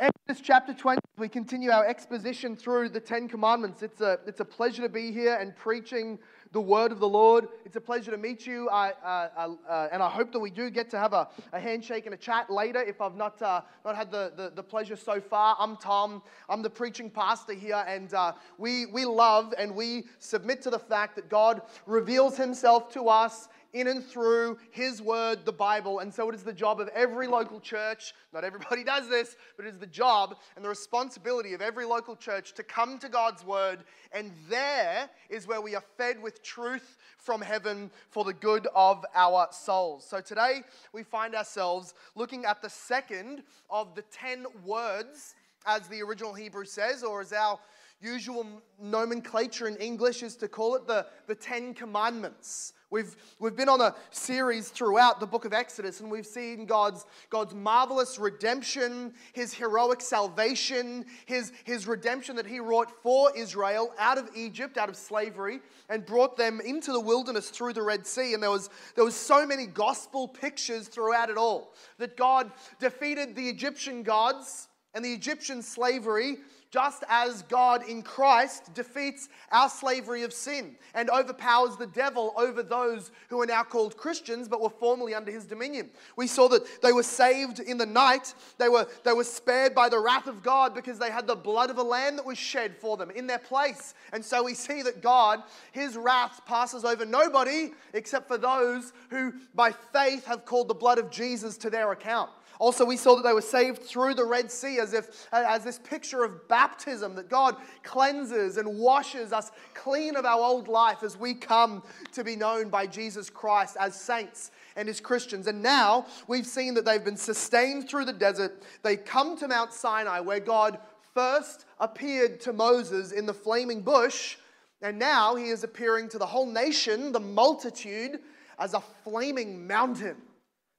every 0.00 0.25
Exodus 0.28 0.44
chapter 0.44 0.74
20, 0.74 0.98
we 1.18 1.28
continue 1.28 1.70
our 1.70 1.86
exposition 1.86 2.56
through 2.56 2.88
the 2.88 2.98
Ten 2.98 3.28
Commandments. 3.28 3.84
It's 3.84 4.00
a, 4.00 4.18
it's 4.26 4.40
a 4.40 4.44
pleasure 4.44 4.82
to 4.82 4.88
be 4.88 5.12
here 5.12 5.36
and 5.40 5.54
preaching 5.54 6.18
the 6.50 6.60
word 6.60 6.90
of 6.90 6.98
the 6.98 7.08
Lord. 7.08 7.46
It's 7.64 7.76
a 7.76 7.80
pleasure 7.80 8.10
to 8.10 8.16
meet 8.16 8.44
you, 8.44 8.68
I, 8.68 8.90
uh, 9.04 9.54
uh, 9.68 9.88
and 9.92 10.02
I 10.02 10.08
hope 10.08 10.32
that 10.32 10.40
we 10.40 10.50
do 10.50 10.68
get 10.68 10.90
to 10.90 10.98
have 10.98 11.12
a, 11.12 11.28
a 11.52 11.60
handshake 11.60 12.06
and 12.06 12.14
a 12.14 12.18
chat 12.18 12.50
later 12.50 12.82
if 12.82 13.00
I've 13.00 13.14
not, 13.14 13.40
uh, 13.40 13.60
not 13.84 13.94
had 13.94 14.10
the, 14.10 14.32
the, 14.36 14.50
the, 14.52 14.64
pleasure 14.64 14.96
so 14.96 15.20
far. 15.20 15.54
I'm 15.60 15.76
Tom, 15.76 16.22
I'm 16.48 16.60
the 16.60 16.70
preaching 16.70 17.08
pastor 17.08 17.52
here, 17.52 17.84
and 17.86 18.12
uh, 18.12 18.32
we, 18.58 18.86
we 18.86 19.04
love 19.04 19.54
and 19.56 19.76
we 19.76 20.06
submit 20.18 20.60
to 20.62 20.70
the 20.70 20.78
fact 20.80 21.14
that 21.16 21.28
God 21.28 21.62
reveals 21.86 22.36
himself 22.36 22.92
to 22.94 23.08
us 23.08 23.48
in 23.76 23.88
and 23.88 24.04
through 24.04 24.58
His 24.70 25.02
Word, 25.02 25.44
the 25.44 25.52
Bible. 25.52 25.98
And 25.98 26.12
so 26.12 26.28
it 26.30 26.34
is 26.34 26.42
the 26.42 26.52
job 26.52 26.80
of 26.80 26.88
every 26.88 27.26
local 27.26 27.60
church, 27.60 28.14
not 28.32 28.42
everybody 28.42 28.82
does 28.94 29.08
this, 29.08 29.36
but 29.56 29.66
it 29.66 29.74
is 29.74 29.78
the 29.78 29.86
job 29.86 30.15
and 30.56 30.64
the 30.64 30.68
responsibility 30.68 31.54
of 31.54 31.60
every 31.60 31.84
local 31.84 32.16
church 32.16 32.54
to 32.54 32.62
come 32.62 32.98
to 32.98 33.08
God's 33.08 33.44
Word. 33.44 33.80
And 34.12 34.32
there 34.48 35.08
is 35.28 35.46
where 35.46 35.60
we 35.60 35.74
are 35.74 35.84
fed 35.96 36.22
with 36.22 36.42
truth 36.42 36.96
from 37.18 37.40
heaven 37.40 37.90
for 38.10 38.24
the 38.24 38.32
good 38.32 38.66
of 38.74 39.04
our 39.14 39.48
souls. 39.50 40.06
So 40.08 40.20
today 40.20 40.62
we 40.92 41.02
find 41.02 41.34
ourselves 41.34 41.94
looking 42.14 42.44
at 42.44 42.62
the 42.62 42.70
second 42.70 43.42
of 43.68 43.94
the 43.94 44.02
ten 44.02 44.46
words, 44.64 45.34
as 45.66 45.88
the 45.88 46.02
original 46.02 46.34
Hebrew 46.34 46.64
says, 46.64 47.02
or 47.02 47.20
as 47.20 47.32
our 47.32 47.58
usual 48.00 48.46
nomenclature 48.80 49.68
in 49.68 49.76
English 49.76 50.22
is 50.22 50.36
to 50.36 50.48
call 50.48 50.76
it 50.76 50.86
the, 50.86 51.06
the 51.26 51.34
Ten 51.34 51.74
Commandments. 51.74 52.72
We've, 52.88 53.16
we've 53.40 53.56
been 53.56 53.68
on 53.68 53.80
a 53.80 53.96
series 54.12 54.68
throughout 54.68 55.18
the 55.18 55.26
book 55.26 55.44
of 55.44 55.52
Exodus, 55.52 55.98
and 55.98 56.08
we've 56.08 56.26
seen 56.26 56.66
God's, 56.66 57.04
God's 57.30 57.52
marvelous 57.52 58.16
redemption, 58.16 59.12
his 59.32 59.52
heroic 59.52 60.00
salvation, 60.00 61.04
his, 61.26 61.52
his 61.64 61.88
redemption 61.88 62.36
that 62.36 62.46
he 62.46 62.60
wrought 62.60 62.92
for 63.02 63.36
Israel 63.36 63.92
out 63.98 64.18
of 64.18 64.30
Egypt, 64.36 64.78
out 64.78 64.88
of 64.88 64.94
slavery, 64.94 65.58
and 65.88 66.06
brought 66.06 66.36
them 66.36 66.60
into 66.60 66.92
the 66.92 67.00
wilderness 67.00 67.50
through 67.50 67.72
the 67.72 67.82
Red 67.82 68.06
Sea. 68.06 68.34
And 68.34 68.42
there 68.42 68.52
was, 68.52 68.70
there 68.94 69.04
was 69.04 69.16
so 69.16 69.44
many 69.44 69.66
gospel 69.66 70.28
pictures 70.28 70.86
throughout 70.86 71.28
it 71.28 71.36
all 71.36 71.74
that 71.98 72.16
God 72.16 72.52
defeated 72.78 73.34
the 73.34 73.48
Egyptian 73.48 74.04
gods 74.04 74.68
and 74.94 75.04
the 75.04 75.12
Egyptian 75.12 75.60
slavery 75.60 76.36
just 76.70 77.04
as 77.08 77.42
God 77.42 77.88
in 77.88 78.02
Christ 78.02 78.74
defeats 78.74 79.28
our 79.52 79.68
slavery 79.68 80.22
of 80.22 80.32
sin 80.32 80.76
and 80.94 81.10
overpowers 81.10 81.76
the 81.76 81.86
devil 81.86 82.34
over 82.36 82.62
those 82.62 83.10
who 83.28 83.40
are 83.40 83.46
now 83.46 83.62
called 83.62 83.96
Christians 83.96 84.48
but 84.48 84.60
were 84.60 84.70
formerly 84.70 85.14
under 85.14 85.30
his 85.30 85.44
dominion. 85.44 85.90
We 86.16 86.26
saw 86.26 86.48
that 86.48 86.82
they 86.82 86.92
were 86.92 87.02
saved 87.02 87.60
in 87.60 87.78
the 87.78 87.86
night, 87.86 88.34
they 88.58 88.68
were, 88.68 88.86
they 89.04 89.12
were 89.12 89.24
spared 89.24 89.74
by 89.74 89.88
the 89.88 89.98
wrath 89.98 90.26
of 90.26 90.42
God 90.42 90.74
because 90.74 90.98
they 90.98 91.10
had 91.10 91.26
the 91.26 91.36
blood 91.36 91.70
of 91.70 91.78
a 91.78 91.82
lamb 91.82 92.16
that 92.16 92.26
was 92.26 92.38
shed 92.38 92.76
for 92.76 92.96
them 92.96 93.10
in 93.10 93.26
their 93.26 93.38
place. 93.38 93.94
And 94.12 94.24
so 94.24 94.42
we 94.42 94.54
see 94.54 94.82
that 94.82 95.02
God, 95.02 95.42
his 95.72 95.96
wrath 95.96 96.40
passes 96.46 96.84
over 96.84 97.04
nobody 97.04 97.70
except 97.92 98.28
for 98.28 98.38
those 98.38 98.92
who 99.10 99.32
by 99.54 99.72
faith 99.72 100.24
have 100.26 100.44
called 100.44 100.68
the 100.68 100.74
blood 100.74 100.98
of 100.98 101.10
Jesus 101.10 101.56
to 101.58 101.70
their 101.70 101.92
account. 101.92 102.30
Also, 102.58 102.84
we 102.84 102.96
saw 102.96 103.16
that 103.16 103.22
they 103.22 103.32
were 103.32 103.40
saved 103.40 103.82
through 103.82 104.14
the 104.14 104.24
Red 104.24 104.50
Sea 104.50 104.78
as 104.78 104.92
if 104.92 105.28
as 105.32 105.64
this 105.64 105.78
picture 105.78 106.24
of 106.24 106.48
baptism 106.48 107.14
that 107.16 107.28
God 107.28 107.56
cleanses 107.82 108.56
and 108.56 108.78
washes 108.78 109.32
us 109.32 109.50
clean 109.74 110.16
of 110.16 110.24
our 110.24 110.40
old 110.40 110.68
life 110.68 111.02
as 111.02 111.16
we 111.16 111.34
come 111.34 111.82
to 112.12 112.24
be 112.24 112.36
known 112.36 112.68
by 112.68 112.86
Jesus 112.86 113.28
Christ 113.28 113.76
as 113.78 113.94
saints 113.94 114.50
and 114.76 114.88
as 114.88 115.00
Christians. 115.00 115.46
And 115.46 115.62
now 115.62 116.06
we've 116.28 116.46
seen 116.46 116.74
that 116.74 116.84
they've 116.84 117.04
been 117.04 117.16
sustained 117.16 117.88
through 117.88 118.06
the 118.06 118.12
desert. 118.12 118.62
They 118.82 118.96
come 118.96 119.36
to 119.38 119.48
Mount 119.48 119.72
Sinai 119.72 120.20
where 120.20 120.40
God 120.40 120.78
first 121.14 121.64
appeared 121.80 122.40
to 122.40 122.52
Moses 122.52 123.12
in 123.12 123.26
the 123.26 123.34
flaming 123.34 123.80
bush, 123.80 124.36
and 124.82 124.98
now 124.98 125.34
he 125.34 125.48
is 125.48 125.64
appearing 125.64 126.10
to 126.10 126.18
the 126.18 126.26
whole 126.26 126.46
nation, 126.46 127.10
the 127.12 127.20
multitude, 127.20 128.20
as 128.58 128.74
a 128.74 128.82
flaming 129.02 129.66
mountain. 129.66 130.16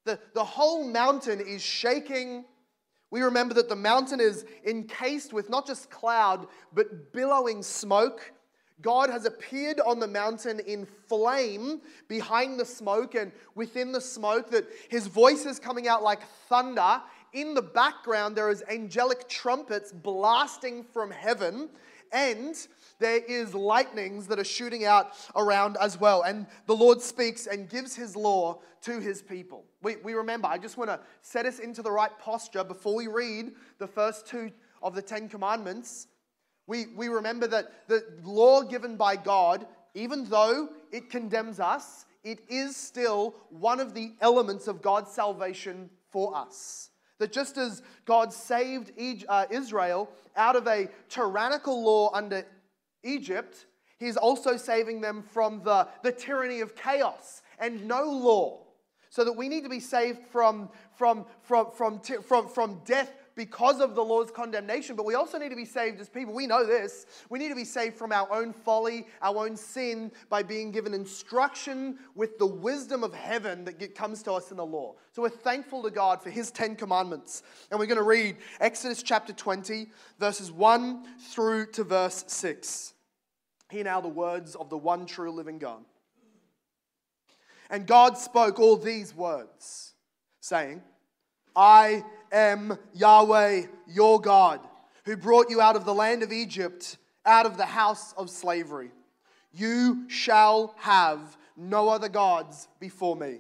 The, 0.08 0.20
the 0.34 0.44
whole 0.44 0.88
mountain 0.88 1.42
is 1.42 1.62
shaking. 1.62 2.46
We 3.12 3.22
remember 3.22 3.54
that 3.56 3.68
the 3.68 3.76
mountain 3.76 4.22
is 4.22 4.46
encased 4.66 5.34
with 5.34 5.50
not 5.50 5.68
just 5.68 5.90
cloud, 5.90 6.48
but 6.74 7.12
billowing 7.12 7.62
smoke. 7.62 8.32
God 8.82 9.10
has 9.10 9.26
appeared 9.26 9.82
on 9.82 10.00
the 10.00 10.08
mountain 10.08 10.62
in 10.62 10.88
flame 11.10 11.82
behind 12.08 12.58
the 12.58 12.64
smoke 12.66 13.16
and 13.16 13.34
within 13.54 13.92
the 13.92 14.00
smoke, 14.00 14.50
that 14.52 14.66
his 14.90 15.08
voice 15.08 15.46
is 15.46 15.60
coming 15.60 15.90
out 15.90 16.04
like 16.04 16.22
thunder. 16.48 17.02
In 17.34 17.54
the 17.54 17.62
background, 17.62 18.38
there 18.38 18.50
is 18.50 18.64
angelic 18.72 19.28
trumpets 19.28 19.92
blasting 19.92 20.86
from 20.86 21.12
heaven. 21.12 21.70
And 22.14 22.56
there 23.00 23.20
is 23.24 23.54
lightnings 23.54 24.28
that 24.28 24.40
are 24.40 24.44
shooting 24.44 24.86
out 24.86 25.12
around 25.36 25.78
as 25.80 26.00
well. 26.00 26.24
And 26.24 26.48
the 26.66 26.76
Lord 26.76 27.02
speaks 27.02 27.48
and 27.48 27.70
gives 27.70 27.96
his 27.96 28.16
law 28.16 28.60
to 28.82 29.00
his 29.00 29.22
people. 29.22 29.66
We, 29.82 29.98
we 29.98 30.14
remember, 30.14 30.48
I 30.48 30.58
just 30.58 30.78
want 30.78 30.90
to 30.90 31.00
set 31.22 31.46
us 31.46 31.60
into 31.60 31.82
the 31.82 31.92
right 31.92 32.18
posture 32.20 32.64
before 32.64 32.96
we 32.96 33.08
read 33.08 33.52
the 33.80 33.88
first 33.88 34.28
two 34.28 34.52
of 34.82 34.96
the 34.96 35.02
Ten 35.02 35.30
Commandments. 35.30 36.08
We, 36.66 36.88
we 36.96 37.08
remember 37.08 37.48
that 37.48 37.88
the 37.88 38.04
law 38.24 38.62
given 38.62 38.98
by 38.98 39.16
God, 39.16 39.66
even 39.94 40.26
though 40.26 40.70
it 40.92 41.10
condemns 41.10 41.60
us, 41.60 42.06
it 42.24 42.40
is 42.50 42.76
still 42.76 43.36
one 43.50 43.80
of 43.80 43.94
the 43.94 44.14
elements 44.22 44.68
of 44.68 44.82
God's 44.82 45.12
salvation 45.12 45.90
for 46.10 46.36
us. 46.36 46.90
That 47.20 47.32
just 47.32 47.58
as 47.58 47.82
God 48.06 48.32
saved 48.32 48.92
uh, 49.28 49.46
Israel 49.50 50.10
out 50.36 50.56
of 50.56 50.68
a 50.68 50.90
tyrannical 51.10 51.84
law 51.84 52.12
under 52.14 52.46
Egypt, 53.04 53.66
he's 54.00 54.18
also 54.18 54.58
saving 54.58 55.02
them 55.02 55.24
from 55.24 55.64
the, 55.64 55.88
the 56.04 56.12
tyranny 56.12 56.62
of 56.62 56.76
chaos 56.76 57.42
and 57.60 57.88
no 57.88 58.04
law. 58.04 58.64
So 59.10 59.24
that 59.24 59.34
we 59.34 59.48
need 59.50 59.64
to 59.64 59.70
be 59.70 59.80
saved 59.80 60.20
from, 60.28 60.70
from, 60.96 61.26
from, 61.42 61.72
from, 61.72 62.00
from, 62.00 62.48
from 62.50 62.82
death 62.86 63.12
because 63.38 63.80
of 63.80 63.94
the 63.94 64.04
law's 64.04 64.32
condemnation, 64.32 64.96
but 64.96 65.06
we 65.06 65.14
also 65.14 65.38
need 65.38 65.50
to 65.50 65.56
be 65.56 65.64
saved 65.64 66.02
as 66.02 66.10
people. 66.10 66.34
We 66.34 66.48
know 66.48 66.66
this. 66.66 67.06
We 67.30 67.38
need 67.38 67.50
to 67.50 67.56
be 67.56 67.64
saved 67.64 67.96
from 67.96 68.12
our 68.12 68.30
own 68.34 68.52
folly, 68.52 69.06
our 69.22 69.46
own 69.46 69.56
sin, 69.56 70.12
by 70.28 70.42
being 70.42 70.72
given 70.72 70.94
instruction 70.94 72.00
with 72.16 72.40
the 72.40 72.48
wisdom 72.48 73.04
of 73.04 73.14
heaven 73.14 73.64
that 73.66 73.94
comes 73.94 74.24
to 74.24 74.34
us 74.34 74.50
in 74.50 74.58
the 74.58 74.66
law. 74.66 74.96
So 75.12 75.22
we're 75.22 75.30
thankful 75.30 75.84
to 75.84 75.92
God 75.92 76.22
for 76.22 76.32
His 76.32 76.50
Ten 76.50 76.76
Commandments. 76.76 77.44
And 77.70 77.80
we're 77.80 77.86
going 77.86 77.98
to 77.98 78.04
read 78.04 78.38
Exodus 78.60 79.04
chapter 79.04 79.34
20, 79.34 79.88
verses 80.20 80.52
1 80.52 81.06
through 81.30 81.68
to 81.74 81.84
verse 81.84 82.26
6. 82.28 82.94
Hear 83.70 83.84
now 83.84 84.02
the 84.02 84.08
words 84.08 84.56
of 84.56 84.72
the 84.72 84.78
one 84.78 85.06
true 85.06 85.32
living 85.32 85.60
God. 85.60 85.86
And 87.70 87.86
God 87.86 88.18
spoke 88.18 88.60
all 88.60 88.78
these 88.78 89.14
words, 89.14 89.94
saying, 90.40 90.82
I 91.56 92.04
am 92.32 92.78
Yahweh, 92.94 93.64
your 93.88 94.20
God, 94.20 94.60
who 95.06 95.18
brought 95.18 95.50
you 95.50 95.62
out 95.62 95.76
of 95.76 95.86
the 95.86 95.94
land 95.94 96.24
of 96.24 96.32
Egypt, 96.32 96.98
out 97.26 97.46
of 97.46 97.58
the 97.58 97.66
house 97.66 98.14
of 98.14 98.30
slavery. 98.30 98.92
You 99.52 100.10
shall 100.10 100.76
have 100.78 101.38
no 101.56 101.90
other 101.90 102.10
gods 102.10 102.68
before 102.80 103.16
me. 103.16 103.40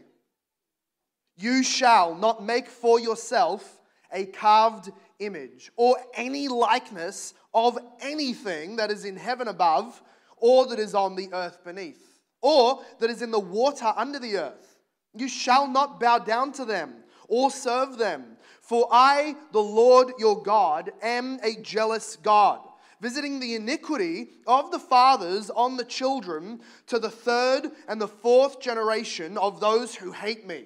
You 1.37 1.63
shall 1.63 2.15
not 2.15 2.43
make 2.43 2.67
for 2.67 2.99
yourself 2.99 3.79
a 4.11 4.25
carved 4.25 4.91
image 5.19 5.71
or 5.75 5.97
any 6.15 6.47
likeness 6.47 7.33
of 7.53 7.77
anything 8.01 8.77
that 8.77 8.91
is 8.91 9.05
in 9.05 9.15
heaven 9.15 9.47
above 9.47 10.01
or 10.37 10.67
that 10.67 10.79
is 10.79 10.95
on 10.95 11.15
the 11.15 11.29
earth 11.33 11.63
beneath, 11.63 12.21
or 12.41 12.81
that 12.99 13.09
is 13.09 13.21
in 13.21 13.31
the 13.31 13.39
water 13.39 13.91
under 13.95 14.19
the 14.19 14.37
earth. 14.37 14.79
You 15.15 15.27
shall 15.27 15.67
not 15.67 15.99
bow 15.99 16.19
down 16.19 16.51
to 16.53 16.65
them 16.65 16.93
or 17.27 17.51
serve 17.51 17.97
them, 17.97 18.37
for 18.61 18.87
I, 18.91 19.35
the 19.51 19.61
Lord 19.61 20.13
your 20.17 20.41
God, 20.41 20.91
am 21.01 21.39
a 21.43 21.61
jealous 21.61 22.17
God, 22.17 22.59
visiting 22.99 23.39
the 23.39 23.55
iniquity 23.55 24.27
of 24.45 24.71
the 24.71 24.79
fathers 24.79 25.49
on 25.49 25.77
the 25.77 25.85
children 25.85 26.61
to 26.87 26.99
the 26.99 27.09
third 27.09 27.71
and 27.87 28.01
the 28.01 28.07
fourth 28.07 28.59
generation 28.59 29.37
of 29.37 29.59
those 29.59 29.95
who 29.95 30.11
hate 30.11 30.47
me, 30.47 30.65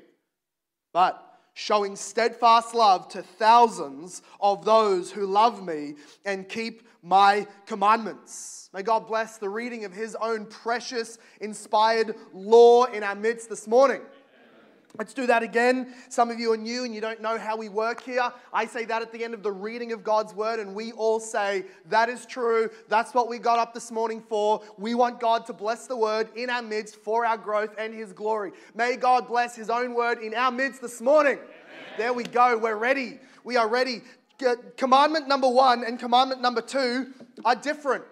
but 0.94 1.28
showing 1.54 1.96
steadfast 1.96 2.74
love 2.74 3.08
to 3.10 3.22
thousands 3.22 4.22
of 4.40 4.63
those 4.66 5.12
who 5.12 5.25
love 5.25 5.66
me 5.66 5.96
and 6.25 6.48
keep 6.48 6.88
my 7.04 7.46
commandments. 7.66 8.69
May 8.74 8.84
God 8.84 9.06
bless 9.08 9.38
the 9.38 9.50
reading 9.50 9.84
of 9.84 9.92
His 9.92 10.16
own 10.16 10.46
precious, 10.46 11.18
inspired 11.42 12.16
law 12.34 12.86
in 12.86 13.04
our 13.04 13.16
midst 13.16 13.50
this 13.50 13.68
morning. 13.68 14.02
Let's 14.98 15.14
do 15.14 15.26
that 15.28 15.42
again. 15.42 15.94
Some 16.10 16.30
of 16.30 16.40
you 16.40 16.52
are 16.52 16.58
new 16.58 16.84
and 16.84 16.94
you 16.94 17.00
don't 17.00 17.22
know 17.22 17.38
how 17.38 17.56
we 17.56 17.70
work 17.70 18.04
here. 18.04 18.30
I 18.54 18.66
say 18.66 18.86
that 18.86 19.02
at 19.02 19.12
the 19.12 19.24
end 19.24 19.34
of 19.34 19.42
the 19.42 19.52
reading 19.52 19.94
of 19.94 20.04
God's 20.04 20.34
word, 20.34 20.60
and 20.60 20.76
we 20.76 20.92
all 20.92 21.20
say, 21.20 21.66
That 21.90 22.10
is 22.10 22.26
true. 22.26 22.70
That's 22.90 23.14
what 23.14 23.30
we 23.30 23.40
got 23.40 23.58
up 23.58 23.74
this 23.74 23.90
morning 23.92 24.22
for. 24.22 24.62
We 24.78 24.94
want 24.96 25.20
God 25.20 25.46
to 25.46 25.54
bless 25.54 25.88
the 25.88 25.96
word 25.96 26.30
in 26.36 26.50
our 26.50 26.62
midst 26.62 26.98
for 26.98 27.26
our 27.26 27.38
growth 27.38 27.74
and 27.78 27.94
His 27.94 28.12
glory. 28.12 28.52
May 28.76 28.98
God 28.98 29.28
bless 29.28 29.56
His 29.56 29.70
own 29.70 29.94
word 29.94 30.20
in 30.20 30.34
our 30.34 30.52
midst 30.52 30.82
this 30.82 31.00
morning. 31.00 31.38
Amen. 31.38 31.50
There 31.98 32.14
we 32.14 32.24
go. 32.24 32.58
We're 32.58 32.76
ready. 32.76 33.20
We 33.44 33.58
are 33.58 33.68
ready 33.68 34.02
commandment 34.78 35.28
number 35.28 35.50
one 35.50 35.84
and 35.84 36.00
commandment 36.00 36.42
number 36.42 36.62
two 36.62 37.14
are 37.46 37.56
different. 37.56 38.04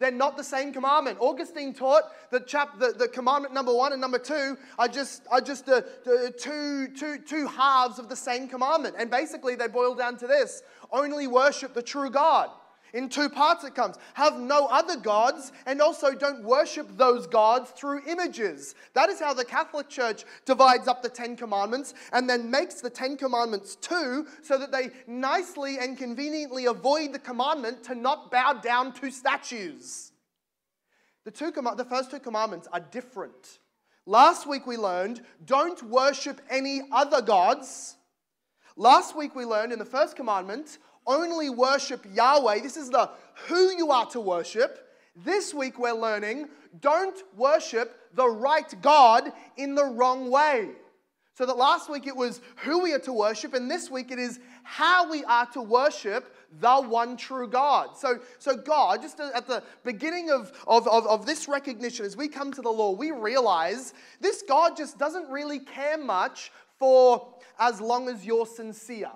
They're 0.00 0.10
not 0.12 0.36
the 0.36 0.44
same 0.44 0.72
commandment. 0.72 1.18
Augustine 1.20 1.74
taught 1.74 2.04
that 2.30 2.46
chap, 2.46 2.78
the, 2.78 2.92
the 2.96 3.08
commandment 3.08 3.52
number 3.52 3.74
one 3.74 3.92
and 3.92 4.00
number 4.00 4.18
two 4.18 4.56
are 4.78 4.86
just, 4.86 5.22
are 5.28 5.40
just 5.40 5.66
the, 5.66 5.84
the 6.04 6.32
two, 6.38 6.88
two, 6.88 7.18
two 7.18 7.46
halves 7.48 7.98
of 7.98 8.08
the 8.08 8.14
same 8.14 8.48
commandment. 8.48 8.94
And 8.96 9.10
basically, 9.10 9.56
they 9.56 9.66
boil 9.66 9.94
down 9.94 10.16
to 10.18 10.26
this 10.26 10.62
only 10.92 11.26
worship 11.26 11.74
the 11.74 11.82
true 11.82 12.10
God. 12.10 12.50
In 12.94 13.08
two 13.08 13.28
parts 13.28 13.64
it 13.64 13.74
comes. 13.74 13.96
Have 14.14 14.38
no 14.38 14.66
other 14.66 14.96
gods, 14.96 15.52
and 15.66 15.80
also 15.80 16.14
don't 16.14 16.42
worship 16.42 16.96
those 16.96 17.26
gods 17.26 17.70
through 17.70 18.02
images. 18.06 18.74
That 18.94 19.08
is 19.10 19.20
how 19.20 19.34
the 19.34 19.44
Catholic 19.44 19.88
Church 19.88 20.24
divides 20.44 20.88
up 20.88 21.02
the 21.02 21.08
Ten 21.08 21.36
Commandments 21.36 21.94
and 22.12 22.28
then 22.28 22.50
makes 22.50 22.80
the 22.80 22.90
Ten 22.90 23.16
Commandments 23.16 23.76
two 23.76 24.26
so 24.42 24.58
that 24.58 24.72
they 24.72 24.90
nicely 25.06 25.78
and 25.78 25.98
conveniently 25.98 26.66
avoid 26.66 27.12
the 27.12 27.18
commandment 27.18 27.84
to 27.84 27.94
not 27.94 28.30
bow 28.30 28.54
down 28.54 28.92
to 28.94 29.10
statues. 29.10 30.12
The, 31.24 31.30
two, 31.30 31.52
com- 31.52 31.76
the 31.76 31.84
first 31.84 32.10
two 32.10 32.20
commandments 32.20 32.68
are 32.72 32.80
different. 32.80 33.58
Last 34.06 34.46
week 34.46 34.66
we 34.66 34.78
learned 34.78 35.20
don't 35.44 35.82
worship 35.82 36.40
any 36.48 36.80
other 36.90 37.20
gods. 37.20 37.96
Last 38.76 39.14
week 39.14 39.34
we 39.34 39.44
learned 39.44 39.72
in 39.72 39.78
the 39.78 39.84
first 39.84 40.16
commandment 40.16 40.78
only 41.08 41.50
worship 41.50 42.06
Yahweh. 42.14 42.60
This 42.60 42.76
is 42.76 42.90
the 42.90 43.10
who 43.48 43.70
you 43.76 43.90
are 43.90 44.06
to 44.10 44.20
worship. 44.20 44.86
This 45.16 45.52
week 45.52 45.78
we're 45.78 45.92
learning 45.92 46.48
don't 46.80 47.18
worship 47.36 47.98
the 48.14 48.28
right 48.28 48.72
God 48.82 49.32
in 49.56 49.74
the 49.74 49.84
wrong 49.84 50.30
way. 50.30 50.70
So 51.34 51.46
that 51.46 51.56
last 51.56 51.88
week 51.88 52.06
it 52.06 52.16
was 52.16 52.40
who 52.56 52.80
we 52.80 52.92
are 52.92 52.98
to 53.00 53.12
worship, 53.12 53.54
and 53.54 53.70
this 53.70 53.90
week 53.90 54.10
it 54.10 54.18
is 54.18 54.40
how 54.64 55.08
we 55.08 55.24
are 55.24 55.46
to 55.52 55.62
worship 55.62 56.34
the 56.60 56.80
one 56.80 57.16
true 57.16 57.46
God. 57.46 57.96
So, 57.96 58.18
so 58.38 58.56
God, 58.56 59.02
just 59.02 59.20
at 59.20 59.46
the 59.46 59.62
beginning 59.84 60.30
of, 60.30 60.52
of, 60.66 60.88
of, 60.88 61.06
of 61.06 61.26
this 61.26 61.46
recognition, 61.46 62.04
as 62.04 62.16
we 62.16 62.26
come 62.26 62.52
to 62.52 62.62
the 62.62 62.70
law, 62.70 62.90
we 62.90 63.12
realize 63.12 63.94
this 64.20 64.42
God 64.48 64.76
just 64.76 64.98
doesn't 64.98 65.30
really 65.30 65.60
care 65.60 65.98
much 65.98 66.50
for 66.78 67.34
as 67.58 67.80
long 67.80 68.08
as 68.08 68.24
you're 68.24 68.46
sincere. 68.46 69.10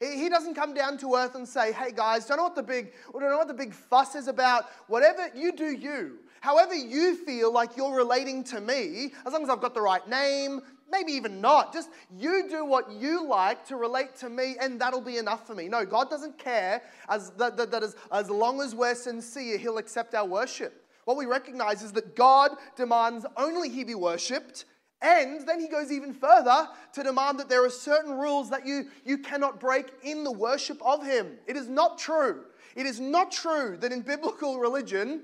He 0.00 0.30
doesn't 0.30 0.54
come 0.54 0.72
down 0.72 0.96
to 0.98 1.14
earth 1.14 1.34
and 1.34 1.46
say, 1.46 1.72
hey 1.72 1.92
guys, 1.94 2.24
don't 2.24 2.38
know 2.38 2.44
what 2.44 2.54
the 2.54 2.62
big, 2.62 2.92
don't 3.12 3.22
know 3.22 3.36
what 3.36 3.48
the 3.48 3.54
big 3.54 3.74
fuss 3.74 4.14
is 4.14 4.28
about. 4.28 4.64
Whatever 4.86 5.30
you 5.34 5.52
do, 5.52 5.66
you. 5.66 6.20
However 6.40 6.74
you 6.74 7.16
feel 7.16 7.52
like 7.52 7.76
you're 7.76 7.94
relating 7.94 8.42
to 8.44 8.62
me, 8.62 9.12
as 9.26 9.34
long 9.34 9.42
as 9.42 9.50
I've 9.50 9.60
got 9.60 9.74
the 9.74 9.82
right 9.82 10.06
name, 10.08 10.62
maybe 10.90 11.12
even 11.12 11.42
not. 11.42 11.74
Just 11.74 11.90
you 12.16 12.48
do 12.48 12.64
what 12.64 12.90
you 12.90 13.26
like 13.26 13.66
to 13.66 13.76
relate 13.76 14.16
to 14.16 14.30
me, 14.30 14.56
and 14.58 14.80
that'll 14.80 15.02
be 15.02 15.18
enough 15.18 15.46
for 15.46 15.54
me. 15.54 15.68
No, 15.68 15.84
God 15.84 16.08
doesn't 16.08 16.38
care 16.38 16.82
as 17.10 17.30
that, 17.32 17.58
that, 17.58 17.70
that 17.70 17.82
as, 17.82 17.94
as 18.10 18.30
long 18.30 18.62
as 18.62 18.74
we're 18.74 18.94
sincere, 18.94 19.58
He'll 19.58 19.76
accept 19.76 20.14
our 20.14 20.26
worship. 20.26 20.86
What 21.04 21.18
we 21.18 21.26
recognize 21.26 21.82
is 21.82 21.92
that 21.92 22.16
God 22.16 22.52
demands 22.74 23.26
only 23.36 23.68
He 23.68 23.84
be 23.84 23.94
worshipped, 23.94 24.64
and 25.02 25.46
then 25.46 25.60
he 25.60 25.68
goes 25.68 25.90
even 25.90 26.12
further 26.12 26.68
to 26.92 27.02
demand 27.02 27.38
that 27.38 27.48
there 27.48 27.64
are 27.64 27.70
certain 27.70 28.12
rules 28.12 28.50
that 28.50 28.66
you, 28.66 28.88
you 29.04 29.18
cannot 29.18 29.58
break 29.58 29.86
in 30.02 30.24
the 30.24 30.32
worship 30.32 30.80
of 30.84 31.04
him. 31.04 31.38
It 31.46 31.56
is 31.56 31.68
not 31.68 31.98
true. 31.98 32.44
It 32.76 32.84
is 32.84 33.00
not 33.00 33.32
true 33.32 33.78
that 33.80 33.92
in 33.92 34.02
biblical 34.02 34.58
religion, 34.58 35.22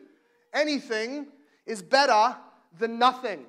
anything 0.55 1.27
is 1.67 1.83
better 1.83 2.37
than 2.79 2.99
nothing. 2.99 3.45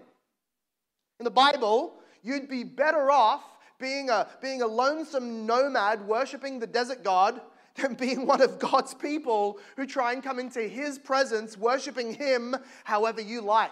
In 1.19 1.23
the 1.23 1.31
Bible, 1.31 1.95
you'd 2.23 2.49
be 2.49 2.63
better 2.63 3.09
off 3.09 3.43
being 3.79 4.09
a, 4.09 4.27
being 4.41 4.61
a 4.61 4.67
lonesome 4.67 5.45
nomad 5.45 6.05
worshiping 6.07 6.59
the 6.59 6.67
desert 6.67 7.03
God 7.03 7.39
than 7.75 7.93
being 7.93 8.25
one 8.25 8.41
of 8.41 8.59
God's 8.59 8.93
people 8.93 9.59
who 9.77 9.85
try 9.85 10.11
and 10.11 10.21
come 10.21 10.39
into 10.39 10.61
his 10.61 10.99
presence 10.99 11.57
worshiping 11.57 12.13
him 12.13 12.55
however 12.83 13.21
you 13.21 13.41
like 13.41 13.71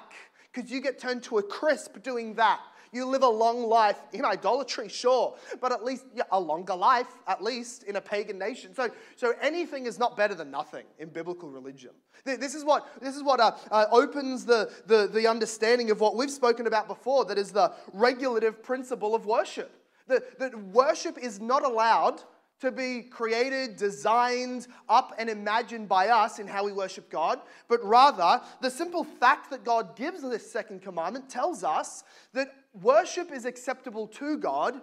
because 0.56 0.72
you 0.72 0.80
get 0.80 0.98
turned 0.98 1.24
to 1.24 1.38
a 1.38 1.44
crisp 1.44 2.02
doing 2.02 2.34
that. 2.36 2.62
You 2.92 3.06
live 3.06 3.24
a 3.24 3.30
long 3.30 3.64
life 3.64 3.98
in 4.14 4.24
idolatry, 4.24 4.88
sure, 4.88 5.36
but 5.60 5.74
at 5.74 5.84
least 5.84 6.06
yeah, 6.16 6.24
a 6.32 6.40
longer 6.40 6.76
life, 6.76 7.08
at 7.28 7.44
least 7.44 7.84
in 7.84 7.98
a 7.98 8.02
pagan 8.02 8.40
nation. 8.40 8.74
So, 8.74 8.90
so 9.18 9.34
anything 9.42 9.86
is 9.86 10.00
not 10.00 10.16
better 10.16 10.34
than 10.34 10.50
nothing 10.50 10.86
in 10.98 11.10
biblical 11.10 11.50
religion. 11.50 11.90
This 12.24 12.56
is 12.56 12.64
what, 12.64 12.88
this 13.02 13.18
is 13.18 13.22
what 13.22 13.42
uh, 13.42 13.52
uh, 13.70 13.88
opens 13.92 14.46
the, 14.46 14.72
the, 14.86 15.08
the 15.08 15.28
understanding 15.28 15.92
of 15.92 16.00
what 16.00 16.16
we've 16.16 16.32
spoken 16.32 16.68
about 16.68 16.88
before 16.88 17.26
that 17.26 17.38
is 17.38 17.52
the 17.52 17.74
regulative 17.92 18.64
principle 18.64 19.14
of 19.14 19.26
worship. 19.26 19.72
That, 20.08 20.40
that 20.40 20.58
worship 20.58 21.18
is 21.18 21.42
not 21.42 21.66
allowed 21.66 22.22
to 22.62 22.72
be 22.72 23.02
created, 23.02 23.76
designed, 23.78 24.68
up, 24.88 25.14
and 25.18 25.30
imagined 25.30 25.90
by 25.90 26.08
us 26.08 26.40
in 26.40 26.48
how 26.48 26.66
we 26.66 26.72
worship 26.72 27.10
God, 27.10 27.40
but 27.68 27.84
rather 27.84 28.42
the 28.62 28.70
simple 28.70 29.04
fact 29.04 29.50
that 29.52 29.64
God 29.64 29.96
gives 29.96 30.22
this 30.22 30.50
second 30.50 30.82
commandment 30.82 31.30
tells 31.30 31.64
us 31.64 32.04
that 32.34 32.54
worship 32.82 33.32
is 33.32 33.46
acceptable 33.46 34.08
to 34.08 34.38
God 34.38 34.82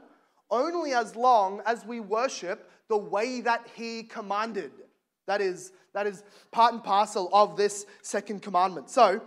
only 0.50 0.92
as 0.92 1.16
long 1.16 1.62
as 1.64 1.86
we 1.86 2.00
worship 2.00 2.70
the 2.88 2.96
way 2.96 3.40
that 3.40 3.66
He 3.74 4.02
commanded. 4.02 4.72
That 5.26 5.40
is, 5.40 5.72
that 5.94 6.06
is 6.06 6.24
part 6.50 6.74
and 6.74 6.84
parcel 6.84 7.30
of 7.32 7.56
this 7.56 7.86
second 8.02 8.42
commandment. 8.42 8.90
So, 8.90 9.22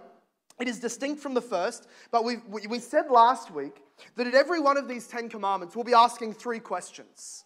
it 0.59 0.67
is 0.67 0.79
distinct 0.79 1.21
from 1.21 1.33
the 1.33 1.41
first, 1.41 1.87
but 2.11 2.23
we 2.23 2.37
we 2.47 2.79
said 2.79 3.09
last 3.09 3.51
week 3.51 3.81
that 4.15 4.27
at 4.27 4.33
every 4.33 4.59
one 4.59 4.77
of 4.77 4.87
these 4.87 5.07
Ten 5.07 5.27
Commandments, 5.27 5.75
we'll 5.75 5.83
be 5.83 5.93
asking 5.93 6.33
three 6.33 6.59
questions. 6.59 7.44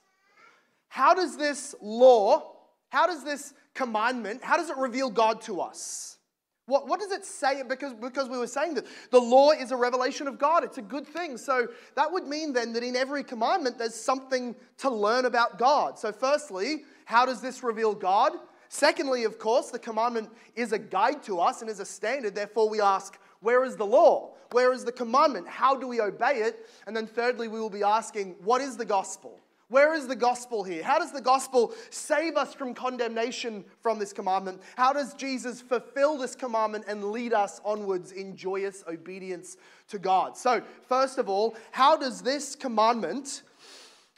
How 0.89 1.13
does 1.13 1.38
this 1.38 1.74
law, 1.81 2.51
how 2.89 3.07
does 3.07 3.24
this 3.24 3.53
commandment, 3.74 4.44
how 4.44 4.57
does 4.57 4.69
it 4.69 4.77
reveal 4.77 5.09
God 5.09 5.41
to 5.41 5.62
us? 5.62 6.18
What, 6.65 6.88
what 6.88 7.00
does 7.00 7.12
it 7.12 7.25
say? 7.25 7.63
Because, 7.68 7.94
because 7.95 8.30
we 8.30 8.38
were 8.38 8.45
saying 8.45 8.75
that 8.75 8.86
the 9.09 9.19
law 9.19 9.51
is 9.51 9.71
a 9.71 9.75
revelation 9.75 10.27
of 10.27 10.38
God. 10.38 10.63
It's 10.63 10.77
a 10.77 10.83
good 10.83 11.07
thing. 11.07 11.36
So 11.36 11.68
that 11.95 12.12
would 12.12 12.27
mean 12.27 12.53
then 12.53 12.74
that 12.74 12.83
in 12.83 12.95
every 12.95 13.24
commandment 13.24 13.80
there's 13.80 13.95
something 13.95 14.56
to 14.77 14.89
learn 14.91 15.25
about 15.25 15.57
God. 15.57 15.97
So, 15.97 16.12
firstly, 16.12 16.83
how 17.06 17.25
does 17.25 17.42
this 17.42 17.63
reveal 17.63 17.95
God? 17.95 18.33
Secondly, 18.68 19.24
of 19.24 19.39
course, 19.39 19.71
the 19.71 19.80
commandment 19.80 20.30
is 20.56 20.71
a 20.71 20.77
guide 20.77 21.24
to 21.24 21.39
us 21.39 21.62
and 21.62 21.71
is 21.71 21.80
a 21.80 21.85
standard. 21.85 22.35
Therefore, 22.35 22.69
we 22.69 22.80
ask, 22.80 23.18
where 23.42 23.63
is 23.63 23.75
the 23.75 23.85
law? 23.85 24.35
Where 24.51 24.71
is 24.71 24.85
the 24.85 24.92
commandment? 24.92 25.47
How 25.47 25.75
do 25.75 25.88
we 25.88 26.00
obey 26.01 26.35
it? 26.35 26.69
And 26.85 26.95
then, 26.95 27.07
thirdly, 27.07 27.47
we 27.47 27.59
will 27.59 27.71
be 27.71 27.81
asking, 27.81 28.35
what 28.44 28.62
is 28.62 28.77
the 28.77 28.85
gospel? 28.85 29.39
Where 29.69 29.94
is 29.94 30.07
the 30.07 30.16
gospel 30.16 30.63
here? 30.63 30.83
How 30.83 30.98
does 30.98 31.12
the 31.12 31.21
gospel 31.21 31.74
save 31.92 32.36
us 32.36 32.56
from 32.56 32.74
condemnation 32.74 33.63
from 33.81 34.00
this 34.00 34.11
commandment? 34.11 34.61
How 34.76 34.94
does 34.94 35.14
Jesus 35.14 35.61
fulfill 35.61 36.18
this 36.18 36.35
commandment 36.35 36.85
and 36.88 37.11
lead 37.11 37.33
us 37.33 37.61
onwards 37.64 38.11
in 38.11 38.35
joyous 38.35 38.83
obedience 38.88 39.57
to 39.90 39.99
God? 39.99 40.35
So, 40.35 40.64
first 40.88 41.19
of 41.19 41.30
all, 41.30 41.56
how 41.71 41.95
does 41.97 42.21
this 42.21 42.56
commandment 42.56 43.44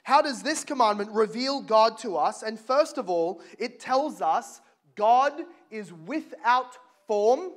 how 0.04 0.22
does 0.22 0.42
this 0.42 0.64
commandment 0.64 1.12
reveal 1.12 1.62
God 1.62 1.98
to 2.00 2.18
us? 2.18 2.42
And 2.42 2.60
first 2.60 2.98
of 2.98 3.08
all, 3.08 3.42
it 3.60 3.80
tells 3.80 4.22
us 4.22 4.62
God 4.96 5.34
is 5.70 5.94
without 5.94 6.76
form, 7.08 7.52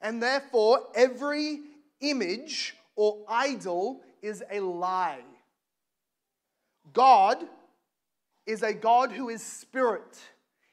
and 0.00 0.22
therefore 0.22 0.86
every 0.94 1.60
image 2.00 2.76
or 2.94 3.24
idol 3.28 4.02
is 4.22 4.42
a 4.50 4.60
lie. 4.60 5.22
God 6.92 7.44
is 8.46 8.62
a 8.62 8.72
God 8.72 9.12
who 9.12 9.28
is 9.28 9.42
spirit. 9.42 10.18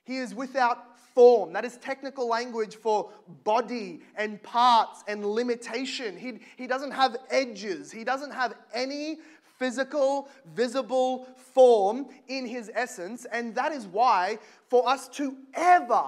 He 0.03 0.17
is 0.17 0.33
without 0.33 0.97
form. 1.13 1.53
That 1.53 1.65
is 1.65 1.77
technical 1.77 2.27
language 2.27 2.75
for 2.75 3.11
body 3.43 4.01
and 4.15 4.41
parts 4.41 5.03
and 5.07 5.25
limitation. 5.25 6.17
He, 6.17 6.39
he 6.57 6.67
doesn't 6.67 6.91
have 6.91 7.17
edges, 7.29 7.91
he 7.91 8.03
doesn't 8.03 8.31
have 8.31 8.55
any 8.73 9.17
physical, 9.59 10.29
visible 10.55 11.27
form 11.35 12.07
in 12.29 12.45
his 12.45 12.71
essence. 12.73 13.25
And 13.31 13.53
that 13.55 13.73
is 13.73 13.85
why, 13.85 14.39
for 14.69 14.87
us 14.87 15.09
to 15.09 15.35
ever, 15.53 16.05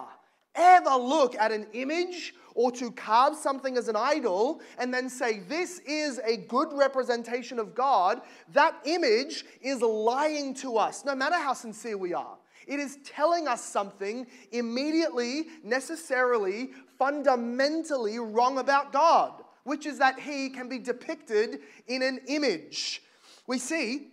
ever 0.56 0.96
look 0.96 1.36
at 1.36 1.52
an 1.52 1.68
image 1.74 2.34
or 2.56 2.72
to 2.72 2.92
carve 2.92 3.36
something 3.36 3.78
as 3.78 3.88
an 3.88 3.96
idol 3.96 4.62
and 4.78 4.94
then 4.94 5.10
say, 5.10 5.40
This 5.48 5.80
is 5.80 6.20
a 6.20 6.38
good 6.38 6.70
representation 6.74 7.60
of 7.60 7.74
God, 7.76 8.22
that 8.54 8.76
image 8.86 9.46
is 9.62 9.82
lying 9.82 10.54
to 10.56 10.78
us, 10.78 11.06
no 11.06 11.16
matter 11.16 11.36
how 11.36 11.54
sincere 11.54 11.98
we 11.98 12.14
are. 12.14 12.38
It 12.68 12.80
is 12.80 13.00
telling 13.04 13.48
us 13.48 13.64
something 13.64 14.28
immediately, 14.52 15.48
necessarily, 15.64 16.72
fundamentally 16.98 18.20
wrong 18.20 18.60
about 18.60 18.94
God, 18.94 19.44
which 19.64 19.86
is 19.86 19.98
that 19.98 20.20
He 20.20 20.50
can 20.50 20.70
be 20.70 20.80
depicted 20.80 21.60
in 21.88 22.04
an 22.04 22.20
image. 22.28 23.02
We 23.48 23.58
see 23.58 24.10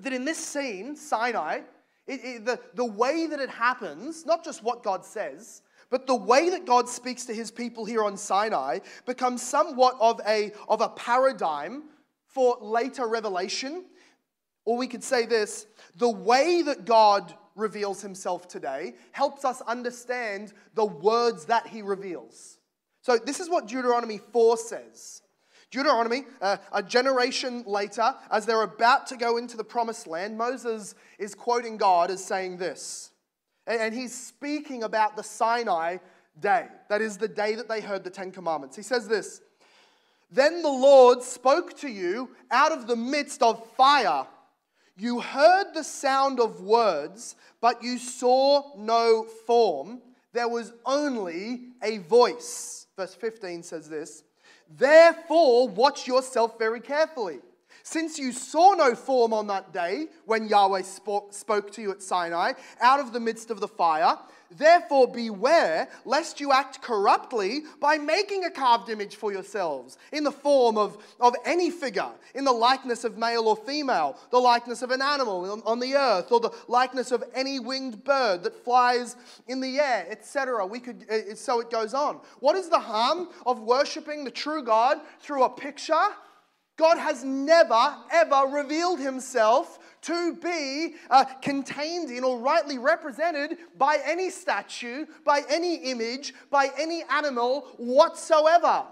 that 0.00 0.12
in 0.12 0.24
this 0.24 0.38
scene, 0.38 0.96
Sinai, 0.96 1.60
it, 2.10 2.20
it, 2.24 2.44
the, 2.44 2.60
the 2.74 2.84
way 2.84 3.26
that 3.26 3.40
it 3.40 3.50
happens, 3.50 4.26
not 4.26 4.44
just 4.44 4.62
what 4.62 4.82
God 4.82 5.04
says, 5.04 5.62
but 5.90 6.06
the 6.06 6.14
way 6.14 6.50
that 6.50 6.66
God 6.66 6.88
speaks 6.88 7.24
to 7.26 7.34
his 7.34 7.50
people 7.50 7.84
here 7.84 8.04
on 8.04 8.16
Sinai 8.16 8.80
becomes 9.06 9.42
somewhat 9.42 9.96
of 10.00 10.20
a, 10.26 10.52
of 10.68 10.80
a 10.80 10.88
paradigm 10.90 11.84
for 12.26 12.58
later 12.60 13.06
revelation 13.06 13.84
Or 14.64 14.76
we 14.76 14.86
could 14.86 15.02
say 15.02 15.26
this 15.26 15.66
the 15.96 16.08
way 16.08 16.62
that 16.62 16.84
God 16.84 17.34
reveals 17.56 18.02
himself 18.02 18.48
today 18.48 18.94
helps 19.12 19.44
us 19.44 19.60
understand 19.62 20.52
the 20.74 20.84
words 20.84 21.46
that 21.46 21.66
he 21.66 21.82
reveals. 21.82 22.58
So, 23.02 23.18
this 23.18 23.40
is 23.40 23.48
what 23.48 23.66
Deuteronomy 23.66 24.18
4 24.18 24.56
says. 24.56 25.19
Deuteronomy, 25.70 26.24
uh, 26.40 26.56
a 26.72 26.82
generation 26.82 27.62
later, 27.64 28.14
as 28.30 28.44
they're 28.44 28.62
about 28.62 29.06
to 29.06 29.16
go 29.16 29.36
into 29.36 29.56
the 29.56 29.64
promised 29.64 30.06
land, 30.06 30.36
Moses 30.36 30.94
is 31.18 31.34
quoting 31.34 31.76
God 31.76 32.10
as 32.10 32.24
saying 32.24 32.56
this. 32.56 33.10
And 33.66 33.94
he's 33.94 34.12
speaking 34.12 34.82
about 34.82 35.16
the 35.16 35.22
Sinai 35.22 35.98
day. 36.40 36.66
That 36.88 37.00
is 37.00 37.18
the 37.18 37.28
day 37.28 37.54
that 37.54 37.68
they 37.68 37.80
heard 37.80 38.02
the 38.02 38.10
Ten 38.10 38.32
Commandments. 38.32 38.74
He 38.74 38.82
says 38.82 39.06
this 39.06 39.42
Then 40.30 40.62
the 40.62 40.68
Lord 40.68 41.22
spoke 41.22 41.78
to 41.78 41.88
you 41.88 42.30
out 42.50 42.72
of 42.72 42.88
the 42.88 42.96
midst 42.96 43.42
of 43.42 43.64
fire. 43.76 44.26
You 44.96 45.20
heard 45.20 45.72
the 45.72 45.84
sound 45.84 46.40
of 46.40 46.60
words, 46.60 47.36
but 47.60 47.82
you 47.82 47.96
saw 47.96 48.76
no 48.76 49.24
form. 49.46 50.02
There 50.32 50.48
was 50.48 50.72
only 50.84 51.68
a 51.82 51.98
voice. 51.98 52.86
Verse 52.96 53.14
15 53.14 53.62
says 53.62 53.88
this 53.88 54.24
Therefore, 54.70 55.68
watch 55.68 56.06
yourself 56.06 56.58
very 56.58 56.80
carefully. 56.80 57.40
Since 57.82 58.18
you 58.18 58.32
saw 58.32 58.74
no 58.74 58.94
form 58.94 59.32
on 59.32 59.46
that 59.48 59.72
day 59.72 60.08
when 60.26 60.48
Yahweh 60.48 60.82
spoke 60.82 61.72
to 61.72 61.82
you 61.82 61.90
at 61.90 62.02
Sinai 62.02 62.52
out 62.80 63.00
of 63.00 63.12
the 63.12 63.20
midst 63.20 63.50
of 63.50 63.60
the 63.60 63.68
fire, 63.68 64.18
Therefore, 64.50 65.06
beware 65.06 65.88
lest 66.04 66.40
you 66.40 66.52
act 66.52 66.82
corruptly 66.82 67.62
by 67.78 67.98
making 67.98 68.44
a 68.44 68.50
carved 68.50 68.88
image 68.88 69.14
for 69.14 69.32
yourselves 69.32 69.96
in 70.12 70.24
the 70.24 70.32
form 70.32 70.76
of, 70.76 70.98
of 71.20 71.36
any 71.44 71.70
figure, 71.70 72.10
in 72.34 72.44
the 72.44 72.52
likeness 72.52 73.04
of 73.04 73.16
male 73.16 73.46
or 73.46 73.56
female, 73.56 74.18
the 74.30 74.38
likeness 74.38 74.82
of 74.82 74.90
an 74.90 75.02
animal 75.02 75.50
on, 75.50 75.62
on 75.64 75.78
the 75.78 75.94
earth, 75.94 76.32
or 76.32 76.40
the 76.40 76.54
likeness 76.66 77.12
of 77.12 77.22
any 77.34 77.60
winged 77.60 78.02
bird 78.02 78.42
that 78.42 78.64
flies 78.64 79.16
in 79.46 79.60
the 79.60 79.78
air, 79.78 80.06
etc. 80.10 80.66
We 80.66 80.80
could, 80.80 81.06
uh, 81.08 81.34
so 81.36 81.60
it 81.60 81.70
goes 81.70 81.94
on. 81.94 82.20
What 82.40 82.56
is 82.56 82.68
the 82.68 82.80
harm 82.80 83.28
of 83.46 83.60
worshiping 83.60 84.24
the 84.24 84.30
true 84.30 84.64
God 84.64 84.98
through 85.20 85.44
a 85.44 85.48
picture? 85.48 85.94
God 86.80 86.96
has 86.96 87.22
never, 87.22 87.94
ever 88.10 88.46
revealed 88.50 89.00
himself 89.00 89.78
to 90.02 90.34
be 90.34 90.94
uh, 91.10 91.24
contained 91.42 92.10
in 92.10 92.24
or 92.24 92.38
rightly 92.38 92.78
represented 92.78 93.58
by 93.76 93.98
any 94.04 94.30
statue, 94.30 95.06
by 95.24 95.42
any 95.48 95.76
image, 95.76 96.34
by 96.50 96.70
any 96.78 97.02
animal 97.10 97.62
whatsoever. 97.76 98.84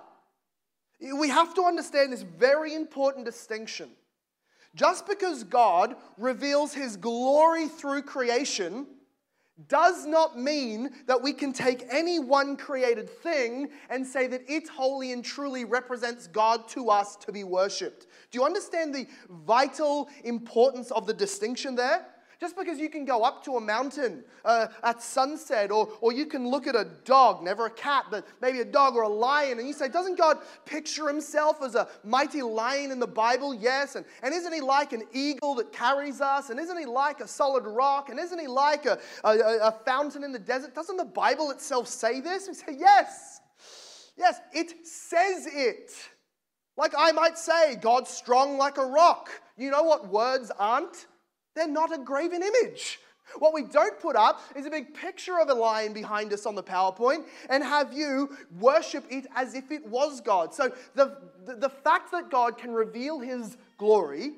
We 1.01 1.29
have 1.29 1.55
to 1.55 1.63
understand 1.63 2.13
this 2.13 2.23
very 2.23 2.75
important 2.75 3.25
distinction. 3.25 3.91
Just 4.75 5.07
because 5.07 5.45
God 5.45 5.97
reveals 6.19 6.75
his 6.75 6.97
glory 6.97 7.69
through 7.69 8.03
creation 8.03 8.87
does 9.67 10.07
not 10.07 10.39
mean 10.39 10.91
that 11.07 11.21
we 11.21 11.33
can 11.33 11.53
take 11.53 11.85
any 11.91 12.21
one 12.21 12.57
created 12.57 13.11
thing 13.11 13.69
and 13.91 14.07
say 14.07 14.29
that 14.29 14.49
it 14.49 14.69
wholly 14.69 15.13
and 15.13 15.25
truly 15.25 15.65
represents 15.65 16.29
God 16.29 16.69
to 16.69 16.91
us 16.91 17.17
to 17.17 17.33
be 17.33 17.43
worshipped. 17.43 18.07
Do 18.31 18.39
you 18.39 18.45
understand 18.45 18.95
the 18.95 19.07
vital 19.29 20.09
importance 20.23 20.93
of 20.93 21.07
the 21.07 21.15
distinction 21.15 21.75
there? 21.75 22.07
Just 22.41 22.57
because 22.57 22.79
you 22.79 22.89
can 22.89 23.05
go 23.05 23.25
up 23.25 23.45
to 23.47 23.57
a 23.57 23.61
mountain 23.61 24.23
uh, 24.45 24.69
at 24.85 25.03
sunset, 25.03 25.73
or, 25.73 25.89
or 26.01 26.13
you 26.13 26.25
can 26.25 26.49
look 26.49 26.69
at 26.69 26.77
a 26.77 26.87
dog, 27.05 27.43
never 27.43 27.67
a 27.67 27.71
cat, 27.71 28.05
but 28.13 28.25
maybe 28.41 28.61
a 28.61 28.65
dog 28.65 28.95
or 28.95 29.03
a 29.03 29.09
lion, 29.09 29.59
and 29.59 29.67
you 29.67 29.75
say, 29.75 29.89
Doesn't 29.89 30.17
God 30.17 30.39
picture 30.65 31.09
himself 31.09 31.61
as 31.63 31.75
a 31.75 31.89
mighty 32.05 32.43
lion 32.43 32.93
in 32.93 33.01
the 33.01 33.09
Bible? 33.09 33.53
Yes. 33.53 33.97
And, 33.97 34.07
and 34.23 34.33
isn't 34.33 34.53
he 34.53 34.61
like 34.61 34.93
an 34.93 35.03
eagle 35.13 35.57
that 35.57 35.73
carries 35.73 36.21
us? 36.21 36.51
And 36.51 36.61
isn't 36.61 36.79
he 36.79 36.87
like 36.87 37.19
a 37.19 37.27
solid 37.27 37.67
rock? 37.67 38.09
And 38.09 38.21
isn't 38.21 38.39
he 38.39 38.47
like 38.47 38.87
a, 38.87 39.01
a, 39.25 39.39
a 39.63 39.73
fountain 39.85 40.23
in 40.23 40.31
the 40.31 40.39
desert? 40.39 40.77
Doesn't 40.77 40.97
the 40.97 41.05
Bible 41.05 41.51
itself 41.51 41.89
say 41.89 42.21
this? 42.21 42.47
We 42.47 42.55
say, 42.55 42.77
Yes. 42.79 43.41
Yes, 44.17 44.41
it 44.53 44.87
says 44.87 45.49
it. 45.53 45.93
Like 46.77 46.93
I 46.97 47.11
might 47.11 47.37
say, 47.37 47.75
God's 47.75 48.11
strong 48.11 48.59
like 48.59 48.79
a 48.79 48.87
rock. 48.87 49.29
You 49.57 49.73
know 49.73 49.83
what 49.83 50.09
words 50.09 50.53
aren't? 50.57 51.08
They're 51.59 51.67
not 51.67 51.93
a 51.93 51.99
graven 51.99 52.41
image. 52.43 53.01
What 53.39 53.53
we 53.53 53.65
don't 53.65 53.99
put 53.99 54.15
up 54.15 54.41
is 54.55 54.65
a 54.65 54.71
big 54.71 54.95
picture 54.95 55.41
of 55.41 55.49
a 55.49 55.55
lion 55.55 55.93
behind 55.93 56.33
us 56.33 56.47
on 56.47 56.55
the 56.55 56.63
PowerPoint 56.63 57.25
and 57.51 57.65
have 57.65 57.93
you 57.93 58.37
worship 58.61 59.05
it 59.11 59.27
as 59.35 59.55
if 59.55 59.73
it 59.73 59.85
was 59.87 60.21
God. 60.21 60.55
So 60.55 60.73
the, 60.95 61.19
the, 61.45 61.57
the, 61.57 61.69
fact 61.69 62.13
that 62.13 62.31
God 62.31 62.57
can 62.57 62.71
reveal 62.71 63.19
his 63.19 63.57
glory 63.77 64.35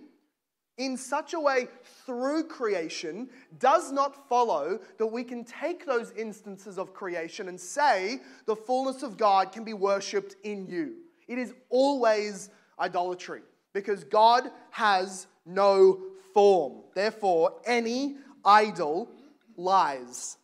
in 0.78 0.96
such 0.96 1.34
a 1.34 1.40
way 1.40 1.68
through 2.06 2.44
creation 2.44 3.28
does 3.58 3.92
not 3.92 4.28
follow 4.28 4.80
that 4.98 5.06
we 5.06 5.24
can 5.24 5.44
take 5.44 5.84
those 5.84 6.12
instances 6.12 6.78
of 6.78 6.94
creation 6.94 7.48
and 7.48 7.60
say 7.60 8.20
the 8.46 8.56
fullness 8.56 9.02
of 9.02 9.18
God 9.18 9.52
can 9.52 9.62
be 9.62 9.74
worshipped 9.74 10.36
in 10.42 10.66
you. 10.66 10.94
It 11.28 11.38
is 11.38 11.52
always 11.68 12.48
idolatry 12.80 13.42
because 13.74 14.04
God 14.04 14.50
has 14.70 15.26
no 15.46 16.00
form. 16.32 16.82
Therefore, 16.94 17.60
any 17.64 18.16
idol 18.44 19.10
lies. 19.56 20.37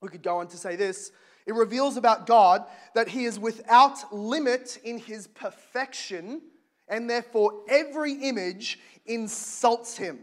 We 0.00 0.08
could 0.08 0.22
go 0.22 0.38
on 0.38 0.48
to 0.48 0.56
say 0.56 0.76
this 0.76 1.12
it 1.46 1.54
reveals 1.54 1.96
about 1.96 2.26
God 2.26 2.64
that 2.94 3.08
he 3.08 3.24
is 3.24 3.38
without 3.38 4.12
limit 4.12 4.78
in 4.84 4.98
his 4.98 5.26
perfection, 5.26 6.42
and 6.88 7.08
therefore 7.08 7.64
every 7.68 8.12
image 8.12 8.78
insults 9.06 9.96
him. 9.96 10.18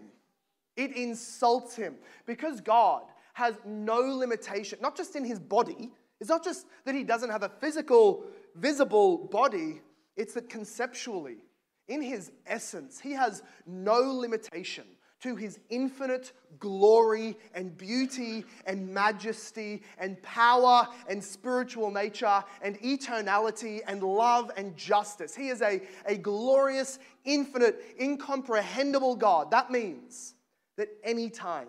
It 0.75 0.96
insults 0.96 1.75
him 1.75 1.96
because 2.25 2.62
God 2.62 3.04
has 3.34 3.56
no 3.66 4.00
limitation, 4.00 4.80
not 4.82 4.96
just 4.96 5.16
in 5.16 5.25
his 5.25 5.39
body. 5.39 5.92
It's 6.20 6.30
not 6.30 6.44
just 6.44 6.66
that 6.86 6.96
he 6.96 7.04
doesn't 7.04 7.30
have 7.30 7.44
a 7.44 7.50
physical, 7.50 8.25
visible 8.56 9.18
body, 9.18 9.82
it's 10.16 10.34
that 10.34 10.50
conceptually 10.50 11.38
in 11.88 12.01
his 12.01 12.32
essence, 12.46 13.00
he 13.00 13.13
has 13.13 13.44
no 13.65 14.00
limitation 14.00 14.84
to 15.20 15.36
his 15.36 15.60
infinite 15.70 16.32
glory 16.60 17.36
and 17.56 17.75
beauty 17.75 18.46
and 18.65 18.88
majesty 18.88 19.82
and 19.98 20.22
power 20.22 20.88
and 21.10 21.24
spiritual 21.24 21.89
nature 21.89 22.44
and 22.62 22.79
eternality 22.82 23.82
and 23.88 24.03
love 24.03 24.51
and 24.58 24.77
justice. 24.77 25.36
He 25.36 25.50
is 25.50 25.62
a, 25.62 25.82
a 26.06 26.17
glorious, 26.17 27.00
infinite, 27.25 27.96
incomprehensible 28.00 29.15
God. 29.15 29.50
That 29.51 29.72
means 29.72 30.36
that 30.77 30.89
anytime 31.03 31.67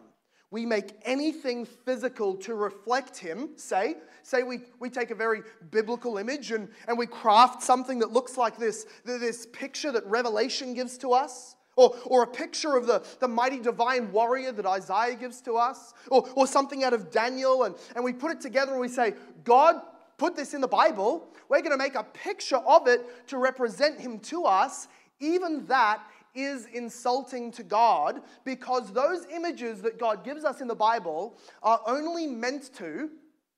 we 0.51 0.65
make 0.65 0.93
anything 1.03 1.67
physical 1.67 2.35
to 2.37 2.55
reflect 2.55 3.19
him, 3.19 3.51
say, 3.57 3.97
Say 4.29 4.43
we, 4.43 4.61
we 4.79 4.91
take 4.91 5.11
a 5.11 5.15
very 5.15 5.41
biblical 5.71 6.19
image 6.19 6.51
and, 6.53 6.69
and 6.87 6.99
we 6.99 7.07
craft 7.07 7.63
something 7.63 7.99
that 8.01 8.13
looks 8.13 8.37
like 8.37 8.59
this, 8.59 8.85
this 9.07 9.47
picture 9.47 9.91
that 9.91 10.05
Revelation 10.05 10.75
gives 10.75 10.99
to 10.99 11.13
us. 11.13 11.57
Or, 11.77 11.97
or 12.05 12.25
a 12.25 12.27
picture 12.27 12.77
of 12.77 12.87
the, 12.87 13.03
the 13.21 13.29
mighty 13.29 13.61
divine 13.61 14.13
warrior 14.13 14.53
that 14.53 14.67
Isaiah 14.67 15.15
gives 15.15 15.41
to 15.43 15.55
us, 15.55 15.95
or, 16.11 16.29
or 16.35 16.47
something 16.47 16.83
out 16.83 16.93
of 16.93 17.13
Daniel, 17.13 17.63
and, 17.63 17.77
and 17.95 18.05
we 18.05 18.13
put 18.13 18.33
it 18.33 18.41
together 18.41 18.73
and 18.73 18.81
we 18.81 18.89
say, 18.89 19.15
God 19.45 19.81
put 20.19 20.35
this 20.35 20.55
in 20.55 20.61
the 20.61 20.69
Bible. 20.69 21.29
We're 21.49 21.61
going 21.61 21.71
to 21.71 21.79
make 21.79 21.95
a 21.95 22.03
picture 22.03 22.57
of 22.57 22.89
it 22.89 23.29
to 23.29 23.39
represent 23.39 24.01
him 24.01 24.19
to 24.21 24.45
us. 24.45 24.89
Even 25.21 25.67
that 25.67 26.03
is 26.35 26.67
insulting 26.67 27.51
to 27.53 27.63
God 27.63 28.23
because 28.45 28.93
those 28.93 29.27
images 29.27 29.83
that 29.83 29.99
God 29.99 30.25
gives 30.25 30.45
us 30.45 30.61
in 30.61 30.69
the 30.69 30.75
Bible 30.75 31.39
are 31.63 31.81
only 31.87 32.27
meant 32.27 32.75
to 32.77 33.11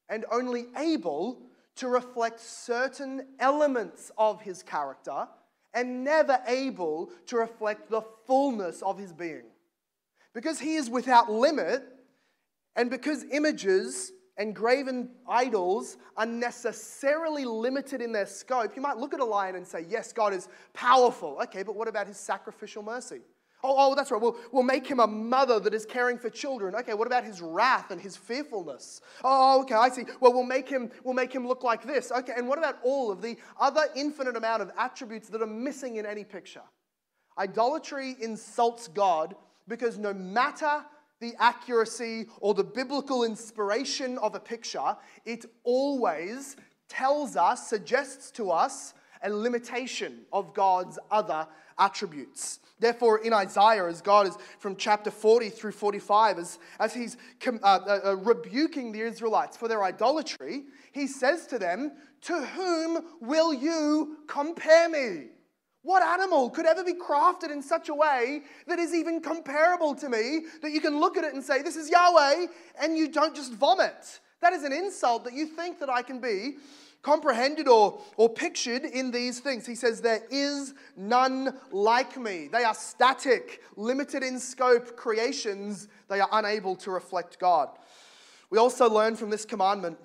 and 0.09 0.25
only 0.31 0.67
able 0.77 1.43
to 1.77 1.89
reflect 1.89 2.41
certain 2.41 3.27
elements 3.39 4.11
of 4.19 4.43
his 4.43 4.63
character 4.63 5.27
and 5.73 6.05
never 6.05 6.41
able 6.47 7.11
to 7.27 7.37
reflect 7.37 7.89
the 7.91 8.03
fullness 8.27 8.83
of 8.83 8.99
his 8.99 9.13
being. 9.13 9.45
Because 10.35 10.59
he 10.59 10.77
is 10.77 10.91
without 10.91 11.31
limit, 11.31 11.83
and 12.77 12.91
because 12.91 13.25
images 13.33 14.13
and 14.41 14.57
graven 14.57 15.11
idols 15.29 15.99
are 16.17 16.25
necessarily 16.25 17.45
limited 17.45 18.01
in 18.01 18.11
their 18.11 18.25
scope, 18.25 18.75
you 18.75 18.81
might 18.81 18.97
look 18.97 19.13
at 19.13 19.21
a 19.21 19.25
lion 19.25 19.55
and 19.55 19.67
say, 19.67 19.85
Yes, 19.87 20.15
God 20.15 20.33
is 20.33 20.49
powerful. 20.73 21.39
Okay, 21.43 21.63
but 21.63 21.77
what 21.77 21.89
about 21.89 22.07
his 22.07 22.17
sacrificial 22.17 22.83
mercy? 22.83 23.21
Oh, 23.63 23.75
oh, 23.77 23.95
that's 23.95 24.11
right. 24.11 24.21
We'll, 24.21 24.39
we'll 24.51 24.63
make 24.63 24.87
him 24.87 24.99
a 24.99 25.07
mother 25.07 25.61
that 25.61 25.75
is 25.75 25.85
caring 25.85 26.17
for 26.17 26.31
children. 26.31 26.75
Okay, 26.75 26.95
what 26.95 27.07
about 27.07 27.25
his 27.25 27.43
wrath 27.43 27.91
and 27.91 28.01
his 28.01 28.17
fearfulness? 28.17 29.03
Oh, 29.23 29.59
oh 29.59 29.63
okay, 29.63 29.75
I 29.75 29.91
see. 29.91 30.07
Well, 30.21 30.33
we'll 30.33 30.45
make 30.45 30.67
him, 30.67 30.91
we'll 31.05 31.13
make 31.13 31.35
him 31.35 31.47
look 31.47 31.63
like 31.63 31.85
this. 31.85 32.11
Okay, 32.11 32.33
and 32.35 32.49
what 32.49 32.57
about 32.57 32.79
all 32.83 33.13
of 33.13 33.21
the 33.21 33.37
other 33.61 33.83
infinite 33.95 34.37
amount 34.37 34.63
of 34.63 34.73
attributes 34.79 35.29
that 35.29 35.43
are 35.43 35.47
missing 35.47 35.97
in 35.97 36.07
any 36.07 36.25
picture? 36.25 36.63
Idolatry 37.39 38.17
insults 38.23 38.89
God 38.89 39.37
because 39.69 39.99
no 39.99 40.15
matter 40.15 40.83
the 41.21 41.35
accuracy 41.39 42.27
or 42.41 42.55
the 42.55 42.65
biblical 42.65 43.25
inspiration 43.25 44.19
of 44.19 44.35
a 44.35 44.41
picture, 44.41 44.97
it 45.25 45.45
always 45.65 46.57
tells 46.89 47.37
us, 47.37 47.69
suggests 47.69 48.31
to 48.33 48.51
us, 48.51 48.95
a 49.23 49.31
limitation 49.31 50.23
of 50.33 50.55
God's 50.55 50.99
other 51.11 51.47
attributes. 51.79 52.61
Therefore, 52.79 53.19
in 53.19 53.35
Isaiah, 53.35 53.87
as 53.87 54.01
God 54.01 54.27
is 54.27 54.37
from 54.59 54.77
chapter 54.77 55.11
40 55.11 55.51
through 55.51 55.73
45, 55.73 56.39
as, 56.39 56.59
as 56.79 56.95
he's 56.95 57.19
uh, 57.47 57.51
uh, 57.63 57.99
uh, 58.05 58.17
rebuking 58.17 58.93
the 58.93 59.01
Israelites 59.01 59.57
for 59.57 59.69
their 59.69 59.85
idolatry, 59.85 60.65
he 60.93 61.07
says 61.07 61.47
to 61.49 61.59
them, 61.59 61.93
To 62.23 62.43
whom 62.43 63.05
will 63.21 63.53
you 63.53 64.19
compare 64.27 64.89
me? 64.89 65.29
What 65.83 66.03
animal 66.03 66.51
could 66.51 66.67
ever 66.67 66.85
be 66.85 66.95
crafted 66.95 67.51
in 67.51 67.63
such 67.63 67.89
a 67.89 67.95
way 67.95 68.43
that 68.67 68.79
is 68.79 68.95
even 68.95 69.21
comparable 69.21 69.95
to 69.95 70.09
me, 70.09 70.41
that 70.63 70.73
you 70.73 70.81
can 70.81 71.01
look 71.01 71.17
at 71.17 71.25
it 71.25 71.33
and 71.33 71.43
say, 71.43 71.63
This 71.63 71.77
is 71.77 71.91
Yahweh, 71.91 72.47
and 72.81 72.97
you 72.97 73.09
don't 73.09 73.35
just 73.35 73.55
vomit? 73.55 74.21
That 74.43 74.53
is 74.53 74.63
an 74.63 74.73
insult 74.73 75.25
that 75.25 75.33
you 75.33 75.47
think 75.47 75.81
that 75.81 75.91
I 75.91 76.03
can 76.03 76.21
be 76.21 76.57
comprehended 77.03 77.67
or, 77.67 77.99
or 78.17 78.29
pictured 78.29 78.85
in 78.85 79.11
these 79.11 79.41
things. 79.41 79.67
He 79.67 79.75
says, 79.75 80.01
There 80.01 80.23
is 80.31 80.75
none 80.97 81.59
like 81.73 82.19
me. 82.19 82.49
They 82.49 82.65
are 82.65 82.75
static, 82.75 83.63
limited 83.77 84.23
in 84.23 84.39
scope 84.39 84.97
creations. 84.97 85.89
They 86.09 86.21
are 86.21 86.29
unable 86.33 86.77
to 86.77 86.91
reflect 86.91 87.39
God. 87.39 87.71
We 88.51 88.59
also 88.59 88.91
learn 88.91 89.17
from 89.17 89.31
this 89.31 89.45
commandment 89.45 89.99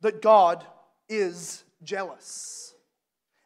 that 0.00 0.22
God 0.22 0.64
is 1.08 1.64
jealous. 1.82 2.74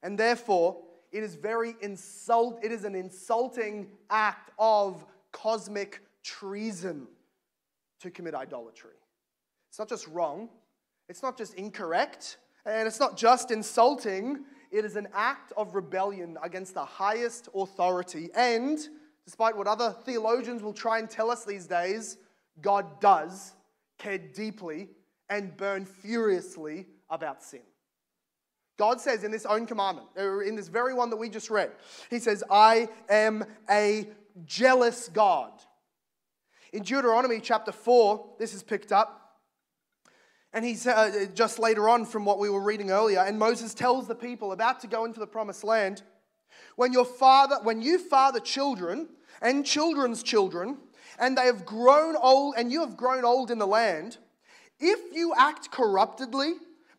And 0.03 0.19
therefore, 0.19 0.84
it 1.15 1.23
is 1.23 1.37
very 1.37 1.77
insult 1.81 2.59
it 2.63 2.73
is 2.73 2.85
an 2.85 2.95
insulting 2.95 3.89
act 4.11 4.51
of 4.59 5.07
cosmic 5.33 6.03
treason 6.23 7.07
to 8.01 8.11
commit 8.11 8.35
idolatry. 8.35 8.91
It's 9.71 9.79
not 9.79 9.89
just 9.89 10.07
wrong, 10.09 10.51
it's 11.09 11.23
not 11.23 11.39
just 11.39 11.55
incorrect, 11.55 12.39
and 12.67 12.87
it's 12.87 13.01
not 13.01 13.17
just 13.17 13.51
insulting. 13.51 14.45
It 14.71 14.85
is 14.85 14.97
an 14.97 15.09
act 15.15 15.53
of 15.57 15.75
rebellion 15.75 16.37
against 16.43 16.75
the 16.75 16.85
highest 16.85 17.49
authority. 17.55 18.31
And 18.35 18.79
despite 19.25 19.57
what 19.57 19.69
other 19.69 19.95
theologians 20.05 20.63
will 20.63 20.73
try 20.73 20.99
and 20.99 21.09
tell 21.09 21.31
us 21.31 21.45
these 21.45 21.67
days, 21.67 22.19
God 22.61 23.01
does 23.01 23.55
care 23.99 24.19
deeply 24.19 24.89
and 25.29 25.57
burn 25.57 25.85
furiously 25.85 26.87
about 27.09 27.43
sin. 27.43 27.61
God 28.77 29.01
says 29.01 29.23
in 29.23 29.31
this 29.31 29.47
own 29.47 29.67
commandment, 29.67 30.09
in 30.17 30.57
this 30.57 30.69
very 30.69 30.95
one 30.95 31.11
that 31.11 31.17
we 31.17 31.29
just 31.29 31.51
read, 31.51 31.71
He 32.11 32.19
says, 32.19 32.43
I 32.51 32.89
am 33.09 33.45
a 33.71 34.09
jealous 34.45 35.09
God. 35.09 35.53
In 36.73 36.83
Deuteronomy 36.83 37.39
chapter 37.41 37.71
4, 37.71 38.35
this 38.39 38.53
is 38.53 38.63
picked 38.63 38.91
up. 38.91 39.39
And 40.53 40.65
he's 40.65 40.87
uh, 40.87 41.27
just 41.35 41.59
later 41.59 41.89
on 41.89 42.05
from 42.05 42.25
what 42.25 42.39
we 42.39 42.49
were 42.49 42.63
reading 42.63 42.91
earlier, 42.91 43.21
and 43.21 43.39
Moses 43.39 43.75
tells 43.75 44.07
the 44.07 44.15
people 44.15 44.53
about 44.53 44.81
to 44.81 44.87
go 44.87 45.05
into 45.05 45.19
the 45.19 45.27
promised 45.27 45.65
land, 45.65 46.03
when 46.77 46.93
your 46.93 47.05
father, 47.05 47.57
when 47.63 47.83
you 47.83 47.99
father 47.99 48.39
children 48.39 49.09
and 49.43 49.67
children's 49.67 50.23
children, 50.23 50.79
and 51.19 51.37
they 51.37 51.47
have 51.47 51.65
grown 51.65 52.17
old, 52.17 52.55
and 52.57 52.71
you 52.71 52.81
have 52.81 52.97
grown 52.97 53.25
old 53.25 53.51
in 53.51 53.59
the 53.59 53.67
land, 53.67 54.19
if 54.79 55.15
you 55.15 55.35
act 55.37 55.71
corruptedly 55.71 56.55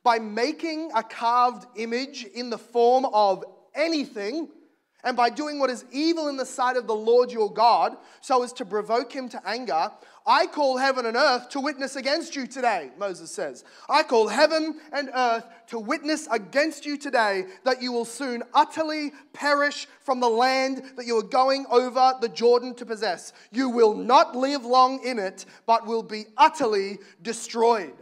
by 0.05 0.19
making 0.19 0.91
a 0.95 1.03
carved 1.03 1.65
image 1.75 2.23
in 2.35 2.49
the 2.49 2.57
form 2.57 3.05
of 3.11 3.43
anything, 3.73 4.47
and 5.03 5.17
by 5.17 5.29
doing 5.29 5.59
what 5.59 5.69
is 5.69 5.83
evil 5.91 6.29
in 6.29 6.37
the 6.37 6.45
sight 6.45 6.77
of 6.77 6.87
the 6.87 6.95
Lord 6.95 7.31
your 7.31 7.51
God, 7.51 7.97
so 8.21 8.43
as 8.43 8.53
to 8.53 8.65
provoke 8.65 9.11
him 9.11 9.27
to 9.29 9.41
anger, 9.47 9.91
I 10.27 10.47
call 10.47 10.77
heaven 10.77 11.05
and 11.05 11.15
earth 11.15 11.49
to 11.49 11.59
witness 11.59 11.95
against 11.95 12.35
you 12.35 12.47
today, 12.47 12.89
Moses 12.97 13.29
says. 13.29 13.63
I 13.87 14.01
call 14.01 14.27
heaven 14.27 14.79
and 14.91 15.09
earth 15.13 15.45
to 15.67 15.79
witness 15.79 16.27
against 16.31 16.85
you 16.85 16.97
today 16.97 17.45
that 17.63 17.81
you 17.81 17.91
will 17.91 18.05
soon 18.05 18.41
utterly 18.53 19.11
perish 19.33 19.87
from 20.01 20.19
the 20.19 20.29
land 20.29 20.83
that 20.97 21.05
you 21.05 21.17
are 21.17 21.23
going 21.23 21.65
over 21.69 22.13
the 22.21 22.29
Jordan 22.29 22.73
to 22.75 22.85
possess. 22.85 23.33
You 23.51 23.69
will 23.69 23.95
not 23.95 24.35
live 24.35 24.65
long 24.65 25.03
in 25.03 25.19
it, 25.19 25.45
but 25.67 25.85
will 25.85 26.03
be 26.03 26.25
utterly 26.37 26.97
destroyed. 27.21 27.93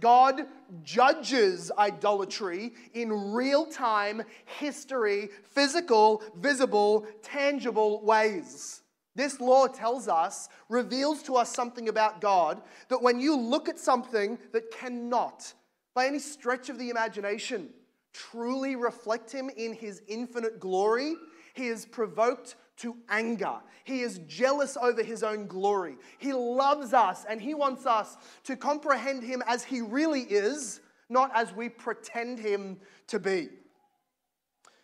God 0.00 0.46
judges 0.82 1.70
idolatry 1.76 2.72
in 2.94 3.32
real 3.32 3.66
time 3.66 4.22
history, 4.58 5.30
physical, 5.42 6.22
visible, 6.36 7.06
tangible 7.22 8.04
ways. 8.04 8.82
This 9.14 9.40
law 9.40 9.66
tells 9.66 10.06
us, 10.06 10.48
reveals 10.68 11.22
to 11.24 11.34
us 11.34 11.52
something 11.52 11.88
about 11.88 12.20
God 12.20 12.62
that 12.88 13.02
when 13.02 13.18
you 13.18 13.36
look 13.36 13.68
at 13.68 13.78
something 13.78 14.38
that 14.52 14.70
cannot, 14.70 15.52
by 15.94 16.06
any 16.06 16.20
stretch 16.20 16.68
of 16.68 16.78
the 16.78 16.90
imagination, 16.90 17.70
truly 18.12 18.76
reflect 18.76 19.32
Him 19.32 19.50
in 19.56 19.72
His 19.72 20.02
infinite 20.06 20.60
glory, 20.60 21.16
He 21.54 21.66
is 21.66 21.84
provoked 21.84 22.54
to 22.78 22.96
anger. 23.08 23.56
He 23.84 24.00
is 24.00 24.20
jealous 24.26 24.76
over 24.76 25.02
his 25.02 25.22
own 25.22 25.46
glory. 25.46 25.96
He 26.18 26.32
loves 26.32 26.92
us 26.92 27.24
and 27.28 27.40
he 27.40 27.54
wants 27.54 27.86
us 27.86 28.16
to 28.44 28.56
comprehend 28.56 29.22
him 29.22 29.42
as 29.46 29.64
he 29.64 29.80
really 29.80 30.22
is, 30.22 30.80
not 31.08 31.30
as 31.34 31.54
we 31.54 31.68
pretend 31.68 32.38
him 32.38 32.78
to 33.08 33.18
be. 33.18 33.48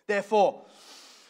Therefore, 0.07 0.65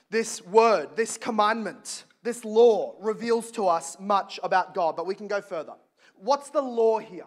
this 0.09 0.45
word, 0.45 0.95
this 0.95 1.17
commandment, 1.17 2.05
this 2.23 2.43
law 2.43 2.95
reveals 2.99 3.51
to 3.51 3.67
us 3.67 3.97
much 3.99 4.39
about 4.43 4.73
God, 4.73 4.95
but 4.95 5.05
we 5.05 5.15
can 5.15 5.27
go 5.27 5.41
further. 5.41 5.73
What's 6.15 6.49
the 6.49 6.61
law 6.61 6.99
here? 6.99 7.25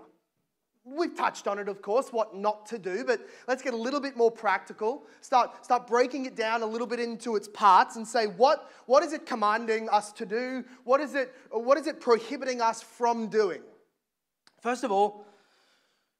We've 0.96 1.14
touched 1.14 1.46
on 1.46 1.58
it, 1.58 1.68
of 1.68 1.82
course, 1.82 2.12
what 2.12 2.34
not 2.34 2.66
to 2.66 2.78
do, 2.78 3.04
but 3.04 3.20
let's 3.46 3.62
get 3.62 3.74
a 3.74 3.76
little 3.76 4.00
bit 4.00 4.16
more 4.16 4.30
practical. 4.30 5.04
Start, 5.20 5.64
start 5.64 5.86
breaking 5.86 6.26
it 6.26 6.34
down 6.34 6.62
a 6.62 6.66
little 6.66 6.86
bit 6.86 7.00
into 7.00 7.36
its 7.36 7.48
parts 7.48 7.96
and 7.96 8.06
say, 8.06 8.26
what, 8.26 8.70
what 8.86 9.02
is 9.02 9.12
it 9.12 9.26
commanding 9.26 9.88
us 9.90 10.12
to 10.12 10.24
do? 10.24 10.64
What 10.84 11.00
is, 11.00 11.14
it, 11.14 11.34
what 11.50 11.78
is 11.78 11.86
it 11.86 12.00
prohibiting 12.00 12.60
us 12.60 12.82
from 12.82 13.28
doing? 13.28 13.60
First 14.60 14.84
of 14.84 14.90
all, 14.90 15.26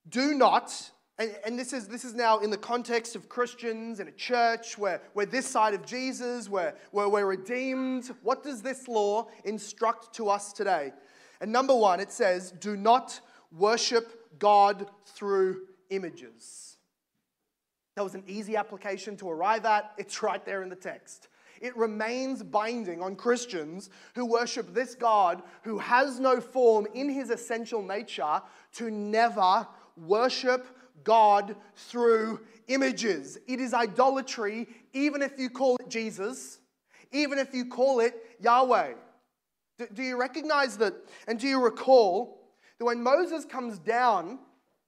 do 0.08 0.34
not, 0.34 0.90
and, 1.18 1.36
and 1.44 1.58
this, 1.58 1.72
is, 1.72 1.88
this 1.88 2.04
is 2.04 2.14
now 2.14 2.38
in 2.38 2.50
the 2.50 2.58
context 2.58 3.16
of 3.16 3.28
Christians 3.28 4.00
in 4.00 4.08
a 4.08 4.12
church 4.12 4.76
where 4.76 5.00
we're 5.14 5.26
this 5.26 5.46
side 5.46 5.74
of 5.74 5.86
Jesus, 5.86 6.48
where, 6.48 6.74
where 6.90 7.08
we're 7.08 7.26
redeemed. 7.26 8.10
What 8.22 8.42
does 8.42 8.62
this 8.62 8.86
law 8.88 9.28
instruct 9.44 10.14
to 10.16 10.28
us 10.28 10.52
today? 10.52 10.92
And 11.40 11.52
number 11.52 11.74
one, 11.74 12.00
it 12.00 12.12
says, 12.12 12.50
do 12.50 12.76
not 12.76 13.20
worship 13.50 14.17
God 14.38 14.86
through 15.06 15.62
images. 15.90 16.76
That 17.96 18.04
was 18.04 18.14
an 18.14 18.24
easy 18.26 18.56
application 18.56 19.16
to 19.16 19.28
arrive 19.28 19.64
at. 19.64 19.92
It's 19.98 20.22
right 20.22 20.44
there 20.44 20.62
in 20.62 20.68
the 20.68 20.76
text. 20.76 21.28
It 21.60 21.76
remains 21.76 22.42
binding 22.42 23.02
on 23.02 23.16
Christians 23.16 23.90
who 24.14 24.24
worship 24.24 24.72
this 24.72 24.94
God 24.94 25.42
who 25.62 25.78
has 25.78 26.20
no 26.20 26.40
form 26.40 26.86
in 26.94 27.08
his 27.08 27.30
essential 27.30 27.82
nature 27.82 28.40
to 28.74 28.90
never 28.90 29.66
worship 29.96 30.66
God 31.02 31.56
through 31.74 32.40
images. 32.68 33.38
It 33.48 33.60
is 33.60 33.74
idolatry, 33.74 34.68
even 34.92 35.22
if 35.22 35.38
you 35.38 35.50
call 35.50 35.76
it 35.80 35.88
Jesus, 35.88 36.60
even 37.12 37.38
if 37.38 37.54
you 37.54 37.64
call 37.64 38.00
it 38.00 38.14
Yahweh. 38.40 38.92
Do, 39.78 39.86
do 39.92 40.02
you 40.02 40.20
recognize 40.20 40.76
that? 40.78 40.94
And 41.26 41.38
do 41.38 41.48
you 41.48 41.62
recall 41.62 42.37
that 42.78 42.84
when 42.84 43.02
Moses 43.02 43.44
comes 43.44 43.78
down 43.78 44.38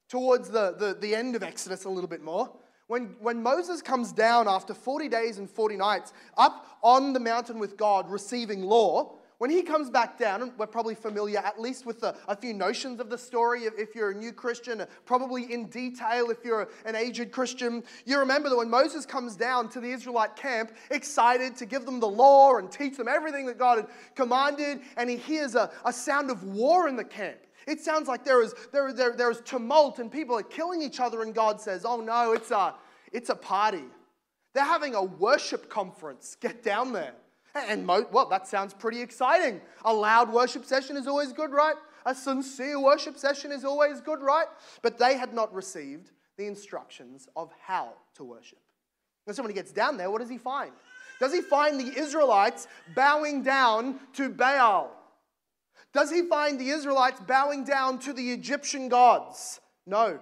towards 0.09 0.49
the, 0.49 0.75
the, 0.77 0.97
the 0.99 1.15
end 1.15 1.35
of 1.35 1.43
Exodus 1.43 1.85
a 1.85 1.89
little 1.89 2.09
bit 2.09 2.23
more, 2.23 2.51
when, 2.87 3.15
when 3.21 3.41
Moses 3.41 3.81
comes 3.81 4.11
down 4.11 4.47
after 4.47 4.73
40 4.73 5.07
days 5.07 5.37
and 5.37 5.49
40 5.49 5.77
nights 5.77 6.11
up 6.37 6.77
on 6.83 7.13
the 7.13 7.19
mountain 7.19 7.59
with 7.59 7.77
God 7.77 8.09
receiving 8.09 8.63
law, 8.63 9.15
when 9.41 9.49
he 9.49 9.63
comes 9.63 9.89
back 9.89 10.19
down, 10.19 10.53
we're 10.55 10.67
probably 10.67 10.93
familiar 10.93 11.39
at 11.39 11.59
least 11.59 11.85
with 11.87 12.03
a, 12.03 12.15
a 12.27 12.35
few 12.35 12.53
notions 12.53 12.99
of 12.99 13.09
the 13.09 13.17
story 13.17 13.61
if, 13.61 13.73
if, 13.75 13.95
you're 13.95 14.11
a 14.11 14.13
new 14.13 14.31
Christian, 14.31 14.85
probably 15.05 15.51
in 15.51 15.65
detail 15.65 16.29
if 16.29 16.45
you're 16.45 16.69
an 16.85 16.95
aged 16.95 17.31
Christian, 17.31 17.81
you 18.05 18.19
remember 18.19 18.49
that 18.49 18.55
when 18.55 18.69
Moses 18.69 19.03
comes 19.03 19.35
down 19.35 19.67
to 19.69 19.79
the 19.79 19.89
Israelite 19.89 20.35
camp, 20.35 20.73
excited 20.91 21.55
to 21.55 21.65
give 21.65 21.87
them 21.87 21.99
the 21.99 22.07
law 22.07 22.57
and 22.57 22.71
teach 22.71 22.97
them 22.97 23.07
everything 23.07 23.47
that 23.47 23.57
God 23.57 23.77
had 23.77 23.87
commanded, 24.13 24.81
and 24.95 25.09
he 25.09 25.17
hears 25.17 25.55
a, 25.55 25.71
a 25.85 25.91
sound 25.91 26.29
of 26.29 26.43
war 26.43 26.87
in 26.87 26.95
the 26.95 27.03
camp. 27.03 27.39
It 27.67 27.79
sounds 27.79 28.07
like 28.07 28.23
there 28.23 28.41
is, 28.41 28.53
there, 28.71 28.91
there, 28.93 29.15
there 29.15 29.31
is 29.31 29.41
tumult 29.41 29.99
and 29.99 30.11
people 30.11 30.37
are 30.37 30.43
killing 30.43 30.81
each 30.81 30.99
other, 30.99 31.21
and 31.21 31.33
God 31.33 31.61
says, 31.61 31.85
Oh 31.85 32.01
no, 32.01 32.33
it's 32.33 32.51
a, 32.51 32.75
it's 33.11 33.29
a 33.29 33.35
party. 33.35 33.83
They're 34.53 34.65
having 34.65 34.95
a 34.95 35.03
worship 35.03 35.69
conference. 35.69 36.35
Get 36.39 36.63
down 36.63 36.91
there. 36.91 37.13
And, 37.53 37.85
mo- 37.85 38.07
well, 38.11 38.29
that 38.29 38.47
sounds 38.47 38.73
pretty 38.73 39.01
exciting. 39.01 39.61
A 39.83 39.93
loud 39.93 40.31
worship 40.31 40.65
session 40.65 40.97
is 40.97 41.07
always 41.07 41.33
good, 41.33 41.51
right? 41.51 41.75
A 42.05 42.15
sincere 42.15 42.79
worship 42.79 43.17
session 43.17 43.51
is 43.51 43.63
always 43.65 44.01
good, 44.01 44.21
right? 44.21 44.47
But 44.81 44.97
they 44.97 45.17
had 45.17 45.33
not 45.33 45.53
received 45.53 46.11
the 46.37 46.47
instructions 46.47 47.27
of 47.35 47.51
how 47.61 47.93
to 48.15 48.23
worship. 48.23 48.59
And 49.27 49.35
so 49.35 49.43
when 49.43 49.51
he 49.51 49.53
gets 49.53 49.71
down 49.71 49.97
there, 49.97 50.09
what 50.09 50.21
does 50.21 50.29
he 50.29 50.37
find? 50.37 50.71
Does 51.19 51.33
he 51.33 51.41
find 51.41 51.79
the 51.79 51.99
Israelites 51.99 52.67
bowing 52.95 53.43
down 53.43 53.99
to 54.13 54.29
Baal? 54.29 54.91
Does 55.93 56.11
he 56.11 56.23
find 56.23 56.59
the 56.59 56.69
Israelites 56.69 57.19
bowing 57.27 57.63
down 57.63 57.99
to 57.99 58.13
the 58.13 58.31
Egyptian 58.31 58.89
gods? 58.89 59.59
No. 59.85 60.19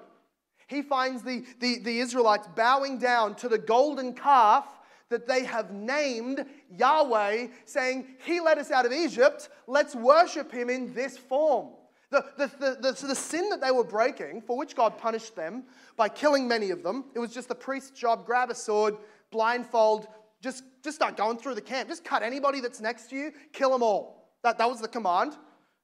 he 0.68 0.82
finds 0.82 1.22
the, 1.22 1.46
the, 1.60 1.80
the 1.80 2.00
Israelites 2.00 2.48
bowing 2.56 2.98
down 2.98 3.36
to 3.36 3.50
the 3.50 3.58
golden 3.58 4.14
calf 4.14 4.66
that 5.10 5.28
they 5.28 5.44
have 5.44 5.72
named 5.72 6.46
Yahweh, 6.72 7.48
saying, 7.66 8.08
He 8.24 8.40
led 8.40 8.58
us 8.58 8.72
out 8.72 8.86
of 8.86 8.92
Egypt, 8.92 9.50
let's 9.68 9.96
worship 9.96 10.52
Him 10.52 10.70
in 10.70 10.94
this 10.94 11.18
form. 11.18 11.70
The, 12.12 12.26
the, 12.38 12.48
the, 12.48 12.78
the, 12.82 13.08
the 13.08 13.16
sin 13.16 13.50
that 13.50 13.62
they 13.62 13.72
were 13.72 13.84
breaking, 13.84 14.42
for 14.42 14.58
which 14.58 14.76
God 14.76 14.98
punished 14.98 15.36
them 15.36 15.66
by 15.96 16.10
killing 16.10 16.48
many 16.48 16.72
of 16.72 16.82
them, 16.82 17.06
it 17.14 17.20
was 17.20 17.32
just 17.32 17.48
the 17.48 17.56
priest's 17.56 17.92
job 17.92 18.26
grab 18.26 18.50
a 18.50 18.56
sword, 18.56 18.96
blindfold, 19.32 20.08
just, 20.42 20.64
just 20.84 20.96
start 20.96 21.18
going 21.18 21.38
through 21.38 21.56
the 21.56 21.62
camp. 21.62 21.90
Just 21.90 22.04
cut 22.04 22.24
anybody 22.24 22.62
that's 22.62 22.82
next 22.82 23.10
to 23.10 23.16
you, 23.16 23.32
kill 23.52 23.72
them 23.72 23.84
all. 23.84 24.30
That, 24.44 24.58
that 24.58 24.70
was 24.70 24.82
the 24.82 24.88
command. 24.88 25.34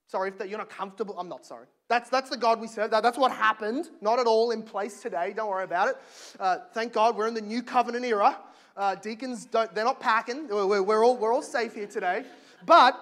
Sorry 0.08 0.30
if 0.30 0.38
that 0.38 0.50
you're 0.50 0.60
not 0.60 0.70
comfortable. 0.70 1.18
I'm 1.18 1.28
not 1.28 1.46
sorry. 1.46 1.66
That's, 1.88 2.10
that's 2.10 2.30
the 2.30 2.38
God 2.38 2.60
we 2.60 2.68
serve. 2.68 2.92
That, 2.92 3.04
that's 3.04 3.18
what 3.18 3.32
happened. 3.32 3.90
Not 4.02 4.20
at 4.20 4.28
all 4.28 4.52
in 4.52 4.62
place 4.62 5.02
today. 5.02 5.34
Don't 5.36 5.50
worry 5.50 5.64
about 5.64 5.90
it. 5.90 5.98
Uh, 6.40 6.58
thank 6.74 6.94
God 6.94 7.16
we're 7.16 7.28
in 7.28 7.34
the 7.34 7.42
new 7.42 7.64
covenant 7.64 8.06
era. 8.06 8.38
Uh, 8.78 8.96
deacons, 8.96 9.46
don't, 9.46 9.74
they're 9.74 9.86
not 9.86 10.00
packing. 10.00 10.48
We're, 10.48 10.82
we're, 10.82 11.04
all, 11.04 11.18
we're 11.18 11.34
all 11.34 11.42
safe 11.42 11.74
here 11.74 11.88
today. 11.88 12.24
But 12.66 13.00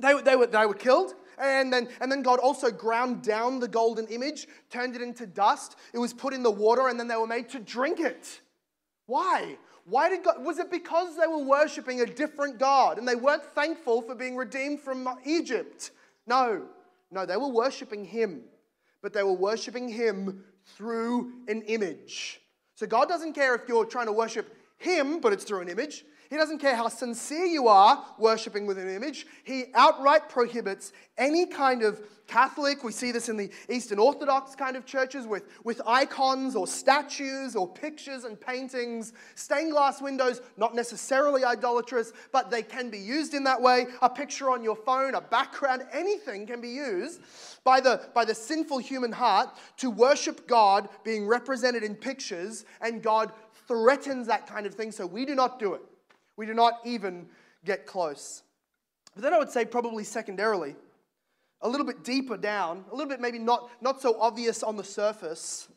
they, 0.00 0.20
they, 0.22 0.36
were, 0.36 0.46
they 0.46 0.66
were 0.66 0.74
killed. 0.74 1.14
And 1.38 1.72
then, 1.72 1.88
and 2.00 2.10
then 2.10 2.22
God 2.22 2.38
also 2.38 2.70
ground 2.70 3.22
down 3.22 3.58
the 3.58 3.68
golden 3.68 4.06
image, 4.08 4.46
turned 4.70 4.94
it 4.96 5.02
into 5.02 5.26
dust. 5.26 5.76
It 5.92 5.98
was 5.98 6.12
put 6.12 6.34
in 6.34 6.42
the 6.42 6.50
water, 6.50 6.88
and 6.88 6.98
then 6.98 7.08
they 7.08 7.16
were 7.16 7.26
made 7.26 7.48
to 7.50 7.58
drink 7.58 8.00
it. 8.00 8.40
Why? 9.06 9.56
Why 9.84 10.08
did 10.08 10.22
God? 10.22 10.44
Was 10.44 10.58
it 10.58 10.70
because 10.70 11.16
they 11.16 11.26
were 11.26 11.42
worshiping 11.42 12.00
a 12.00 12.06
different 12.06 12.58
God 12.58 12.98
and 12.98 13.08
they 13.08 13.16
weren't 13.16 13.44
thankful 13.44 14.02
for 14.02 14.14
being 14.14 14.36
redeemed 14.36 14.80
from 14.80 15.08
Egypt? 15.24 15.90
No, 16.26 16.66
no, 17.10 17.26
they 17.26 17.36
were 17.36 17.48
worshiping 17.48 18.04
Him, 18.04 18.42
but 19.02 19.12
they 19.12 19.22
were 19.22 19.32
worshiping 19.32 19.88
Him 19.88 20.44
through 20.76 21.32
an 21.48 21.62
image. 21.62 22.40
So 22.74 22.86
God 22.86 23.08
doesn't 23.08 23.34
care 23.34 23.54
if 23.54 23.62
you're 23.68 23.84
trying 23.84 24.06
to 24.06 24.12
worship 24.12 24.56
Him, 24.78 25.20
but 25.20 25.32
it's 25.32 25.44
through 25.44 25.60
an 25.60 25.68
image. 25.68 26.04
He 26.32 26.38
doesn't 26.38 26.60
care 26.60 26.74
how 26.74 26.88
sincere 26.88 27.44
you 27.44 27.68
are 27.68 28.06
worshiping 28.16 28.64
with 28.64 28.78
an 28.78 28.88
image. 28.88 29.26
He 29.44 29.66
outright 29.74 30.30
prohibits 30.30 30.94
any 31.18 31.44
kind 31.44 31.82
of 31.82 32.00
Catholic, 32.26 32.82
we 32.82 32.90
see 32.90 33.12
this 33.12 33.28
in 33.28 33.36
the 33.36 33.50
Eastern 33.68 33.98
Orthodox 33.98 34.54
kind 34.54 34.74
of 34.74 34.86
churches 34.86 35.26
with, 35.26 35.42
with 35.62 35.82
icons 35.86 36.56
or 36.56 36.66
statues 36.66 37.54
or 37.54 37.68
pictures 37.68 38.24
and 38.24 38.40
paintings, 38.40 39.12
stained 39.34 39.72
glass 39.72 40.00
windows, 40.00 40.40
not 40.56 40.74
necessarily 40.74 41.44
idolatrous, 41.44 42.14
but 42.32 42.50
they 42.50 42.62
can 42.62 42.88
be 42.88 42.98
used 42.98 43.34
in 43.34 43.44
that 43.44 43.60
way. 43.60 43.88
A 44.00 44.08
picture 44.08 44.48
on 44.48 44.64
your 44.64 44.76
phone, 44.76 45.14
a 45.14 45.20
background, 45.20 45.82
anything 45.92 46.46
can 46.46 46.62
be 46.62 46.70
used 46.70 47.20
by 47.62 47.78
the, 47.78 48.00
by 48.14 48.24
the 48.24 48.34
sinful 48.34 48.78
human 48.78 49.12
heart 49.12 49.50
to 49.76 49.90
worship 49.90 50.48
God 50.48 50.88
being 51.04 51.26
represented 51.26 51.82
in 51.82 51.94
pictures, 51.94 52.64
and 52.80 53.02
God 53.02 53.32
threatens 53.68 54.28
that 54.28 54.46
kind 54.46 54.64
of 54.64 54.74
thing, 54.74 54.92
so 54.92 55.04
we 55.04 55.26
do 55.26 55.34
not 55.34 55.58
do 55.58 55.74
it. 55.74 55.82
We 56.36 56.46
do 56.46 56.54
not 56.54 56.74
even 56.84 57.26
get 57.64 57.86
close. 57.86 58.42
But 59.14 59.22
then 59.22 59.34
I 59.34 59.38
would 59.38 59.50
say, 59.50 59.64
probably 59.64 60.04
secondarily, 60.04 60.74
a 61.60 61.68
little 61.68 61.86
bit 61.86 62.02
deeper 62.02 62.36
down, 62.36 62.84
a 62.90 62.94
little 62.94 63.08
bit 63.08 63.20
maybe 63.20 63.38
not, 63.38 63.70
not 63.80 64.00
so 64.00 64.20
obvious 64.20 64.62
on 64.62 64.76
the 64.76 64.84
surface. 64.84 65.68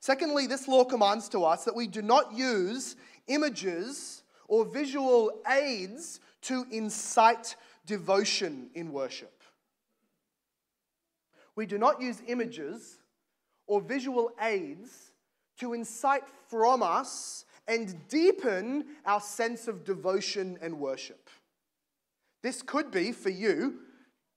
Secondly, 0.00 0.46
this 0.46 0.66
law 0.66 0.84
commands 0.84 1.28
to 1.28 1.44
us 1.44 1.64
that 1.64 1.76
we 1.76 1.86
do 1.86 2.02
not 2.02 2.32
use 2.32 2.96
images 3.28 4.22
or 4.48 4.64
visual 4.64 5.30
aids 5.48 6.20
to 6.42 6.66
incite 6.70 7.54
devotion 7.86 8.70
in 8.74 8.92
worship. 8.92 9.42
We 11.54 11.66
do 11.66 11.76
not 11.76 12.00
use 12.00 12.22
images 12.26 12.98
or 13.66 13.80
visual 13.80 14.32
aids 14.40 15.12
to 15.58 15.74
incite 15.74 16.24
from 16.48 16.82
us 16.82 17.44
and 17.70 17.96
deepen 18.08 18.84
our 19.06 19.20
sense 19.20 19.68
of 19.68 19.84
devotion 19.84 20.58
and 20.60 20.78
worship. 20.78 21.30
This 22.42 22.62
could 22.62 22.90
be 22.90 23.12
for 23.12 23.30
you 23.30 23.78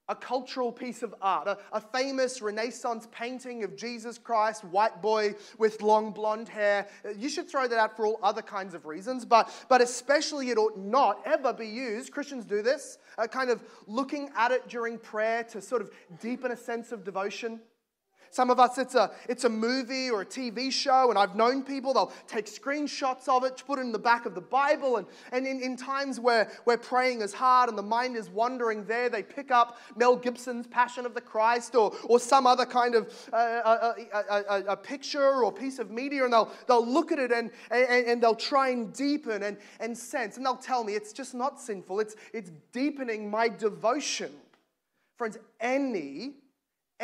a 0.09 0.15
cultural 0.15 0.71
piece 0.71 1.01
of 1.01 1.15
art, 1.21 1.47
a, 1.47 1.57
a, 1.71 1.79
famous 1.79 2.41
Renaissance 2.41 3.07
painting 3.11 3.63
of 3.63 3.77
Jesus 3.77 4.17
Christ, 4.17 4.63
white 4.65 5.01
boy 5.01 5.33
with 5.57 5.81
long 5.81 6.11
blonde 6.11 6.49
hair. 6.49 6.87
You 7.17 7.29
should 7.29 7.49
throw 7.49 7.67
that 7.69 7.79
out 7.79 7.95
for 7.95 8.05
all 8.05 8.19
other 8.21 8.41
kinds 8.41 8.73
of 8.73 8.85
reasons, 8.85 9.23
but, 9.23 9.49
but 9.69 9.81
especially 9.81 10.49
it 10.49 10.57
ought 10.57 10.77
not 10.77 11.21
ever 11.25 11.53
be 11.53 11.67
used. 11.67 12.11
Christians 12.11 12.43
do 12.43 12.61
this, 12.61 12.97
uh, 13.17 13.27
kind 13.27 13.49
of 13.49 13.63
looking 13.87 14.29
at 14.35 14.51
it 14.51 14.67
during 14.67 14.99
prayer 14.99 15.41
to 15.45 15.61
sort 15.61 15.81
of 15.81 15.89
deepen 16.19 16.51
a 16.51 16.57
sense 16.57 16.91
of 16.91 17.05
devotion. 17.05 17.61
Some 18.33 18.49
of 18.49 18.59
us, 18.59 18.79
it's 18.79 18.95
a, 18.95 19.11
it's 19.29 19.43
a 19.43 19.49
movie 19.49 20.09
or 20.09 20.21
a 20.21 20.25
TV 20.25 20.71
show, 20.71 21.11
and 21.11 21.19
I've 21.19 21.35
known 21.35 21.61
people, 21.61 21.93
they'll 21.93 22.11
take 22.27 22.47
screenshots 22.47 23.29
of 23.29 23.43
it, 23.43 23.61
put 23.67 23.77
it 23.77 23.83
in 23.83 23.91
the 23.91 23.99
back 23.99 24.25
of 24.25 24.33
the 24.33 24.41
Bible, 24.41 24.97
and, 24.97 25.05
and 25.31 25.45
in, 25.45 25.61
in 25.61 25.77
times 25.77 26.19
where, 26.19 26.49
where 26.63 26.79
praying 26.79 27.21
is 27.21 27.31
hard 27.31 27.69
and 27.69 27.77
the 27.77 27.83
mind 27.83 28.15
is 28.15 28.31
wandering 28.31 28.85
there, 28.85 29.07
they 29.07 29.21
pick 29.21 29.51
up 29.51 29.77
Mel 29.95 30.15
Gibson's 30.15 30.65
Passion 30.65 31.05
of 31.05 31.13
the 31.13 31.21
Christ 31.21 31.75
or, 31.75 31.95
or 32.05 32.19
some 32.19 32.47
other 32.47 32.65
kind 32.65 32.95
of 32.95 33.13
uh, 33.31 33.37
a, 33.37 33.95
a, 34.11 34.43
a, 34.49 34.63
a, 34.69 34.77
picture 34.77 35.43
or 35.43 35.51
piece 35.51 35.77
of 35.77 35.91
media, 35.91 36.23
and 36.23 36.33
they'll, 36.33 36.51
they'll 36.67 36.87
look 36.87 37.11
at 37.11 37.19
it 37.19 37.31
and, 37.31 37.51
and, 37.69 38.07
and 38.07 38.23
they'll 38.23 38.33
try 38.33 38.69
and 38.69 38.91
deepen 38.93 39.43
and, 39.43 39.57
and 39.79 39.95
sense, 39.95 40.37
and 40.37 40.45
they'll 40.45 40.55
tell 40.55 40.83
me 40.83 40.95
it's 40.95 41.13
just 41.13 41.35
not 41.35 41.61
sinful, 41.61 41.99
it's, 41.99 42.15
it's 42.33 42.49
deepening 42.71 43.29
my 43.29 43.47
devotion. 43.47 44.31
Friends, 45.17 45.37
any 45.59 46.33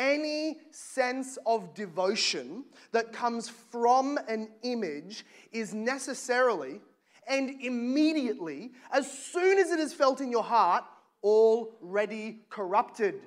any 0.00 0.56
sense 0.70 1.38
of 1.44 1.74
devotion 1.74 2.64
that 2.90 3.12
comes 3.12 3.48
from 3.48 4.18
an 4.28 4.48
image 4.62 5.26
is 5.52 5.74
necessarily 5.74 6.80
and 7.28 7.62
immediately, 7.62 8.72
as 8.90 9.08
soon 9.10 9.58
as 9.58 9.70
it 9.70 9.78
is 9.78 9.92
felt 9.92 10.20
in 10.20 10.32
your 10.32 10.42
heart, 10.42 10.84
already 11.22 12.40
corrupted. 12.48 13.20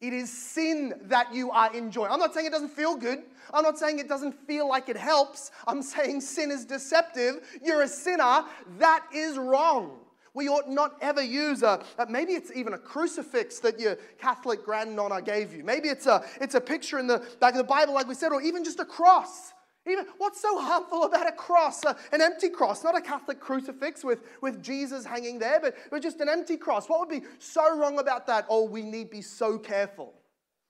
It 0.00 0.12
is 0.12 0.32
sin 0.32 0.94
that 1.02 1.34
you 1.34 1.50
are 1.50 1.74
enjoying. 1.74 2.10
I'm 2.10 2.18
not 2.18 2.32
saying 2.32 2.46
it 2.46 2.52
doesn't 2.52 2.70
feel 2.70 2.96
good. 2.96 3.22
I'm 3.52 3.62
not 3.62 3.78
saying 3.78 3.98
it 3.98 4.08
doesn't 4.08 4.32
feel 4.46 4.68
like 4.68 4.88
it 4.88 4.96
helps. 4.96 5.50
I'm 5.66 5.82
saying 5.82 6.22
sin 6.22 6.50
is 6.50 6.64
deceptive. 6.64 7.58
You're 7.62 7.82
a 7.82 7.88
sinner. 7.88 8.44
That 8.78 9.04
is 9.12 9.36
wrong. 9.36 9.98
We 10.38 10.48
ought 10.48 10.70
not 10.70 10.94
ever 11.00 11.20
use 11.20 11.64
a, 11.64 11.84
maybe 12.08 12.34
it's 12.34 12.52
even 12.54 12.72
a 12.72 12.78
crucifix 12.78 13.58
that 13.58 13.80
your 13.80 13.96
Catholic 14.20 14.64
grandnonna 14.64 15.20
gave 15.20 15.52
you. 15.52 15.64
Maybe 15.64 15.88
it's 15.88 16.06
a, 16.06 16.24
it's 16.40 16.54
a 16.54 16.60
picture 16.60 17.00
in 17.00 17.08
the 17.08 17.26
back 17.40 17.54
of 17.54 17.58
the 17.58 17.64
Bible, 17.64 17.92
like 17.92 18.06
we 18.06 18.14
said, 18.14 18.30
or 18.30 18.40
even 18.40 18.62
just 18.62 18.78
a 18.78 18.84
cross. 18.84 19.52
Even, 19.84 20.06
what's 20.18 20.40
so 20.40 20.60
harmful 20.60 21.02
about 21.02 21.26
a 21.26 21.32
cross? 21.32 21.84
Uh, 21.84 21.94
an 22.12 22.22
empty 22.22 22.50
cross, 22.50 22.84
not 22.84 22.96
a 22.96 23.00
Catholic 23.00 23.40
crucifix 23.40 24.04
with, 24.04 24.20
with 24.40 24.62
Jesus 24.62 25.04
hanging 25.04 25.40
there, 25.40 25.58
but, 25.58 25.74
but 25.90 26.02
just 26.02 26.20
an 26.20 26.28
empty 26.28 26.56
cross. 26.56 26.88
What 26.88 27.00
would 27.00 27.08
be 27.08 27.26
so 27.40 27.76
wrong 27.76 27.98
about 27.98 28.28
that? 28.28 28.46
Oh, 28.48 28.62
we 28.62 28.82
need 28.82 29.10
be 29.10 29.22
so 29.22 29.58
careful. 29.58 30.14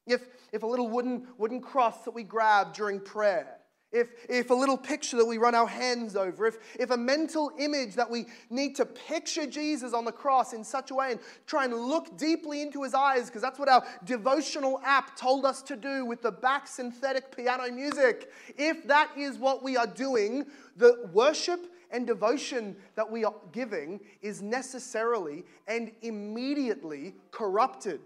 If, 0.06 0.22
if 0.50 0.62
a 0.62 0.66
little 0.66 0.88
wooden, 0.88 1.26
wooden 1.36 1.60
cross 1.60 2.06
that 2.06 2.12
we 2.12 2.22
grab 2.22 2.72
during 2.72 3.00
prayer, 3.00 3.57
if, 3.90 4.08
if 4.28 4.50
a 4.50 4.54
little 4.54 4.76
picture 4.76 5.16
that 5.16 5.24
we 5.24 5.38
run 5.38 5.54
our 5.54 5.66
hands 5.66 6.14
over, 6.14 6.46
if, 6.46 6.58
if 6.78 6.90
a 6.90 6.96
mental 6.96 7.50
image 7.58 7.94
that 7.94 8.10
we 8.10 8.26
need 8.50 8.76
to 8.76 8.84
picture 8.84 9.46
Jesus 9.46 9.94
on 9.94 10.04
the 10.04 10.12
cross 10.12 10.52
in 10.52 10.62
such 10.62 10.90
a 10.90 10.94
way 10.94 11.12
and 11.12 11.20
try 11.46 11.64
and 11.64 11.74
look 11.74 12.18
deeply 12.18 12.60
into 12.60 12.82
his 12.82 12.92
eyes, 12.92 13.26
because 13.26 13.40
that's 13.40 13.58
what 13.58 13.68
our 13.68 13.82
devotional 14.04 14.80
app 14.84 15.16
told 15.16 15.46
us 15.46 15.62
to 15.62 15.76
do 15.76 16.04
with 16.04 16.20
the 16.20 16.30
back 16.30 16.66
synthetic 16.66 17.34
piano 17.34 17.72
music. 17.72 18.30
If 18.58 18.86
that 18.88 19.10
is 19.16 19.38
what 19.38 19.62
we 19.62 19.78
are 19.78 19.86
doing, 19.86 20.46
the 20.76 21.08
worship 21.12 21.72
and 21.90 22.06
devotion 22.06 22.76
that 22.94 23.10
we 23.10 23.24
are 23.24 23.34
giving 23.52 24.00
is 24.20 24.42
necessarily 24.42 25.44
and 25.66 25.92
immediately 26.02 27.14
corrupted. 27.30 28.00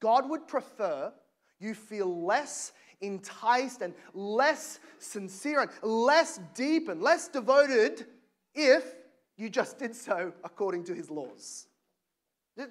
God 0.00 0.28
would 0.28 0.46
prefer 0.46 1.10
you 1.60 1.74
feel 1.74 2.24
less 2.24 2.72
enticed 3.00 3.82
and 3.82 3.94
less 4.14 4.78
sincere 4.98 5.60
and 5.60 5.70
less 5.82 6.40
deep 6.54 6.88
and 6.88 7.02
less 7.02 7.28
devoted 7.28 8.06
if 8.54 8.84
you 9.36 9.48
just 9.48 9.78
did 9.78 9.94
so 9.96 10.32
according 10.44 10.84
to 10.84 10.94
his 10.94 11.10
laws. 11.10 11.66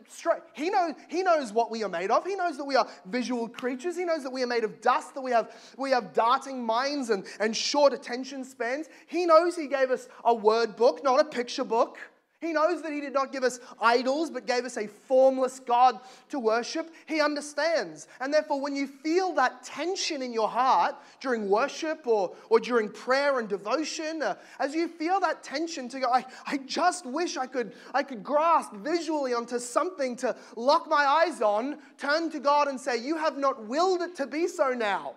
Straight. 0.07 0.41
He 0.53 0.69
knows, 0.69 0.93
he 1.07 1.23
knows 1.23 1.51
what 1.51 1.71
we 1.71 1.83
are 1.83 1.89
made 1.89 2.11
of. 2.11 2.25
He 2.25 2.35
knows 2.35 2.57
that 2.57 2.65
we 2.65 2.75
are 2.75 2.87
visual 3.05 3.47
creatures. 3.47 3.97
He 3.97 4.05
knows 4.05 4.23
that 4.23 4.31
we 4.31 4.43
are 4.43 4.47
made 4.47 4.63
of 4.63 4.81
dust, 4.81 5.15
that 5.15 5.21
we 5.21 5.31
have, 5.31 5.51
we 5.77 5.89
have 5.91 6.13
darting 6.13 6.63
minds 6.63 7.09
and, 7.09 7.25
and 7.39 7.55
short 7.55 7.93
attention 7.93 8.43
spans. 8.43 8.87
He 9.07 9.25
knows 9.25 9.55
He 9.55 9.67
gave 9.67 9.89
us 9.89 10.07
a 10.23 10.33
word 10.33 10.75
book, 10.75 11.03
not 11.03 11.19
a 11.19 11.23
picture 11.23 11.63
book. 11.63 11.97
He 12.41 12.53
knows 12.53 12.81
that 12.83 12.93
He 12.93 13.01
did 13.01 13.11
not 13.11 13.33
give 13.33 13.43
us 13.43 13.59
idols, 13.81 14.29
but 14.29 14.47
gave 14.47 14.63
us 14.63 14.77
a 14.77 14.87
formless 14.87 15.59
God 15.59 15.99
to 16.29 16.39
worship. 16.39 16.89
He 17.05 17.19
understands. 17.19 18.07
And 18.21 18.33
therefore, 18.33 18.61
when 18.61 18.77
you 18.77 18.87
feel 18.87 19.33
that 19.33 19.63
tension 19.63 20.21
in 20.21 20.31
your 20.31 20.47
heart 20.47 20.95
during 21.19 21.49
worship 21.49 22.07
or, 22.07 22.33
or 22.49 22.61
during 22.61 22.89
prayer 22.89 23.39
and 23.39 23.49
devotion, 23.49 24.21
uh, 24.21 24.35
as 24.57 24.73
you 24.73 24.87
feel 24.87 25.19
that 25.19 25.43
tension 25.43 25.89
to 25.89 25.99
go, 25.99 26.09
I, 26.09 26.25
I 26.47 26.57
just 26.59 27.05
wish 27.05 27.35
I 27.35 27.45
could, 27.45 27.73
I 27.93 28.03
could 28.03 28.23
grasp 28.23 28.73
visually 28.75 29.33
onto 29.33 29.59
something 29.59 30.15
to 30.17 30.33
lock 30.55 30.87
my 30.89 31.05
eyes 31.05 31.41
on, 31.41 31.79
turn 31.97 32.31
to 32.31 32.39
God 32.39 32.69
and 32.69 32.79
say, 32.79 32.97
You 32.97 33.17
have 33.17 33.37
not 33.37 33.65
willed 33.65 34.01
it 34.01 34.15
to 34.15 34.25
be 34.25 34.47
so 34.47 34.69
now. 34.69 35.15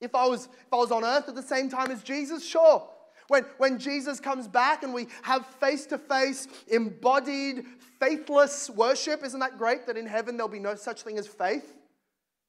If 0.00 0.14
I 0.14 0.26
was, 0.26 0.46
if 0.46 0.72
I 0.72 0.76
was 0.76 0.90
on 0.90 1.04
earth 1.04 1.28
at 1.28 1.34
the 1.34 1.42
same 1.42 1.68
time 1.68 1.90
as 1.90 2.02
Jesus, 2.02 2.44
sure. 2.44 2.88
When, 3.32 3.46
when 3.56 3.78
Jesus 3.78 4.20
comes 4.20 4.46
back 4.46 4.82
and 4.82 4.92
we 4.92 5.06
have 5.22 5.46
face 5.46 5.86
to 5.86 5.96
face, 5.96 6.48
embodied, 6.68 7.64
faithless 7.98 8.68
worship, 8.68 9.24
isn't 9.24 9.40
that 9.40 9.56
great 9.56 9.86
that 9.86 9.96
in 9.96 10.04
heaven 10.04 10.36
there'll 10.36 10.52
be 10.52 10.58
no 10.58 10.74
such 10.74 11.00
thing 11.00 11.16
as 11.16 11.26
faith? 11.26 11.74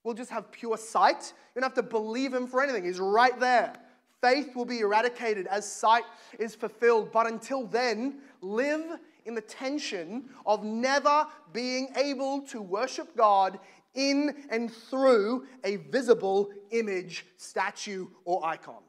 We'll 0.03 0.13
just 0.13 0.29
have 0.29 0.51
pure 0.51 0.77
sight. 0.77 1.31
You 1.55 1.61
don't 1.61 1.69
have 1.69 1.75
to 1.75 1.89
believe 1.89 2.33
him 2.33 2.47
for 2.47 2.61
anything, 2.61 2.83
he's 2.83 2.99
right 2.99 3.39
there. 3.39 3.75
Faith 4.19 4.57
will 4.57 4.65
be 4.65 4.81
eradicated 4.81 5.47
as 5.47 5.65
sight 5.65 6.03
is 6.37 6.53
fulfilled. 6.53 7.13
But 7.13 7.27
until 7.27 7.65
then, 7.65 8.19
live 8.41 8.99
in 9.23 9.35
the 9.35 9.41
tension 9.41 10.25
of 10.45 10.65
never 10.65 11.25
being 11.53 11.93
able 11.95 12.41
to 12.47 12.61
worship 12.61 13.15
God 13.15 13.57
in 13.95 14.35
and 14.49 14.69
through 14.69 15.45
a 15.63 15.77
visible 15.77 16.49
image, 16.71 17.25
statue, 17.37 18.07
or 18.25 18.45
icon. 18.45 18.83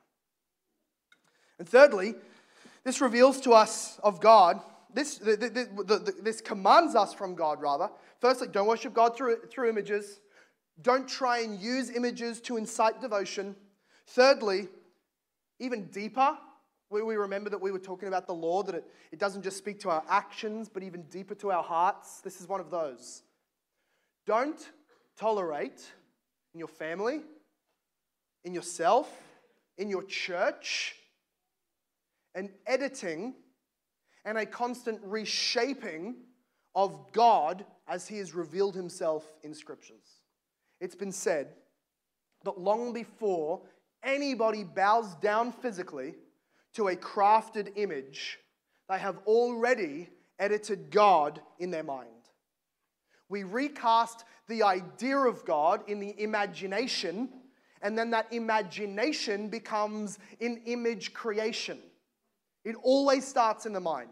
And 1.59 1.69
thirdly, 1.69 2.15
this 2.85 3.01
reveals 3.01 3.41
to 3.43 3.53
us 3.53 3.99
of 4.03 4.21
God, 4.21 4.61
this, 4.93 5.19
this 5.19 6.41
commands 6.41 6.95
us 6.95 7.15
from 7.15 7.35
God, 7.35 7.61
rather. 7.61 7.91
Firstly, 8.21 8.49
don't 8.51 8.67
worship 8.67 8.95
God 8.95 9.17
through, 9.17 9.39
through 9.51 9.69
images. 9.69 10.21
Don't 10.83 11.09
try 11.09 11.41
and 11.41 11.59
use 11.59 11.91
images 11.91 12.41
to 12.43 12.57
incite 12.57 13.01
devotion. 13.01 13.57
Thirdly, 14.07 14.69
even 15.59 15.87
deeper, 15.87 16.37
we, 16.91 17.03
we 17.03 17.17
remember 17.17 17.51
that 17.51 17.61
we 17.61 17.73
were 17.73 17.79
talking 17.79 18.09
about 18.09 18.27
the 18.27 18.35
law, 18.35 18.63
that 18.63 18.75
it, 18.75 18.85
it 19.13 19.19
doesn't 19.19 19.43
just 19.43 19.57
speak 19.57 19.81
to 19.81 19.91
our 19.91 20.05
actions, 20.09 20.69
but 20.69 20.83
even 20.83 21.03
deeper 21.05 21.35
to 21.37 21.51
our 21.51 21.63
hearts. 21.63 22.21
This 22.21 22.41
is 22.41 22.49
one 22.49 22.61
of 22.61 22.71
those. 22.71 23.23
Don't 24.27 24.69
tolerate 25.19 25.83
in 26.53 26.59
your 26.59 26.69
family, 26.69 27.21
in 28.45 28.55
yourself, 28.55 29.11
in 29.79 29.89
your 29.89 30.03
church, 30.05 30.97
an 32.35 32.51
editing 32.67 33.35
and 34.25 34.39
a 34.39 34.47
constant 34.47 35.01
reshaping 35.03 36.17
of 36.75 37.13
God 37.13 37.65
as 37.87 38.09
He 38.09 38.19
has 38.19 38.35
revealed 38.35 38.75
Himself 38.75 39.25
in 39.43 39.55
Scriptures. 39.55 40.23
It's 40.81 40.95
been 40.95 41.13
said 41.13 41.49
that 42.45 42.59
long 42.59 42.93
before 42.93 43.63
anybody 44.03 44.65
bows 44.65 45.15
down 45.17 45.53
physically 45.53 46.15
to 46.75 46.89
a 46.89 46.97
crafted 46.97 47.73
image, 47.77 48.39
they 48.89 48.99
have 48.99 49.19
already 49.27 50.09
edited 50.39 50.91
God 50.91 51.41
in 51.59 51.71
their 51.71 51.85
mind. 51.85 52.09
We 53.29 53.45
recast 53.45 54.25
the 54.49 54.63
idea 54.63 55.17
of 55.17 55.45
God 55.45 55.89
in 55.89 56.01
the 56.01 56.15
imagination, 56.21 57.31
and 57.81 57.97
then 57.97 58.11
that 58.11 58.33
imagination 58.33 59.49
becomes 59.49 60.19
an 60.41 60.63
image 60.67 61.15
creation. 61.15 61.79
It 62.65 62.77
always 62.83 63.27
starts 63.27 63.67
in 63.67 63.73
the 63.73 63.81
mind. 63.81 64.11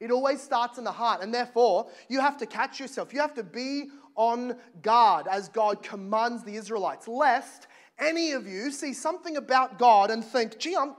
It 0.00 0.10
always 0.10 0.42
starts 0.42 0.78
in 0.78 0.84
the 0.84 0.92
heart. 0.92 1.22
And 1.22 1.32
therefore, 1.32 1.88
you 2.08 2.20
have 2.20 2.36
to 2.38 2.46
catch 2.46 2.78
yourself. 2.78 3.12
You 3.12 3.20
have 3.20 3.34
to 3.34 3.42
be 3.42 3.88
on 4.16 4.56
guard 4.82 5.26
as 5.26 5.48
God 5.48 5.82
commands 5.82 6.44
the 6.44 6.56
Israelites, 6.56 7.08
lest 7.08 7.66
any 7.98 8.32
of 8.32 8.46
you 8.46 8.70
see 8.70 8.92
something 8.92 9.36
about 9.36 9.78
God 9.78 10.10
and 10.10 10.24
think, 10.24 10.58
gee, 10.58 10.76
I'm, 10.76 10.94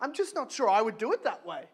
I'm 0.00 0.12
just 0.12 0.34
not 0.34 0.50
sure 0.50 0.68
I 0.68 0.82
would 0.82 0.98
do 0.98 1.12
it 1.12 1.24
that 1.24 1.44
way. 1.46 1.64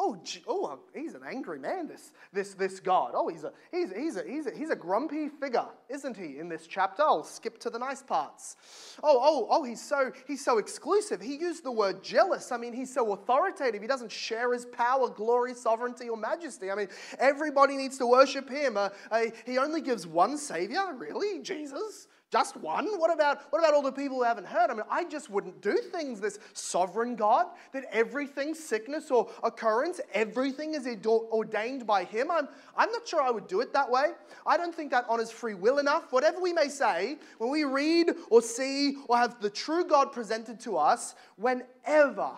Oh, 0.00 0.16
oh, 0.46 0.78
he's 0.94 1.14
an 1.14 1.22
angry 1.28 1.58
man, 1.58 1.88
this, 1.88 2.12
this, 2.32 2.54
this 2.54 2.78
God. 2.78 3.12
Oh, 3.14 3.26
he's 3.26 3.42
a, 3.42 3.52
he's, 3.72 3.90
he's, 3.92 4.16
a, 4.16 4.22
he's, 4.22 4.46
a, 4.46 4.52
he's 4.52 4.70
a 4.70 4.76
grumpy 4.76 5.28
figure, 5.28 5.66
isn't 5.88 6.16
he, 6.16 6.38
in 6.38 6.48
this 6.48 6.68
chapter? 6.68 7.02
I'll 7.02 7.24
skip 7.24 7.58
to 7.58 7.70
the 7.70 7.80
nice 7.80 8.00
parts. 8.00 8.56
Oh, 9.02 9.18
oh, 9.20 9.48
oh, 9.50 9.64
he's 9.64 9.82
so, 9.82 10.12
he's 10.28 10.44
so 10.44 10.58
exclusive. 10.58 11.20
He 11.20 11.34
used 11.34 11.64
the 11.64 11.72
word 11.72 12.04
jealous. 12.04 12.52
I 12.52 12.58
mean, 12.58 12.72
he's 12.72 12.94
so 12.94 13.12
authoritative. 13.12 13.82
He 13.82 13.88
doesn't 13.88 14.12
share 14.12 14.52
his 14.52 14.66
power, 14.66 15.08
glory, 15.08 15.52
sovereignty, 15.52 16.08
or 16.08 16.16
majesty. 16.16 16.70
I 16.70 16.76
mean, 16.76 16.88
everybody 17.18 17.76
needs 17.76 17.98
to 17.98 18.06
worship 18.06 18.48
him. 18.48 18.76
Uh, 18.76 18.90
uh, 19.10 19.22
he 19.46 19.58
only 19.58 19.80
gives 19.80 20.06
one 20.06 20.38
Savior, 20.38 20.94
really? 20.96 21.42
Jesus? 21.42 22.06
Just 22.30 22.58
one? 22.58 22.86
What 22.98 23.10
about, 23.10 23.40
what 23.50 23.60
about 23.60 23.72
all 23.72 23.80
the 23.80 23.90
people 23.90 24.18
who 24.18 24.22
haven't 24.22 24.46
heard? 24.46 24.70
I 24.70 24.74
mean, 24.74 24.84
I 24.90 25.04
just 25.04 25.30
wouldn't 25.30 25.62
do 25.62 25.78
things, 25.78 26.20
this 26.20 26.38
sovereign 26.52 27.16
God, 27.16 27.46
that 27.72 27.84
everything, 27.90 28.54
sickness 28.54 29.10
or 29.10 29.30
occurrence, 29.42 29.98
everything 30.12 30.74
is 30.74 30.86
ordained 31.06 31.86
by 31.86 32.04
Him. 32.04 32.30
I'm, 32.30 32.46
I'm 32.76 32.92
not 32.92 33.08
sure 33.08 33.22
I 33.22 33.30
would 33.30 33.48
do 33.48 33.62
it 33.62 33.72
that 33.72 33.90
way. 33.90 34.08
I 34.46 34.58
don't 34.58 34.74
think 34.74 34.90
that 34.90 35.06
honors 35.08 35.30
free 35.30 35.54
will 35.54 35.78
enough. 35.78 36.12
Whatever 36.12 36.38
we 36.40 36.52
may 36.52 36.68
say, 36.68 37.16
when 37.38 37.50
we 37.50 37.64
read 37.64 38.10
or 38.28 38.42
see 38.42 38.96
or 39.08 39.16
have 39.16 39.40
the 39.40 39.50
true 39.50 39.86
God 39.86 40.12
presented 40.12 40.60
to 40.60 40.76
us, 40.76 41.14
whenever, 41.36 42.32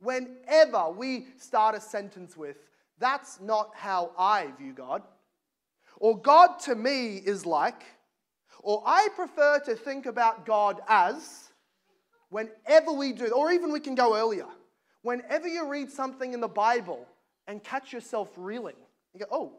whenever 0.00 0.90
we 0.90 1.26
start 1.38 1.74
a 1.74 1.80
sentence 1.80 2.36
with, 2.36 2.58
that's 3.00 3.40
not 3.40 3.72
how 3.74 4.12
I 4.16 4.52
view 4.56 4.74
God. 4.74 5.02
Or 5.98 6.16
God 6.16 6.60
to 6.60 6.76
me 6.76 7.16
is 7.16 7.44
like, 7.44 7.82
or 8.64 8.82
I 8.86 9.08
prefer 9.14 9.60
to 9.66 9.76
think 9.76 10.06
about 10.06 10.46
God 10.46 10.80
as, 10.88 11.50
whenever 12.30 12.92
we 12.92 13.12
do, 13.12 13.26
or 13.28 13.52
even 13.52 13.70
we 13.70 13.78
can 13.78 13.94
go 13.94 14.16
earlier, 14.16 14.46
whenever 15.02 15.46
you 15.46 15.68
read 15.68 15.90
something 15.90 16.32
in 16.32 16.40
the 16.40 16.48
Bible 16.48 17.06
and 17.46 17.62
catch 17.62 17.92
yourself 17.92 18.30
reeling, 18.36 18.76
you 19.12 19.20
go, 19.20 19.26
oh, 19.30 19.52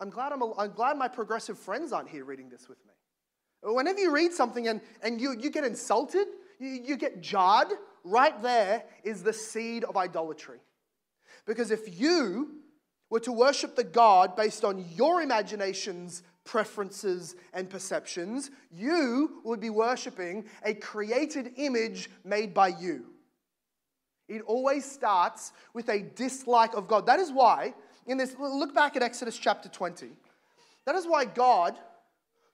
I'm 0.00 0.10
glad, 0.10 0.32
I'm, 0.32 0.42
I'm 0.58 0.72
glad 0.72 0.98
my 0.98 1.08
progressive 1.08 1.58
friends 1.58 1.90
aren't 1.92 2.10
here 2.10 2.24
reading 2.24 2.50
this 2.50 2.68
with 2.68 2.78
me. 2.86 2.92
Whenever 3.74 3.98
you 3.98 4.12
read 4.12 4.32
something 4.32 4.68
and, 4.68 4.82
and 5.02 5.18
you, 5.18 5.34
you 5.40 5.50
get 5.50 5.64
insulted, 5.64 6.28
you, 6.60 6.68
you 6.68 6.96
get 6.96 7.22
jarred, 7.22 7.68
right 8.04 8.40
there 8.42 8.84
is 9.02 9.22
the 9.22 9.32
seed 9.32 9.82
of 9.84 9.96
idolatry. 9.96 10.58
Because 11.46 11.70
if 11.70 11.98
you 11.98 12.50
were 13.08 13.20
to 13.20 13.32
worship 13.32 13.76
the 13.76 13.84
God 13.84 14.36
based 14.36 14.62
on 14.62 14.84
your 14.94 15.22
imaginations 15.22 16.22
preferences, 16.48 17.36
and 17.52 17.68
perceptions, 17.68 18.50
you 18.72 19.42
would 19.44 19.60
be 19.60 19.68
worshiping 19.68 20.46
a 20.64 20.72
created 20.72 21.52
image 21.56 22.08
made 22.24 22.54
by 22.54 22.68
you. 22.68 23.04
It 24.28 24.40
always 24.46 24.90
starts 24.90 25.52
with 25.74 25.90
a 25.90 26.00
dislike 26.00 26.74
of 26.74 26.88
God. 26.88 27.04
That 27.04 27.20
is 27.20 27.30
why, 27.30 27.74
in 28.06 28.16
this, 28.16 28.34
look 28.38 28.74
back 28.74 28.96
at 28.96 29.02
Exodus 29.02 29.36
chapter 29.36 29.68
20. 29.68 30.08
That 30.86 30.94
is 30.94 31.06
why 31.06 31.26
God 31.26 31.76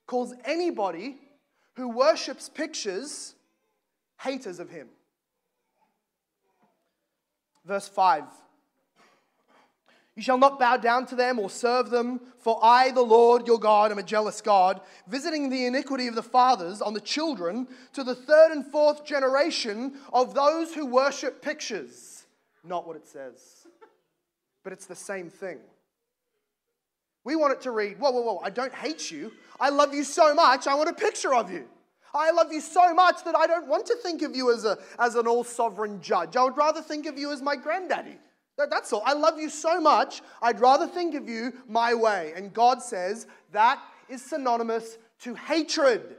calls 0.07 0.33
anybody 0.43 1.17
who 1.77 1.87
worships 1.87 2.49
pictures 2.49 3.33
haters 4.19 4.59
of 4.59 4.69
Him. 4.69 4.89
Verse 7.65 7.87
5 7.87 8.25
you 10.15 10.23
shall 10.23 10.37
not 10.37 10.59
bow 10.59 10.77
down 10.77 11.05
to 11.07 11.15
them 11.15 11.39
or 11.39 11.49
serve 11.49 11.89
them, 11.89 12.21
for 12.39 12.57
I, 12.63 12.91
the 12.91 13.01
Lord 13.01 13.47
your 13.47 13.59
God, 13.59 13.91
am 13.91 13.97
a 13.97 14.03
jealous 14.03 14.39
God, 14.39 14.79
visiting 15.07 15.49
the 15.49 15.65
iniquity 15.65 16.07
of 16.07 16.15
the 16.15 16.23
fathers 16.23 16.81
on 16.81 16.93
the 16.93 17.01
children 17.01 17.67
to 17.93 18.03
the 18.03 18.15
third 18.15 18.51
and 18.51 18.65
fourth 18.65 19.05
generation 19.05 19.95
of 20.13 20.33
those 20.33 20.73
who 20.73 20.85
worship 20.85 21.41
pictures. 21.41 22.25
Not 22.63 22.87
what 22.87 22.95
it 22.95 23.05
says, 23.05 23.67
but 24.63 24.71
it's 24.71 24.85
the 24.85 24.95
same 24.95 25.29
thing. 25.29 25.59
We 27.25 27.35
want 27.35 27.53
it 27.53 27.61
to 27.61 27.71
read, 27.71 27.99
whoa, 27.99 28.11
whoa, 28.11 28.21
whoa, 28.21 28.41
I 28.41 28.51
don't 28.51 28.73
hate 28.73 29.11
you. 29.11 29.33
I 29.59 29.69
love 29.69 29.93
you 29.93 30.05
so 30.05 30.33
much, 30.33 30.65
I 30.65 30.75
want 30.75 30.89
a 30.89 30.93
picture 30.93 31.33
of 31.35 31.51
you. 31.51 31.65
I 32.13 32.31
love 32.31 32.53
you 32.53 32.61
so 32.61 32.93
much 32.93 33.25
that 33.25 33.35
I 33.35 33.47
don't 33.47 33.67
want 33.67 33.85
to 33.87 33.95
think 33.95 34.21
of 34.21 34.33
you 34.33 34.53
as, 34.53 34.63
a, 34.63 34.77
as 34.97 35.15
an 35.15 35.27
all 35.27 35.43
sovereign 35.43 36.01
judge. 36.01 36.37
I 36.37 36.43
would 36.45 36.55
rather 36.55 36.81
think 36.81 37.05
of 37.05 37.17
you 37.17 37.33
as 37.33 37.41
my 37.41 37.57
granddaddy. 37.57 38.17
That's 38.57 38.93
all. 38.93 39.03
I 39.05 39.13
love 39.13 39.39
you 39.39 39.49
so 39.49 39.81
much, 39.81 40.21
I'd 40.41 40.59
rather 40.59 40.87
think 40.87 41.15
of 41.15 41.27
you 41.27 41.53
my 41.67 41.93
way. 41.93 42.33
And 42.35 42.53
God 42.53 42.81
says 42.81 43.27
that 43.51 43.81
is 44.09 44.21
synonymous 44.21 44.97
to 45.21 45.35
hatred. 45.35 46.15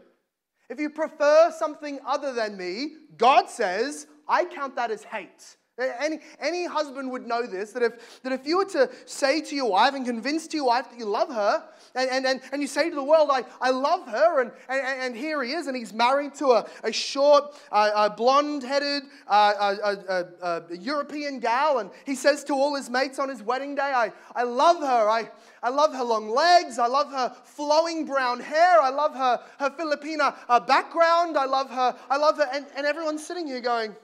If 0.68 0.80
you 0.80 0.90
prefer 0.90 1.52
something 1.56 2.00
other 2.04 2.32
than 2.32 2.56
me, 2.56 2.92
God 3.16 3.48
says, 3.48 4.06
I 4.28 4.44
count 4.44 4.76
that 4.76 4.90
as 4.90 5.04
hate. 5.04 5.56
Any, 5.78 6.20
any 6.40 6.64
husband 6.64 7.10
would 7.10 7.26
know 7.26 7.46
this 7.46 7.72
that 7.72 7.82
if, 7.82 8.22
that 8.22 8.32
if 8.32 8.46
you 8.46 8.56
were 8.56 8.64
to 8.66 8.88
say 9.04 9.42
to 9.42 9.54
your 9.54 9.70
wife 9.70 9.92
and 9.92 10.06
convince 10.06 10.46
to 10.46 10.56
your 10.56 10.66
wife 10.66 10.88
that 10.88 10.98
you 10.98 11.04
love 11.04 11.28
her, 11.28 11.62
and, 11.94 12.08
and, 12.08 12.26
and, 12.26 12.40
and 12.50 12.62
you 12.62 12.68
say 12.68 12.88
to 12.88 12.94
the 12.94 13.04
world, 13.04 13.28
I, 13.30 13.44
I 13.60 13.70
love 13.70 14.08
her, 14.08 14.40
and, 14.40 14.52
and, 14.70 14.80
and 15.02 15.16
here 15.16 15.42
he 15.42 15.52
is, 15.52 15.66
and 15.66 15.76
he's 15.76 15.92
married 15.92 16.34
to 16.36 16.46
a, 16.52 16.66
a 16.82 16.90
short, 16.90 17.54
uh, 17.70 18.08
blonde 18.08 18.62
headed 18.62 19.02
uh, 19.28 20.60
European 20.70 21.40
gal, 21.40 21.80
and 21.80 21.90
he 22.06 22.14
says 22.14 22.42
to 22.44 22.54
all 22.54 22.74
his 22.74 22.88
mates 22.88 23.18
on 23.18 23.28
his 23.28 23.42
wedding 23.42 23.74
day, 23.74 23.92
I, 23.94 24.12
I 24.34 24.44
love 24.44 24.78
her, 24.78 25.10
I, 25.10 25.28
I 25.62 25.68
love 25.68 25.92
her 25.92 26.04
long 26.04 26.30
legs, 26.30 26.78
I 26.78 26.86
love 26.86 27.10
her 27.10 27.36
flowing 27.44 28.06
brown 28.06 28.40
hair, 28.40 28.80
I 28.80 28.88
love 28.88 29.14
her, 29.14 29.40
her 29.58 29.70
Filipina 29.70 30.34
uh, 30.48 30.58
background, 30.58 31.36
I 31.36 31.44
love 31.44 31.68
her, 31.70 31.94
I 32.08 32.16
love 32.16 32.38
her, 32.38 32.48
and, 32.50 32.64
and 32.76 32.86
everyone's 32.86 33.26
sitting 33.26 33.46
here 33.46 33.60
going, 33.60 33.94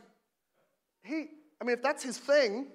he, 1.02 1.28
I 1.62 1.64
mean, 1.64 1.76
if 1.76 1.82
that's 1.82 2.02
his 2.02 2.18
thing, 2.18 2.66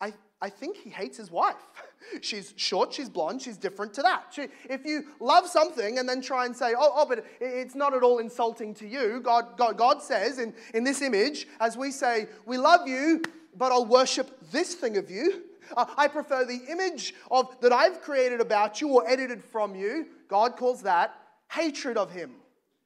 I, 0.00 0.14
I 0.40 0.48
think 0.48 0.78
he 0.78 0.88
hates 0.88 1.18
his 1.18 1.30
wife. 1.30 1.56
She's 2.22 2.54
short, 2.56 2.92
she's 2.92 3.08
blonde, 3.08 3.40
she's 3.40 3.56
different 3.56 3.94
to 3.94 4.02
that. 4.02 4.26
She, 4.30 4.48
if 4.68 4.84
you 4.84 5.06
love 5.18 5.46
something 5.46 5.98
and 5.98 6.06
then 6.08 6.20
try 6.20 6.44
and 6.44 6.54
say, 6.54 6.74
oh, 6.78 6.92
oh, 6.94 7.06
but 7.06 7.24
it's 7.40 7.74
not 7.74 7.94
at 7.94 8.02
all 8.02 8.18
insulting 8.18 8.74
to 8.74 8.86
you, 8.86 9.20
God, 9.20 9.56
God, 9.56 9.78
God 9.78 10.02
says 10.02 10.38
in, 10.38 10.52
in 10.74 10.84
this 10.84 11.00
image, 11.00 11.46
as 11.60 11.78
we 11.78 11.90
say, 11.90 12.26
we 12.44 12.58
love 12.58 12.86
you, 12.86 13.22
but 13.56 13.72
I'll 13.72 13.86
worship 13.86 14.38
this 14.52 14.74
thing 14.74 14.98
of 14.98 15.10
you. 15.10 15.44
Uh, 15.74 15.86
I 15.96 16.08
prefer 16.08 16.44
the 16.44 16.60
image 16.70 17.14
of 17.30 17.58
that 17.62 17.72
I've 17.72 18.02
created 18.02 18.40
about 18.40 18.82
you 18.82 18.88
or 18.90 19.08
edited 19.08 19.42
from 19.42 19.74
you. 19.74 20.06
God 20.28 20.56
calls 20.56 20.82
that 20.82 21.14
hatred 21.50 21.96
of 21.96 22.12
him. 22.12 22.32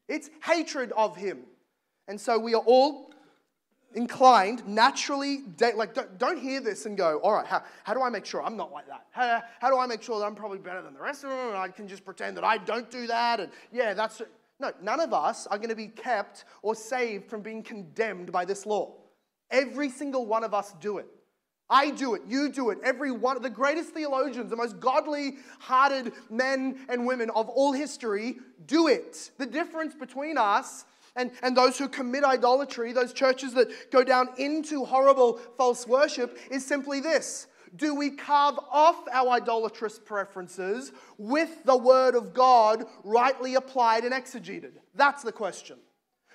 It's 0.07 0.31
hatred 0.45 0.93
of 0.93 1.17
him. 1.17 1.41
And 2.07 2.21
so 2.21 2.39
we 2.39 2.55
are 2.55 2.63
all 2.65 3.08
inclined 3.95 4.67
naturally, 4.67 5.43
like, 5.75 5.95
don't, 5.95 6.19
don't 6.19 6.39
hear 6.39 6.61
this 6.61 6.87
and 6.87 6.97
go, 6.97 7.19
all 7.19 7.33
right, 7.33 7.47
how, 7.47 7.63
how 7.85 7.95
do 7.95 8.03
I 8.03 8.11
make 8.11 8.27
sure 8.27 8.43
I'm 8.43 8.57
not 8.57 8.73
like 8.73 8.87
that? 8.87 9.07
How, 9.11 9.43
how 9.61 9.71
do 9.71 9.79
I 9.79 9.87
make 9.87 10.03
sure 10.03 10.19
that 10.19 10.27
I'm 10.27 10.35
probably 10.35 10.59
better 10.59 10.83
than 10.83 10.95
the 10.95 11.01
rest 11.01 11.25
of 11.25 11.31
them 11.31 11.49
and 11.49 11.57
I 11.57 11.69
can 11.69 11.89
just 11.89 12.05
pretend 12.05 12.37
that 12.37 12.45
I 12.45 12.59
don't 12.59 12.91
do 12.91 13.07
that? 13.07 13.41
And 13.41 13.51
yeah, 13.73 13.95
that's, 13.95 14.21
no, 14.61 14.73
none 14.83 15.01
of 15.01 15.13
us 15.13 15.47
are 15.47 15.57
going 15.57 15.71
to 15.71 15.77
be 15.77 15.89
kept 15.89 16.45
or 16.63 16.75
saved 16.75 17.31
from 17.31 17.41
being 17.41 17.63
condemned 17.63 18.31
by 18.31 18.45
this 18.45 18.67
law. 18.67 18.95
Every 19.51 19.89
single 19.89 20.27
one 20.27 20.45
of 20.45 20.53
us 20.53 20.75
do 20.81 20.99
it. 20.99 21.07
I 21.71 21.91
do 21.91 22.15
it, 22.15 22.23
you 22.27 22.51
do 22.51 22.71
it, 22.71 22.79
every 22.83 23.11
one 23.11 23.37
of 23.37 23.43
the 23.43 23.51
greatest 23.51 23.91
theologians, 23.91 24.49
the 24.49 24.57
most 24.57 24.81
godly 24.81 25.37
hearted 25.59 26.13
men 26.31 26.79
and 26.89 27.07
women 27.07 27.29
of 27.35 27.51
all 27.51 27.73
history 27.73 28.39
do 28.67 28.89
it. 28.89 29.31
The 29.37 29.45
difference 29.45 29.95
between 29.95 30.39
us 30.39 30.87
and, 31.19 31.33
and 31.43 31.57
those 31.57 31.77
who 31.77 31.89
commit 31.89 32.25
idolatry, 32.25 32.93
those 32.93 33.13
churches 33.13 33.53
that 33.55 33.91
go 33.91 34.03
down 34.03 34.29
into 34.39 34.85
horrible 34.85 35.39
false 35.59 35.87
worship, 35.87 36.39
is 36.51 36.65
simply 36.65 37.01
this. 37.01 37.49
Do 37.77 37.95
we 37.95 38.11
carve 38.11 38.59
off 38.71 39.07
our 39.13 39.29
idolatrous 39.31 39.99
preferences 39.99 40.93
with 41.19 41.65
the 41.65 41.77
Word 41.77 42.15
of 42.15 42.33
God 42.33 42.87
rightly 43.05 43.57
applied 43.57 44.05
and 44.05 44.15
exegeted? 44.15 44.73
That's 44.95 45.23
the 45.23 45.33
question. 45.33 45.77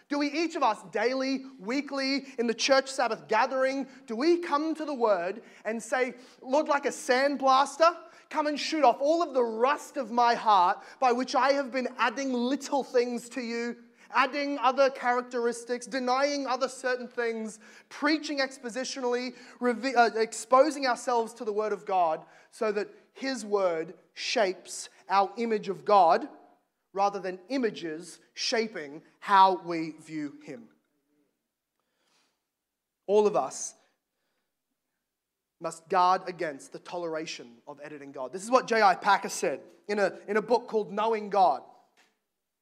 Do 0.10 0.20
we, 0.20 0.28
each 0.28 0.56
of 0.56 0.62
us, 0.62 0.78
daily, 0.92 1.46
weekly, 1.60 2.26
in 2.38 2.46
the 2.46 2.54
church 2.54 2.92
Sabbath 2.92 3.28
gathering, 3.28 3.88
do 4.06 4.16
we 4.16 4.38
come 4.38 4.76
to 4.76 4.86
the 4.86 4.94
Word 4.94 5.42
and 5.66 5.82
say, 5.82 6.14
Lord, 6.42 6.68
like 6.68 6.86
a 6.86 6.90
sandblaster, 6.90 7.96
come 8.30 8.46
and 8.48 8.60
shoot 8.60 8.84
off 8.84 8.98
all 9.00 9.24
of 9.24 9.34
the 9.34 9.44
rust 9.44 9.98
of 9.98 10.12
my 10.12 10.36
heart 10.36 10.80
by 11.00 11.12
which 11.12 11.36
I 11.36 11.54
have 11.54 11.72
been 11.72 11.88
adding 11.98 12.34
little 12.34 12.84
things 12.84 13.30
to 13.30 13.42
you 13.42 13.78
adding 14.16 14.58
other 14.60 14.90
characteristics, 14.90 15.86
denying 15.86 16.48
other 16.48 16.68
certain 16.68 17.08
things, 17.08 17.60
preaching 17.90 18.40
expositionally, 18.40 19.34
uh, 19.62 20.10
exposing 20.16 20.88
ourselves 20.88 21.34
to 21.36 21.46
the 21.46 21.54
Word 21.54 21.74
of 21.74 21.86
God 21.86 22.22
so 22.52 22.72
that 22.72 22.90
His 23.14 23.46
Word 23.46 23.94
shapes 24.14 24.90
our 25.10 25.32
image 25.38 25.70
of 25.70 25.86
God 25.86 26.28
rather 26.94 27.20
than 27.20 27.40
images 27.50 28.20
shaping 28.34 29.02
how 29.20 29.62
we 29.66 29.96
view 30.06 30.34
Him. 30.44 30.64
All 33.08 33.28
of 33.28 33.36
us 33.36 33.76
must 35.60 35.88
guard 35.90 36.22
against 36.28 36.74
the 36.74 36.80
toleration 36.80 37.48
of 37.68 37.80
editing 37.84 38.12
God. 38.12 38.34
This 38.34 38.44
is 38.44 38.52
what 38.52 38.68
J.I. 38.68 38.96
Packer 38.96 39.30
said 39.30 39.62
in 39.88 39.98
a, 39.98 40.14
in 40.28 40.38
a 40.38 40.42
book 40.42 40.68
called 40.68 40.92
Knowing 40.92 41.30
God. 41.30 41.62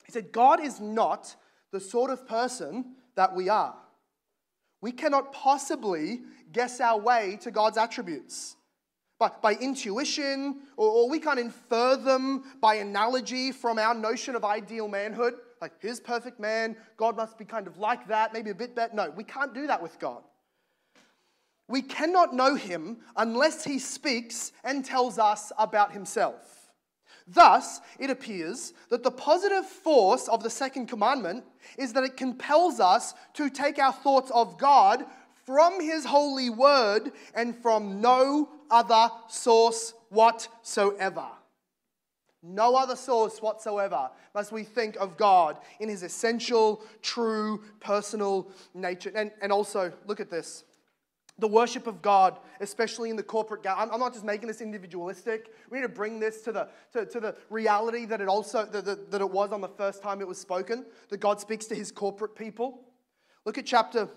He 0.05 0.11
said, 0.11 0.31
God 0.31 0.63
is 0.63 0.79
not 0.79 1.35
the 1.71 1.79
sort 1.79 2.12
of 2.12 2.27
person 2.27 2.95
that 3.15 3.36
we 3.36 3.49
are. 3.49 3.75
We 4.81 4.91
cannot 4.91 5.31
possibly 5.34 6.21
guess 6.51 6.81
our 6.81 6.99
way 6.99 7.38
to 7.41 7.51
God's 7.51 7.77
attributes. 7.77 8.55
By, 9.19 9.31
by 9.41 9.53
intuition, 9.53 10.62
or, 10.77 10.89
or 10.89 11.10
we 11.10 11.19
can't 11.19 11.39
infer 11.39 11.95
them 11.95 12.43
by 12.60 12.75
analogy 12.75 13.51
from 13.51 13.77
our 13.77 13.93
notion 13.93 14.36
of 14.36 14.43
ideal 14.43 14.88
manhood. 14.88 15.36
Like, 15.62 15.73
here's 15.79 15.99
perfect 15.99 16.39
man, 16.39 16.75
God 16.97 17.15
must 17.15 17.38
be 17.38 17.45
kind 17.45 17.67
of 17.67 17.77
like 17.77 18.07
that, 18.07 18.34
maybe 18.34 18.49
a 18.49 18.55
bit 18.55 18.75
better. 18.75 18.95
No, 18.95 19.12
we 19.12 19.23
can't 19.23 19.53
do 19.53 19.67
that 19.67 19.81
with 19.81 19.99
God. 19.99 20.23
We 21.67 21.84
cannot 21.84 22.34
know 22.34 22.55
him 22.55 22.97
unless 23.15 23.63
he 23.63 23.79
speaks 23.79 24.51
and 24.63 24.84
tells 24.84 25.19
us 25.19 25.51
about 25.57 25.93
himself. 25.93 26.61
Thus, 27.34 27.80
it 28.00 28.10
appears 28.10 28.74
that 28.89 29.04
the 29.04 29.12
positive 29.12 29.65
force 29.65 30.28
of 30.28 30.44
the 30.44 30.50
second 30.50 30.88
commandment 30.88 31.46
is 31.78 31.94
that 31.94 32.04
it 32.04 32.17
compels 32.17 32.80
us 32.80 33.13
to 33.36 33.50
take 33.50 33.80
our 33.80 33.94
thoughts 33.94 34.32
of 34.32 34.58
God 34.58 35.06
from 35.46 35.80
His 35.80 36.06
holy 36.06 36.50
word 36.50 37.12
and 37.34 37.56
from 37.56 38.02
no 38.02 38.50
other 38.70 39.10
source 39.30 39.94
whatsoever. 40.10 41.26
No 42.44 42.76
other 42.76 42.96
source 42.96 43.41
whatsoever 43.41 44.10
must 44.34 44.52
we 44.52 44.63
think 44.63 44.96
of 44.98 45.15
God 45.15 45.58
in 45.80 45.89
His 45.89 46.04
essential, 46.04 46.82
true, 47.02 47.63
personal 47.80 48.50
nature. 48.74 49.12
And, 49.15 49.32
and 49.41 49.52
also, 49.52 49.94
look 50.08 50.20
at 50.20 50.32
this 50.32 50.63
the 51.41 51.47
worship 51.47 51.88
of 51.88 52.01
God, 52.01 52.39
especially 52.62 53.10
in 53.10 53.15
the 53.15 53.23
corporate 53.23 53.63
God. 53.63 53.89
I'm, 53.91 53.99
not 53.99 54.13
just 54.13 54.23
making 54.23 54.47
this 54.47 54.62
individualistic. 54.62 55.51
We 55.69 55.80
need 55.80 55.84
to 55.84 55.89
bring 55.89 56.19
this 56.19 56.41
to 56.43 56.51
the, 56.51 56.69
to, 56.93 57.06
to 57.06 57.19
the 57.19 57.36
reality 57.49 58.06
that 58.06 58.21
it 58.21 58.30
also 58.30 58.65
that, 58.65 58.86
that, 58.86 59.12
that 59.12 59.21
it 59.21 59.30
was 59.30 59.51
on 59.51 59.60
the 59.60 59.67
first 59.67 60.01
time 60.01 60.21
it 60.21 60.27
was 60.27 60.38
spoken, 60.38 60.86
that 61.10 61.17
God 61.17 61.41
speaks 61.41 61.65
to 61.65 61.75
his 61.75 61.91
corporate 61.91 62.36
people. 62.36 62.80
Look 63.43 63.58
at 63.58 63.65
chapter 63.65 64.08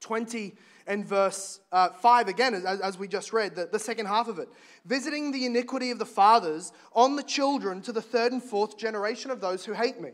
20 0.00 0.54
and 0.86 1.04
verse 1.04 1.60
uh, 1.72 1.88
5 1.88 2.28
again, 2.28 2.54
as, 2.54 2.80
as, 2.80 2.98
we 2.98 3.08
just 3.08 3.32
read, 3.32 3.56
the, 3.56 3.66
the 3.66 3.78
second 3.78 4.06
half 4.06 4.28
of 4.28 4.38
it. 4.38 4.48
Visiting 4.84 5.32
the 5.32 5.46
iniquity 5.46 5.90
of 5.90 5.98
the 5.98 6.06
fathers 6.06 6.72
on 6.92 7.16
the 7.16 7.22
children 7.22 7.80
to 7.82 7.92
the 7.92 8.02
third 8.02 8.32
and 8.32 8.42
fourth 8.42 8.78
generation 8.78 9.30
of 9.30 9.40
those 9.40 9.64
who 9.64 9.72
hate 9.72 10.00
me. 10.00 10.10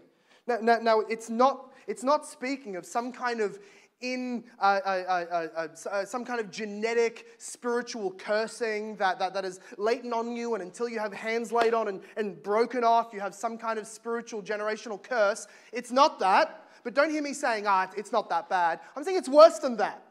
Now, 0.47 0.59
now, 0.63 0.79
now 0.79 1.01
it's, 1.01 1.29
not, 1.29 1.73
it's 1.87 2.05
not 2.05 2.25
speaking 2.25 2.77
of 2.77 2.87
some 2.87 3.13
kind 3.13 3.41
of 3.41 3.59
in 4.01 4.45
uh, 4.59 4.81
uh, 4.85 5.69
uh, 5.91 6.05
some 6.05 6.25
kind 6.25 6.41
of 6.41 6.51
genetic 6.51 7.27
spiritual 7.39 8.13
cursing 8.13 8.97
that, 8.97 9.19
that, 9.19 9.35
that 9.35 9.45
is 9.45 9.61
latent 9.77 10.13
on 10.13 10.35
you, 10.35 10.55
and 10.55 10.63
until 10.63 10.89
you 10.89 10.99
have 10.99 11.13
hands 11.13 11.53
laid 11.53 11.75
on 11.75 11.89
and, 11.89 12.01
and 12.17 12.43
broken 12.43 12.83
off, 12.83 13.11
you 13.13 13.21
have 13.21 13.35
some 13.35 13.59
kind 13.59 13.79
of 13.79 13.87
spiritual 13.87 14.43
generational 14.43 15.03
curse. 15.03 15.47
It's 15.73 15.91
not 15.91 16.19
that, 16.21 16.67
but 16.83 16.95
don't 16.95 17.11
hear 17.11 17.23
me 17.23 17.35
saying, 17.35 17.67
ah, 17.67 17.91
it's 17.97 18.13
not 18.13 18.29
that 18.31 18.49
bad. 18.49 18.81
I'm 18.97 19.05
saying 19.05 19.19
it's 19.19 19.29
worse 19.29 19.59
than 19.59 19.77
that. 19.77 20.03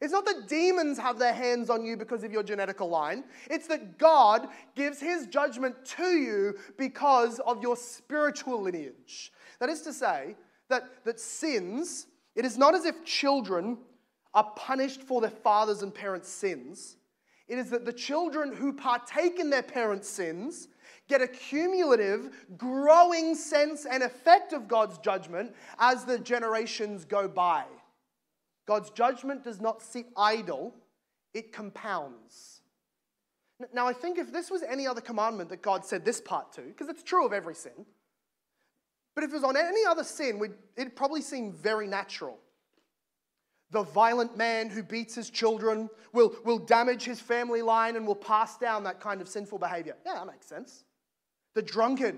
It's 0.00 0.12
not 0.12 0.26
that 0.26 0.48
demons 0.48 0.98
have 0.98 1.18
their 1.18 1.32
hands 1.32 1.70
on 1.70 1.84
you 1.84 1.96
because 1.96 2.24
of 2.24 2.32
your 2.32 2.42
genetical 2.42 2.90
line. 2.90 3.24
It's 3.48 3.66
that 3.68 3.96
God 3.96 4.48
gives 4.74 5.00
his 5.00 5.26
judgment 5.28 5.76
to 5.96 6.08
you 6.18 6.58
because 6.76 7.38
of 7.40 7.62
your 7.62 7.76
spiritual 7.76 8.60
lineage. 8.60 9.32
That 9.60 9.70
is 9.70 9.80
to 9.82 9.94
say, 9.94 10.36
that, 10.68 11.04
that 11.04 11.20
sins 11.20 12.08
it 12.34 12.44
is 12.44 12.58
not 12.58 12.74
as 12.74 12.84
if 12.84 13.04
children 13.04 13.78
are 14.32 14.50
punished 14.56 15.02
for 15.02 15.20
their 15.20 15.30
fathers' 15.30 15.82
and 15.82 15.94
parents' 15.94 16.28
sins. 16.28 16.96
It 17.46 17.58
is 17.58 17.70
that 17.70 17.84
the 17.84 17.92
children 17.92 18.54
who 18.54 18.72
partake 18.72 19.38
in 19.38 19.50
their 19.50 19.62
parents' 19.62 20.08
sins 20.08 20.68
get 21.08 21.20
a 21.20 21.28
cumulative, 21.28 22.30
growing 22.56 23.34
sense 23.34 23.84
and 23.84 24.02
effect 24.02 24.52
of 24.52 24.66
God's 24.66 24.98
judgment 24.98 25.54
as 25.78 26.04
the 26.04 26.18
generations 26.18 27.04
go 27.04 27.28
by. 27.28 27.64
God's 28.66 28.90
judgment 28.90 29.44
does 29.44 29.60
not 29.60 29.82
sit 29.82 30.06
idle, 30.16 30.74
it 31.34 31.52
compounds. 31.52 32.62
Now, 33.72 33.86
I 33.86 33.92
think 33.92 34.18
if 34.18 34.32
this 34.32 34.50
was 34.50 34.62
any 34.62 34.86
other 34.86 35.00
commandment 35.00 35.50
that 35.50 35.62
God 35.62 35.84
said 35.84 36.04
this 36.04 36.20
part 36.20 36.52
to, 36.54 36.62
because 36.62 36.88
it's 36.88 37.02
true 37.02 37.26
of 37.26 37.32
every 37.32 37.54
sin, 37.54 37.86
but 39.14 39.24
if 39.24 39.30
it 39.30 39.34
was 39.34 39.44
on 39.44 39.56
any 39.56 39.84
other 39.84 40.04
sin, 40.04 40.40
it'd 40.76 40.96
probably 40.96 41.22
seem 41.22 41.52
very 41.52 41.86
natural. 41.86 42.38
The 43.70 43.82
violent 43.82 44.36
man 44.36 44.70
who 44.70 44.82
beats 44.82 45.14
his 45.14 45.30
children 45.30 45.88
will, 46.12 46.36
will 46.44 46.58
damage 46.58 47.04
his 47.04 47.20
family 47.20 47.62
line 47.62 47.96
and 47.96 48.06
will 48.06 48.14
pass 48.14 48.58
down 48.58 48.84
that 48.84 49.00
kind 49.00 49.20
of 49.20 49.28
sinful 49.28 49.58
behavior. 49.58 49.96
Yeah, 50.04 50.14
that 50.14 50.26
makes 50.26 50.46
sense. 50.46 50.84
The 51.54 51.62
drunkard, 51.62 52.16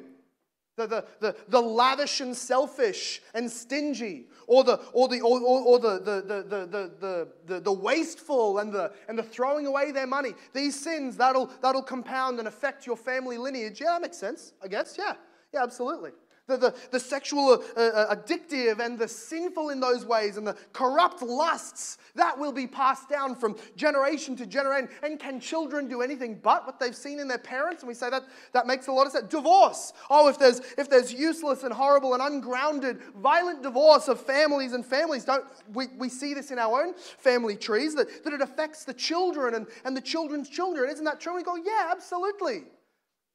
the, 0.77 0.87
the, 0.87 1.05
the, 1.21 1.37
the 1.49 1.61
lavish 1.61 2.21
and 2.21 2.37
selfish 2.37 3.23
and 3.35 3.51
stingy, 3.51 4.27
or 4.47 4.65
the, 4.65 4.75
or 4.93 5.09
the, 5.09 5.21
or, 5.21 5.79
the, 5.79 5.99
the, 5.99 6.23
the, 6.27 7.29
the, 7.47 7.61
the, 7.61 7.73
wasteful 7.73 8.59
and 8.59 8.73
the, 8.73 8.93
and 9.09 9.19
the 9.19 9.23
throwing 9.23 9.67
away 9.67 9.93
their 9.93 10.07
money. 10.07 10.33
These 10.53 10.79
sins, 10.79 11.17
that'll, 11.17 11.51
that'll 11.63 11.83
compound 11.83 12.39
and 12.39 12.49
affect 12.49 12.87
your 12.87 12.97
family 12.97 13.39
lineage. 13.39 13.81
Yeah, 13.81 13.93
that 13.93 14.03
makes 14.03 14.19
sense, 14.19 14.53
I 14.63 14.69
guess. 14.69 14.97
Yeah, 14.99 15.15
yeah, 15.55 15.63
absolutely. 15.63 16.11
The, 16.47 16.57
the, 16.57 16.75
the 16.93 17.01
sexual 17.01 17.65
uh, 17.77 17.81
uh, 17.81 18.15
addictive 18.15 18.79
and 18.79 18.99
the 18.99 19.09
sinful 19.09 19.71
in 19.71 19.81
those 19.81 20.05
ways 20.05 20.37
and 20.37 20.47
the 20.47 20.57
corrupt 20.73 21.23
lusts 21.23 21.99
that 22.15 22.39
will 22.39 22.53
be 22.53 22.67
passed 22.67 23.09
down 23.09 23.35
from 23.35 23.57
generation 23.77 24.37
to 24.37 24.47
generation. 24.47 24.89
And 25.03 25.19
can 25.19 25.41
children 25.41 25.89
do 25.89 26.03
anything 26.03 26.39
but 26.43 26.65
what 26.65 26.79
they've 26.79 26.95
seen 26.95 27.19
in 27.19 27.27
their 27.27 27.39
parents? 27.39 27.83
And 27.83 27.89
we 27.89 27.95
say 27.95 28.11
that 28.11 28.23
that 28.53 28.67
makes 28.67 28.87
a 28.87 28.93
lot 28.93 29.07
of 29.07 29.13
sense. 29.13 29.29
Divorce. 29.29 29.93
Oh 30.09 30.29
if 30.29 30.39
there's 30.39 30.61
if 30.79 30.89
there's 30.89 31.13
useless 31.13 31.65
and 31.65 31.73
horrible 31.73 32.15
and 32.15 32.23
ungrounded 32.23 33.01
violent 33.17 33.63
divorce 33.63 34.09
of 34.09 34.21
families 34.21 34.73
and 34.73 34.87
families. 34.87 35.25
Don't 35.25 35.45
we, 35.73 35.87
we 35.99 36.09
see 36.09 36.33
this 36.33 36.51
in 36.51 36.59
our 36.59 36.85
own 36.85 36.95
family 36.95 37.57
trees 37.57 37.95
that, 37.97 38.25
that 38.25 38.33
it 38.33 38.41
affects 38.41 38.85
the 38.85 38.95
children 38.95 39.55
and, 39.55 39.67
and 39.85 39.97
the 39.97 40.01
children's 40.01 40.49
children. 40.49 40.91
Isn't 40.91 41.05
that 41.05 41.21
true? 41.21 41.35
We 41.35 41.43
go 41.43 41.57
yeah 41.57 41.89
absolutely. 41.91 42.65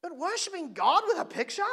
But 0.02 0.18
worshiping 0.18 0.74
god 0.74 1.04
with 1.08 1.20
a 1.20 1.26
picture 1.26 1.64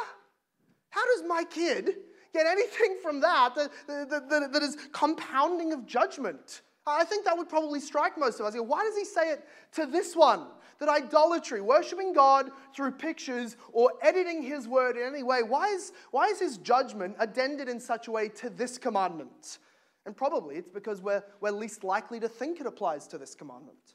how 0.99 1.17
does 1.17 1.29
my 1.29 1.45
kid 1.45 1.97
get 2.33 2.47
anything 2.47 2.99
from 3.03 3.21
that 3.21 3.55
that, 3.55 3.71
that, 3.87 4.29
that, 4.29 4.53
that 4.53 4.63
is 4.63 4.77
compounding 4.93 5.73
of 5.73 5.87
judgment? 5.87 6.63
I 6.87 7.05
think 7.05 7.25
that 7.27 7.37
would 7.37 7.49
probably 7.49 7.81
strike 7.81 8.19
most 8.19 8.41
of 8.41 8.47
us. 8.47 8.55
Why 8.57 8.83
does 8.83 8.97
he 8.97 9.05
say 9.05 9.31
it 9.31 9.47
to 9.73 9.87
this 9.87 10.17
one? 10.17 10.47
That 10.81 10.89
idolatry, 10.89 11.61
worshiping 11.61 12.13
God 12.13 12.51
through 12.75 12.93
pictures 12.93 13.57
or 13.73 13.93
editing 14.01 14.43
his 14.43 14.67
word 14.67 14.97
in 14.97 15.07
any 15.07 15.23
way, 15.23 15.43
why 15.43 15.69
is, 15.69 15.93
why 16.13 16.27
is 16.27 16.39
his 16.39 16.57
judgment 16.57 17.17
addended 17.19 17.69
in 17.69 17.79
such 17.79 18.09
a 18.09 18.11
way 18.11 18.29
to 18.31 18.49
this 18.49 18.79
commandment? 18.79 19.59
And 20.07 20.17
probably 20.17 20.57
it's 20.57 20.71
because 20.71 21.03
we're, 21.03 21.23
we're 21.41 21.51
least 21.51 21.85
likely 21.85 22.21
to 22.21 22.29
think 22.29 22.61
it 22.61 22.67
applies 22.67 23.07
to 23.09 23.19
this 23.19 23.35
commandment. 23.35 23.95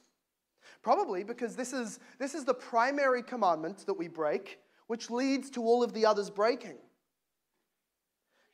Probably 0.83 1.23
because 1.23 1.55
this 1.55 1.73
is, 1.73 1.99
this 2.19 2.35
is 2.35 2.45
the 2.45 2.53
primary 2.53 3.23
commandment 3.23 3.85
that 3.87 3.97
we 3.97 4.07
break 4.07 4.59
which 4.87 5.09
leads 5.09 5.49
to 5.51 5.63
all 5.63 5.83
of 5.83 5.93
the 5.93 6.05
others 6.05 6.29
breaking. 6.29 6.77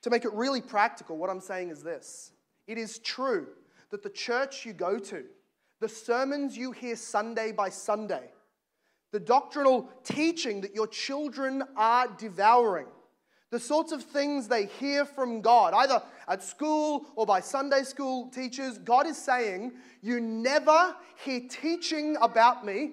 To 0.04 0.10
make 0.10 0.26
it 0.26 0.34
really 0.34 0.62
practical, 0.62 1.18
what 1.18 1.30
I'm 1.30 1.42
saying 1.42 1.70
is 1.70 1.84
this. 1.84 2.32
It 2.68 2.78
is 2.78 3.00
true 3.00 3.48
that 3.90 4.04
the 4.04 4.10
church 4.10 4.66
you 4.66 4.74
go 4.74 5.00
to, 5.00 5.24
the 5.80 5.90
sermons 5.90 6.58
you 6.58 6.72
hear 6.72 6.96
Sunday 6.96 7.52
by 7.52 7.70
Sunday, 7.70 8.30
the 9.12 9.20
doctrinal 9.20 9.90
teaching 10.04 10.62
that 10.62 10.76
your 10.76 10.88
children 10.88 11.64
are 11.76 12.08
devouring, 12.18 12.86
the 13.52 13.60
sorts 13.60 13.92
of 13.92 14.04
things 14.04 14.48
they 14.48 14.68
hear 14.68 15.06
from 15.06 15.42
God, 15.42 15.74
either 15.74 16.04
at 16.28 16.44
school 16.44 17.08
or 17.16 17.26
by 17.26 17.40
Sunday 17.40 17.82
school 17.84 18.30
teachers, 18.30 18.78
God 18.78 19.08
is 19.08 19.18
saying, 19.18 19.74
You 20.02 20.22
never 20.22 20.96
hear 21.26 21.42
teaching 21.50 22.16
about 22.22 22.64
me. 22.64 22.92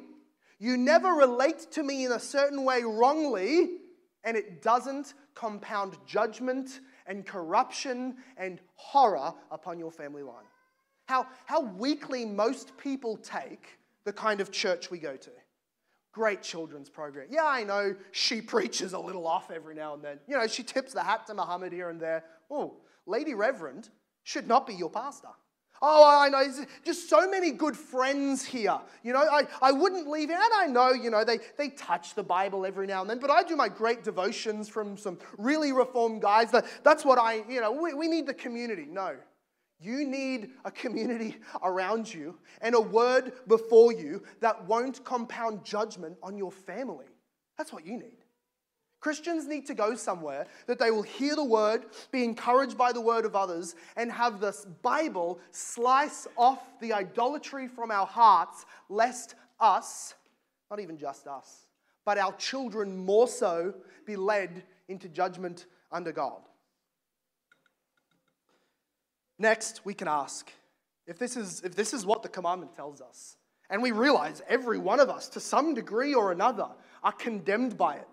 You 0.59 0.79
never 0.79 1.11
relate 1.11 1.71
to 1.73 1.83
me 1.83 2.07
in 2.07 2.13
a 2.13 2.19
certain 2.19 2.65
way 2.65 2.83
wrongly, 2.83 3.73
and 4.25 4.37
it 4.37 4.63
doesn't 4.63 5.13
compound 5.35 5.99
judgment 6.07 6.81
and 7.07 7.25
corruption 7.25 8.17
and 8.37 8.61
horror 8.75 9.33
upon 9.51 9.79
your 9.79 9.91
family 9.91 10.23
line. 10.23 10.45
How, 11.07 11.27
how 11.45 11.61
weakly 11.61 12.25
most 12.25 12.77
people 12.79 13.17
take 13.17 13.79
the 14.05 14.13
kind 14.13 14.41
of 14.41 14.51
church 14.51 14.91
we 14.91 14.99
go 14.99 15.17
to. 15.17 15.31
Great 16.13 16.43
children's 16.43 16.89
program. 16.89 17.27
Yeah, 17.31 17.45
I 17.45 17.65
know 17.65 17.95
she 18.13 18.41
preaches 18.55 18.93
a 18.93 18.99
little 18.99 19.27
off 19.27 19.51
every 19.51 19.75
now 19.75 19.95
and 19.95 20.03
then. 20.03 20.19
You 20.27 20.37
know, 20.39 20.47
she 20.47 20.63
tips 20.63 20.93
the 20.93 21.03
hat 21.03 21.27
to 21.27 21.35
Muhammad 21.35 21.73
here 21.73 21.91
and 21.91 22.01
there. 22.01 22.25
Oh, 22.51 22.79
Lady 23.07 23.35
Reverend 23.35 23.91
should 24.25 24.49
not 24.49 24.67
be 24.67 24.75
your 24.75 24.91
pastor. 24.91 25.29
Oh, 25.83 26.19
I 26.19 26.29
know, 26.29 26.65
just 26.85 27.09
so 27.09 27.29
many 27.29 27.51
good 27.51 27.77
friends 27.77 28.45
here. 28.45 28.79
You 29.03 29.13
know, 29.13 29.21
I, 29.21 29.47
I 29.61 29.73
wouldn't 29.73 30.09
leave. 30.09 30.31
And 30.31 30.39
I 30.55 30.67
know, 30.67 30.93
you 30.93 31.11
know, 31.11 31.25
they, 31.25 31.39
they 31.59 31.69
touch 31.71 32.15
the 32.15 32.23
Bible 32.23 32.65
every 32.65 32.87
now 32.87 33.01
and 33.03 33.11
then, 33.11 33.19
but 33.19 33.31
I 33.31 33.43
do 33.43 33.57
my 33.57 33.69
great 33.69 34.05
devotions 34.05 34.69
from 34.69 34.97
some 34.97 35.19
really 35.39 35.73
reformed 35.73 36.23
guys. 36.23 36.51
That, 36.51 36.67
that's 36.83 37.05
what 37.05 37.19
I, 37.19 37.45
you 37.49 37.61
know, 37.61 37.73
we, 37.73 37.95
we 37.95 38.09
need 38.09 38.27
the 38.27 38.35
community. 38.35 38.87
No. 38.89 39.17
You 39.79 40.07
need 40.07 40.53
a 40.65 40.71
community 40.71 41.37
around 41.63 42.13
you 42.13 42.39
and 42.63 42.75
a 42.75 42.81
word 42.81 43.33
before 43.47 43.93
you 43.93 44.23
that 44.41 44.67
won't 44.67 45.05
compound 45.05 45.65
judgment 45.65 46.17
on 46.23 46.39
your 46.39 46.51
family. 46.51 47.07
That's 47.59 47.73
what 47.73 47.85
you 47.85 47.99
need. 47.99 48.26
Christians 49.07 49.47
need 49.47 49.67
to 49.67 49.75
go 49.75 49.95
somewhere 49.95 50.49
that 50.67 50.81
they 50.81 50.91
will 50.91 51.05
hear 51.05 51.37
the 51.37 51.45
word, 51.45 51.85
be 52.11 52.25
encouraged 52.25 52.77
by 52.77 52.91
the 52.91 53.01
word 53.01 53.25
of 53.25 53.37
others, 53.37 53.77
and 53.97 54.11
have 54.11 54.41
this 54.41 54.67
Bible 54.83 55.39
slice 55.53 56.27
off 56.37 56.59
the 56.81 56.93
idolatry 56.93 57.69
from 57.69 57.93
our 57.93 58.05
hearts, 58.05 58.67
lest 58.89 59.37
us, 59.61 60.15
not 60.73 60.81
even 60.81 60.99
just 60.99 61.29
us, 61.29 61.67
but 62.05 62.19
our 62.19 62.33
children 62.33 62.97
more 62.97 63.29
so, 63.29 63.75
be 64.07 64.17
led 64.17 64.65
into 64.89 65.09
judgment 65.09 65.67
under 65.93 66.11
God. 66.11 66.41
Next, 69.39 69.83
we 69.85 69.95
can 69.95 70.09
ask 70.09 70.51
if 71.07 71.17
this 71.17 71.37
is, 71.37 71.61
if 71.61 71.77
this 71.77 71.95
is 71.95 72.05
what 72.05 72.25
the 72.25 72.29
commandment 72.29 72.75
tells 72.75 73.01
us, 73.01 73.37
and 73.71 73.81
we 73.81 73.93
realize 73.93 74.43
every 74.49 74.79
one 74.79 74.99
of 74.99 75.09
us, 75.09 75.29
to 75.29 75.39
some 75.39 75.75
degree 75.75 76.13
or 76.13 76.33
another, 76.33 76.67
are 77.05 77.13
condemned 77.13 77.79
by 77.79 77.95
it 77.95 78.09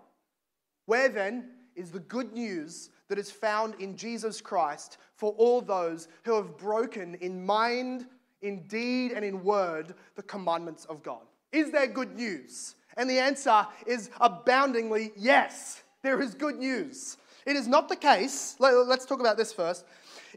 where 0.86 1.08
then 1.08 1.50
is 1.74 1.90
the 1.90 2.00
good 2.00 2.32
news 2.32 2.90
that 3.08 3.18
is 3.18 3.30
found 3.30 3.74
in 3.80 3.96
Jesus 3.96 4.40
Christ 4.40 4.98
for 5.16 5.32
all 5.32 5.60
those 5.60 6.08
who 6.24 6.34
have 6.34 6.56
broken 6.56 7.16
in 7.16 7.44
mind, 7.44 8.06
in 8.42 8.62
deed, 8.62 9.12
and 9.12 9.24
in 9.24 9.42
word 9.42 9.94
the 10.14 10.22
commandments 10.22 10.84
of 10.86 11.02
God? 11.02 11.22
Is 11.52 11.70
there 11.70 11.86
good 11.86 12.16
news? 12.16 12.74
And 12.96 13.10
the 13.10 13.18
answer 13.18 13.66
is 13.86 14.10
aboundingly 14.20 15.12
yes, 15.16 15.82
there 16.02 16.20
is 16.20 16.34
good 16.34 16.56
news. 16.56 17.16
It 17.46 17.56
is 17.56 17.68
not 17.68 17.88
the 17.88 17.96
case, 17.96 18.56
let's 18.58 19.04
talk 19.04 19.20
about 19.20 19.36
this 19.36 19.52
first. 19.52 19.84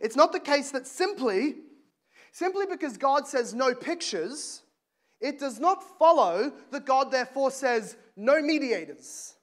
It's 0.02 0.16
not 0.16 0.32
the 0.32 0.40
case 0.40 0.72
that 0.72 0.86
simply, 0.86 1.56
simply 2.32 2.66
because 2.66 2.98
God 2.98 3.28
says 3.28 3.54
no 3.54 3.74
pictures, 3.74 4.64
it 5.22 5.40
does 5.40 5.60
not 5.60 5.84
follow 5.98 6.52
that 6.72 6.86
God 6.86 7.12
therefore 7.12 7.50
says 7.50 7.96
no 8.16 8.42
mediators. 8.42 9.37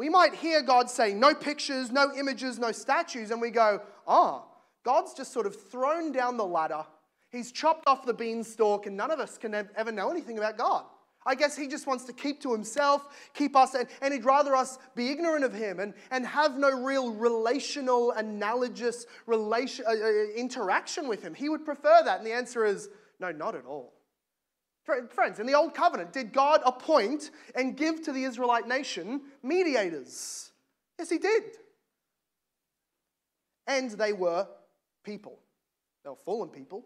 We 0.00 0.08
might 0.08 0.34
hear 0.34 0.62
God 0.62 0.88
say, 0.88 1.12
no 1.12 1.34
pictures, 1.34 1.92
no 1.92 2.10
images, 2.16 2.58
no 2.58 2.72
statues, 2.72 3.30
and 3.30 3.38
we 3.38 3.50
go, 3.50 3.82
ah, 4.08 4.40
oh, 4.40 4.50
God's 4.82 5.12
just 5.12 5.30
sort 5.30 5.44
of 5.44 5.54
thrown 5.54 6.10
down 6.10 6.38
the 6.38 6.46
ladder. 6.46 6.86
He's 7.28 7.52
chopped 7.52 7.86
off 7.86 8.06
the 8.06 8.14
beanstalk, 8.14 8.86
and 8.86 8.96
none 8.96 9.10
of 9.10 9.20
us 9.20 9.36
can 9.36 9.54
ever 9.54 9.92
know 9.92 10.10
anything 10.10 10.38
about 10.38 10.56
God. 10.56 10.86
I 11.26 11.34
guess 11.34 11.54
he 11.54 11.68
just 11.68 11.86
wants 11.86 12.04
to 12.04 12.14
keep 12.14 12.40
to 12.40 12.50
himself, 12.50 13.08
keep 13.34 13.54
us, 13.54 13.74
and, 13.74 13.88
and, 14.00 14.14
he'd 14.14 14.24
rather 14.24 14.56
us 14.56 14.78
be 14.94 15.10
ignorant 15.10 15.44
of 15.44 15.52
him 15.52 15.80
and, 15.80 15.92
and 16.10 16.26
have 16.26 16.56
no 16.56 16.70
real 16.70 17.12
relational, 17.12 18.12
analogous 18.12 19.04
relation, 19.26 19.84
uh, 19.86 19.90
uh, 19.90 20.10
interaction 20.34 21.08
with 21.08 21.22
him. 21.22 21.34
He 21.34 21.50
would 21.50 21.66
prefer 21.66 22.00
that. 22.06 22.20
And 22.20 22.26
the 22.26 22.32
answer 22.32 22.64
is 22.64 22.88
no, 23.18 23.32
not 23.32 23.54
at 23.54 23.66
all. 23.66 23.92
Friends, 25.10 25.40
in 25.40 25.46
the 25.46 25.54
Old 25.54 25.74
Covenant, 25.74 26.12
did 26.12 26.32
God 26.32 26.60
appoint 26.64 27.30
and 27.54 27.76
give 27.76 28.02
to 28.02 28.12
the 28.12 28.24
Israelite 28.24 28.68
nation 28.68 29.22
mediators? 29.42 30.52
Yes, 30.98 31.10
He 31.10 31.18
did. 31.18 31.42
And 33.66 33.90
they 33.92 34.12
were 34.12 34.46
people. 35.04 35.38
They 36.04 36.10
were 36.10 36.16
fallen 36.16 36.48
people. 36.48 36.84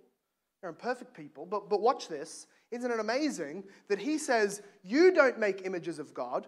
They're 0.60 0.70
imperfect 0.70 1.14
people. 1.14 1.46
But, 1.46 1.68
but 1.68 1.80
watch 1.80 2.08
this. 2.08 2.46
Isn't 2.70 2.90
it 2.90 3.00
amazing 3.00 3.64
that 3.88 3.98
He 3.98 4.18
says, 4.18 4.62
You 4.82 5.12
don't 5.12 5.38
make 5.38 5.66
images 5.66 5.98
of 5.98 6.14
God, 6.14 6.46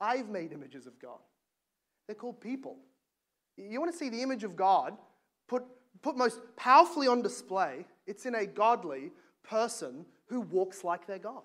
I've 0.00 0.28
made 0.28 0.52
images 0.52 0.86
of 0.86 0.98
God. 0.98 1.20
They're 2.06 2.16
called 2.16 2.40
people. 2.40 2.76
You 3.56 3.80
want 3.80 3.92
to 3.92 3.98
see 3.98 4.08
the 4.08 4.22
image 4.22 4.44
of 4.44 4.56
God 4.56 4.96
put, 5.48 5.64
put 6.02 6.16
most 6.16 6.40
powerfully 6.56 7.06
on 7.06 7.22
display? 7.22 7.86
It's 8.06 8.26
in 8.26 8.34
a 8.34 8.46
godly 8.46 9.12
person 9.44 10.04
who 10.26 10.40
walks 10.40 10.84
like 10.84 11.06
their 11.06 11.18
God. 11.18 11.42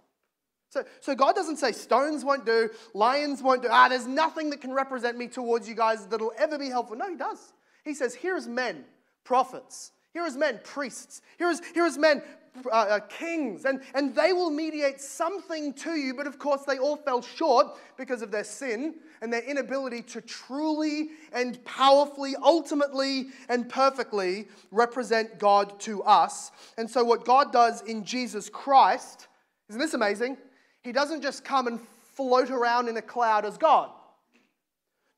So, 0.70 0.84
so 1.00 1.16
God 1.16 1.36
doesn't 1.36 1.58
say 1.58 1.72
stones 1.72 2.26
won't 2.26 2.46
do, 2.46 2.70
lions 2.94 3.42
won't 3.42 3.62
do. 3.62 3.70
Ah, 3.72 3.88
there's 3.88 4.08
nothing 4.08 4.50
that 4.50 4.62
can 4.62 4.74
represent 4.74 5.18
me 5.18 5.28
towards 5.28 5.68
you 5.68 5.76
guys 5.76 6.06
that'll 6.08 6.34
ever 6.38 6.58
be 6.58 6.68
helpful. 6.68 6.98
No, 6.98 7.10
He 7.10 7.16
does. 7.16 7.54
He 7.86 7.94
says, 7.94 8.14
here's 8.14 8.48
men, 8.48 8.84
prophets. 9.24 9.92
Here 10.12 10.26
is 10.26 10.36
men, 10.36 10.60
priests. 10.64 11.22
Here 11.38 11.50
is, 11.50 11.62
here 11.74 11.86
is 11.86 11.98
men, 11.98 12.22
uh, 12.66 12.70
uh, 12.70 13.00
kings. 13.02 13.66
And, 13.66 13.82
and 13.94 14.16
they 14.16 14.34
will 14.34 14.50
mediate 14.50 15.00
something 15.00 15.74
to 15.74 15.92
you, 15.92 16.14
but 16.14 16.28
of 16.28 16.40
course 16.40 16.64
they 16.64 16.78
all 16.78 16.96
fell 16.96 17.22
short 17.22 17.78
because 17.98 18.22
of 18.22 18.32
their 18.32 18.44
sin 18.44 18.96
and 19.22 19.32
their 19.32 19.44
inability 19.44 20.02
to 20.04 20.22
truly 20.22 21.10
and 21.34 21.64
powerfully, 21.66 22.36
ultimately 22.42 23.28
and 23.50 23.70
perfectly 23.70 24.48
represent 24.72 25.40
God 25.40 25.80
to 25.82 26.04
us. 26.04 26.52
And 26.78 26.90
so, 26.90 27.04
what 27.04 27.26
God 27.26 27.52
does 27.52 27.82
in 27.84 28.04
Jesus 28.04 28.50
Christ, 28.50 29.28
isn't 29.70 29.80
this 29.80 29.94
amazing? 29.94 30.38
He 30.82 30.92
doesn't 30.92 31.22
just 31.22 31.44
come 31.44 31.68
and 31.68 31.80
float 32.16 32.50
around 32.50 32.88
in 32.88 32.98
a 32.98 33.02
cloud 33.02 33.46
as 33.46 33.58
God, 33.58 33.90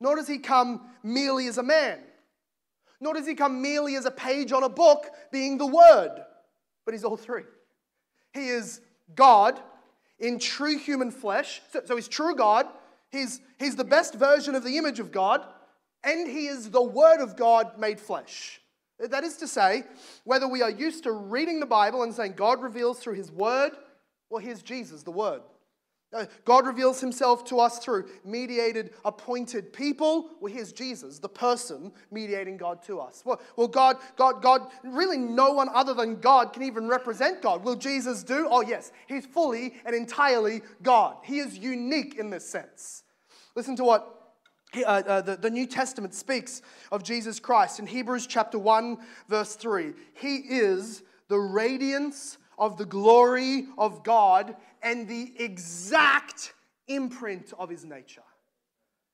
nor 0.01 0.15
does 0.15 0.27
he 0.27 0.37
come 0.37 0.81
merely 1.03 1.47
as 1.47 1.57
a 1.57 1.63
man, 1.63 1.99
nor 2.99 3.13
does 3.13 3.27
he 3.27 3.35
come 3.35 3.61
merely 3.61 3.95
as 3.95 4.05
a 4.05 4.11
page 4.11 4.51
on 4.51 4.63
a 4.63 4.69
book 4.69 5.05
being 5.31 5.57
the 5.57 5.65
Word, 5.65 6.23
but 6.85 6.93
he's 6.93 7.03
all 7.03 7.17
three. 7.17 7.43
He 8.33 8.49
is 8.49 8.81
God 9.15 9.59
in 10.19 10.39
true 10.39 10.77
human 10.77 11.11
flesh, 11.11 11.61
so, 11.71 11.81
so 11.85 11.95
he's 11.95 12.07
true 12.07 12.35
God 12.35 12.67
He's, 13.11 13.41
he's 13.57 13.75
the 13.75 13.83
best 13.83 14.13
version 14.13 14.55
of 14.55 14.63
the 14.63 14.77
image 14.77 14.99
of 14.99 15.11
God, 15.11 15.45
and 16.03 16.27
he 16.29 16.47
is 16.47 16.69
the 16.69 16.83
Word 16.83 17.21
of 17.21 17.35
God 17.35 17.77
made 17.77 17.99
flesh. 17.99 18.61
That 18.99 19.23
is 19.23 19.37
to 19.37 19.47
say, 19.47 19.83
whether 20.25 20.47
we 20.47 20.61
are 20.61 20.69
used 20.69 21.03
to 21.03 21.11
reading 21.11 21.59
the 21.59 21.65
Bible 21.65 22.03
and 22.03 22.13
saying 22.13 22.33
God 22.33 22.61
reveals 22.61 22.99
through 22.99 23.15
his 23.15 23.31
Word, 23.31 23.71
well, 24.29 24.41
here's 24.41 24.61
Jesus, 24.61 25.03
the 25.03 25.11
Word. 25.11 25.41
Uh, 26.11 26.25
God 26.43 26.65
reveals 26.65 26.99
himself 26.99 27.45
to 27.45 27.59
us 27.59 27.77
through 27.77 28.09
mediated, 28.25 28.91
appointed 29.05 29.71
people. 29.71 30.31
Well, 30.39 30.51
here's 30.51 30.73
Jesus, 30.73 31.19
the 31.19 31.29
person 31.29 31.91
mediating 32.09 32.57
God 32.57 32.81
to 32.83 32.99
us. 32.99 33.21
Well, 33.23 33.39
well, 33.55 33.67
God, 33.67 33.97
God, 34.15 34.41
God, 34.41 34.71
really 34.83 35.17
no 35.17 35.51
one 35.51 35.69
other 35.71 35.93
than 35.93 36.19
God 36.19 36.51
can 36.51 36.63
even 36.63 36.87
represent 36.87 37.43
God. 37.43 37.63
Will 37.63 37.75
Jesus 37.75 38.23
do? 38.23 38.47
Oh, 38.49 38.61
yes. 38.61 38.91
He's 39.07 39.27
fully 39.27 39.75
and 39.85 39.95
entirely 39.95 40.61
God. 40.81 41.17
He 41.23 41.39
is 41.39 41.59
unique 41.59 42.15
in 42.17 42.31
this 42.31 42.47
sense. 42.47 43.03
Listen 43.55 43.75
to 43.75 43.83
what 43.83 44.15
uh, 44.77 44.81
uh, 44.85 45.21
the, 45.21 45.35
the 45.35 45.49
New 45.49 45.67
Testament 45.67 46.15
speaks 46.15 46.63
of 46.91 47.03
Jesus 47.03 47.39
Christ 47.39 47.79
in 47.79 47.85
Hebrews 47.85 48.25
chapter 48.25 48.57
1, 48.57 48.97
verse 49.27 49.55
3. 49.55 49.93
He 50.15 50.37
is 50.37 51.03
the 51.27 51.37
radiance 51.37 52.39
of 52.57 52.77
the 52.77 52.85
glory 52.85 53.67
of 53.77 54.03
God 54.03 54.55
and 54.81 55.07
the 55.07 55.33
exact 55.37 56.53
imprint 56.87 57.53
of 57.57 57.69
his 57.69 57.85
nature. 57.85 58.23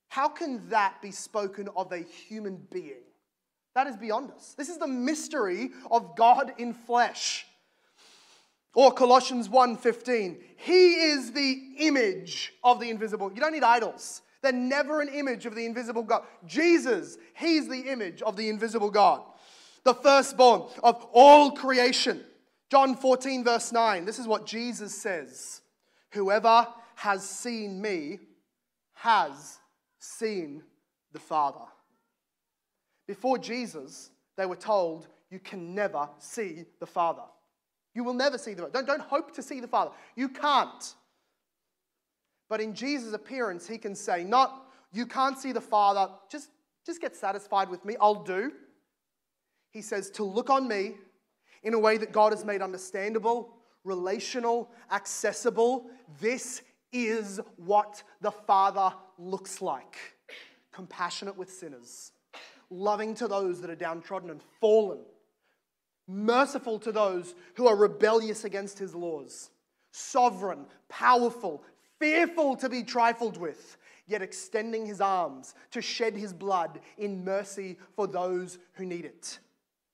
How 0.07 0.29
can 0.29 0.69
that 0.69 1.01
be 1.01 1.11
spoken 1.11 1.69
of 1.75 1.91
a 1.91 1.99
human 1.99 2.65
being? 2.71 3.03
That 3.73 3.87
is 3.87 3.97
beyond 3.97 4.31
us. 4.31 4.55
This 4.57 4.69
is 4.69 4.77
the 4.77 4.87
mystery 4.87 5.71
of 5.91 6.15
God 6.15 6.53
in 6.57 6.73
flesh. 6.73 7.45
Or 8.73 8.91
Colossians 8.91 9.49
1:15. 9.49 10.41
He 10.57 10.95
is 10.95 11.31
the 11.31 11.75
image 11.79 12.53
of 12.63 12.79
the 12.79 12.89
invisible. 12.89 13.31
You 13.33 13.41
don't 13.41 13.53
need 13.53 13.63
idols. 13.63 14.21
They're 14.41 14.51
never 14.51 15.01
an 15.01 15.09
image 15.09 15.45
of 15.45 15.55
the 15.55 15.65
invisible 15.65 16.03
God. 16.03 16.23
Jesus, 16.45 17.17
he's 17.35 17.67
the 17.67 17.89
image 17.89 18.21
of 18.21 18.37
the 18.37 18.47
invisible 18.47 18.91
God. 18.91 19.23
The 19.83 19.95
firstborn 19.95 20.69
of 20.83 21.03
all 21.13 21.51
creation. 21.51 22.23
John 22.69 22.95
14, 22.95 23.43
verse 23.43 23.71
9, 23.71 24.05
this 24.05 24.19
is 24.19 24.27
what 24.27 24.45
Jesus 24.45 24.93
says 24.99 25.61
Whoever 26.11 26.67
has 26.95 27.27
seen 27.27 27.81
me 27.81 28.19
has 28.93 29.59
seen 29.99 30.63
the 31.11 31.19
Father. 31.19 31.65
Before 33.07 33.37
Jesus, 33.37 34.09
they 34.37 34.45
were 34.45 34.55
told, 34.55 35.07
You 35.29 35.39
can 35.39 35.75
never 35.75 36.09
see 36.19 36.65
the 36.79 36.85
Father. 36.85 37.23
You 37.93 38.03
will 38.03 38.13
never 38.13 38.37
see 38.37 38.53
the 38.53 38.63
Father. 38.63 38.73
Don't, 38.73 38.87
don't 38.87 39.01
hope 39.01 39.33
to 39.35 39.43
see 39.43 39.59
the 39.59 39.67
Father. 39.67 39.91
You 40.15 40.29
can't. 40.29 40.95
But 42.49 42.61
in 42.61 42.73
Jesus' 42.73 43.13
appearance, 43.13 43.67
he 43.67 43.77
can 43.77 43.95
say, 43.95 44.23
Not, 44.23 44.67
you 44.91 45.05
can't 45.05 45.37
see 45.37 45.51
the 45.51 45.61
Father, 45.61 46.11
just, 46.31 46.49
just 46.85 47.01
get 47.01 47.15
satisfied 47.15 47.69
with 47.69 47.83
me, 47.85 47.95
I'll 47.99 48.23
do. 48.23 48.51
He 49.71 49.81
says, 49.81 50.09
To 50.11 50.23
look 50.23 50.49
on 50.49 50.67
me 50.67 50.93
in 51.65 51.73
a 51.73 51.79
way 51.79 51.97
that 51.97 52.13
God 52.13 52.31
has 52.31 52.45
made 52.45 52.61
understandable, 52.61 53.53
relational, 53.83 54.71
accessible. 54.91 55.87
This 56.21 56.61
is 56.93 57.41
what 57.57 58.01
the 58.21 58.31
Father 58.31 58.93
looks 59.17 59.61
like 59.61 59.97
compassionate 60.71 61.37
with 61.37 61.49
sinners, 61.49 62.11
loving 62.69 63.15
to 63.15 63.29
those 63.29 63.61
that 63.61 63.69
are 63.69 63.75
downtrodden 63.75 64.29
and 64.29 64.41
fallen, 64.59 64.99
merciful 66.05 66.77
to 66.77 66.91
those 66.91 67.33
who 67.55 67.65
are 67.65 67.77
rebellious 67.77 68.43
against 68.43 68.77
his 68.77 68.93
laws, 68.93 69.51
sovereign, 69.91 70.65
powerful, 70.89 71.63
fearful 71.97 72.57
to 72.57 72.67
be 72.67 72.83
trifled 72.83 73.37
with, 73.37 73.77
yet 74.05 74.21
extending 74.21 74.85
his 74.85 74.99
arms 74.99 75.55
to 75.71 75.81
shed 75.81 76.13
his 76.13 76.33
blood 76.33 76.81
in 76.97 77.23
mercy 77.23 77.77
for 77.95 78.05
those 78.05 78.57
who 78.73 78.85
need 78.85 79.05
it. 79.05 79.39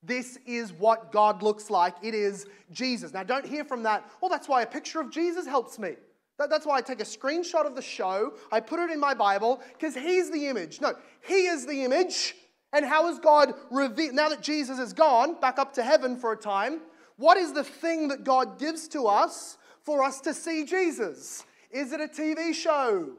This 0.03 0.37
is 0.45 0.73
what 0.73 1.11
God 1.11 1.43
looks 1.43 1.69
like. 1.69 1.95
It 2.01 2.13
is 2.13 2.47
Jesus. 2.71 3.13
Now, 3.13 3.23
don't 3.23 3.45
hear 3.45 3.63
from 3.63 3.83
that. 3.83 4.09
Well, 4.19 4.29
that's 4.29 4.47
why 4.47 4.63
a 4.63 4.67
picture 4.67 4.99
of 4.99 5.11
Jesus 5.11 5.45
helps 5.45 5.77
me. 5.77 5.95
That's 6.37 6.65
why 6.65 6.77
I 6.77 6.81
take 6.81 7.01
a 7.01 7.05
screenshot 7.05 7.67
of 7.67 7.75
the 7.75 7.81
show, 7.81 8.33
I 8.51 8.61
put 8.61 8.79
it 8.79 8.89
in 8.89 8.99
my 8.99 9.13
Bible, 9.13 9.61
because 9.73 9.93
He's 9.93 10.31
the 10.31 10.47
image. 10.47 10.81
No, 10.81 10.93
He 11.21 11.45
is 11.45 11.67
the 11.67 11.83
image. 11.83 12.35
And 12.73 12.85
how 12.85 13.09
is 13.09 13.19
God 13.19 13.53
revealed? 13.69 14.15
Now 14.15 14.29
that 14.29 14.41
Jesus 14.41 14.79
is 14.79 14.93
gone, 14.93 15.39
back 15.39 15.59
up 15.59 15.73
to 15.73 15.83
heaven 15.83 16.17
for 16.17 16.31
a 16.31 16.37
time, 16.37 16.81
what 17.17 17.37
is 17.37 17.53
the 17.53 17.63
thing 17.63 18.07
that 18.07 18.23
God 18.23 18.57
gives 18.57 18.87
to 18.89 19.07
us 19.07 19.57
for 19.83 20.03
us 20.03 20.21
to 20.21 20.33
see 20.33 20.65
Jesus? 20.65 21.43
Is 21.69 21.91
it 21.91 21.99
a 21.99 22.07
TV 22.07 22.53
show? 22.53 23.09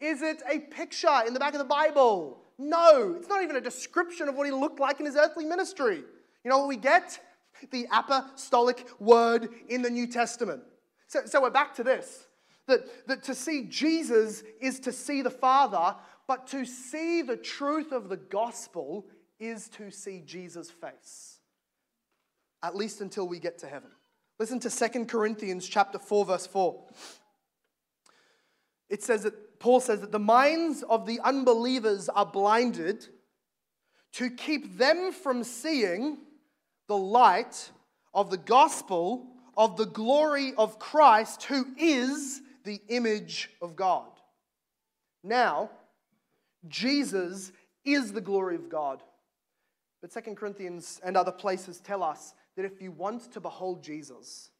Is 0.00 0.22
it 0.22 0.42
a 0.50 0.58
picture 0.58 1.22
in 1.26 1.34
the 1.34 1.40
back 1.40 1.52
of 1.54 1.58
the 1.58 1.64
Bible? 1.64 2.38
No, 2.58 3.14
it's 3.16 3.28
not 3.28 3.42
even 3.42 3.56
a 3.56 3.60
description 3.60 4.28
of 4.28 4.34
what 4.34 4.46
he 4.46 4.52
looked 4.52 4.80
like 4.80 4.98
in 4.98 5.06
his 5.06 5.16
earthly 5.16 5.44
ministry. 5.44 6.02
You 6.46 6.50
know 6.50 6.58
what 6.58 6.68
we 6.68 6.76
get? 6.76 7.18
The 7.72 7.88
apostolic 7.90 8.86
word 9.00 9.48
in 9.68 9.82
the 9.82 9.90
New 9.90 10.06
Testament. 10.06 10.62
So, 11.08 11.22
so 11.24 11.42
we're 11.42 11.50
back 11.50 11.74
to 11.74 11.82
this 11.82 12.28
that, 12.68 13.08
that 13.08 13.24
to 13.24 13.34
see 13.34 13.64
Jesus 13.64 14.44
is 14.60 14.78
to 14.80 14.92
see 14.92 15.22
the 15.22 15.30
Father, 15.30 15.96
but 16.28 16.46
to 16.48 16.64
see 16.64 17.22
the 17.22 17.36
truth 17.36 17.90
of 17.90 18.08
the 18.08 18.16
gospel 18.16 19.08
is 19.40 19.68
to 19.70 19.90
see 19.90 20.22
Jesus' 20.24 20.70
face. 20.70 21.40
At 22.62 22.76
least 22.76 23.00
until 23.00 23.26
we 23.26 23.40
get 23.40 23.58
to 23.58 23.66
heaven. 23.66 23.90
Listen 24.38 24.60
to 24.60 24.70
2 24.70 25.06
Corinthians 25.06 25.66
chapter 25.66 25.98
4, 25.98 26.26
verse 26.26 26.46
4. 26.46 26.80
It 28.88 29.02
says 29.02 29.24
that 29.24 29.58
Paul 29.58 29.80
says 29.80 30.00
that 30.00 30.12
the 30.12 30.20
minds 30.20 30.84
of 30.84 31.06
the 31.06 31.18
unbelievers 31.24 32.08
are 32.08 32.24
blinded 32.24 33.04
to 34.12 34.30
keep 34.30 34.78
them 34.78 35.10
from 35.10 35.42
seeing 35.42 36.18
the 36.88 36.96
light 36.96 37.70
of 38.14 38.30
the 38.30 38.36
gospel 38.36 39.26
of 39.56 39.76
the 39.76 39.86
glory 39.86 40.52
of 40.56 40.78
Christ, 40.78 41.44
who 41.44 41.66
is 41.78 42.40
the 42.64 42.80
image 42.88 43.50
of 43.62 43.74
God. 43.76 44.10
Now, 45.22 45.70
Jesus 46.68 47.52
is 47.84 48.12
the 48.12 48.20
glory 48.20 48.56
of 48.56 48.68
God. 48.68 49.02
But 50.02 50.12
Second 50.12 50.36
Corinthians 50.36 51.00
and 51.04 51.16
other 51.16 51.32
places 51.32 51.80
tell 51.80 52.02
us 52.02 52.34
that 52.56 52.64
if 52.64 52.82
you 52.82 52.92
want 52.92 53.32
to 53.32 53.40
behold 53.40 53.82
Jesus, 53.82 54.50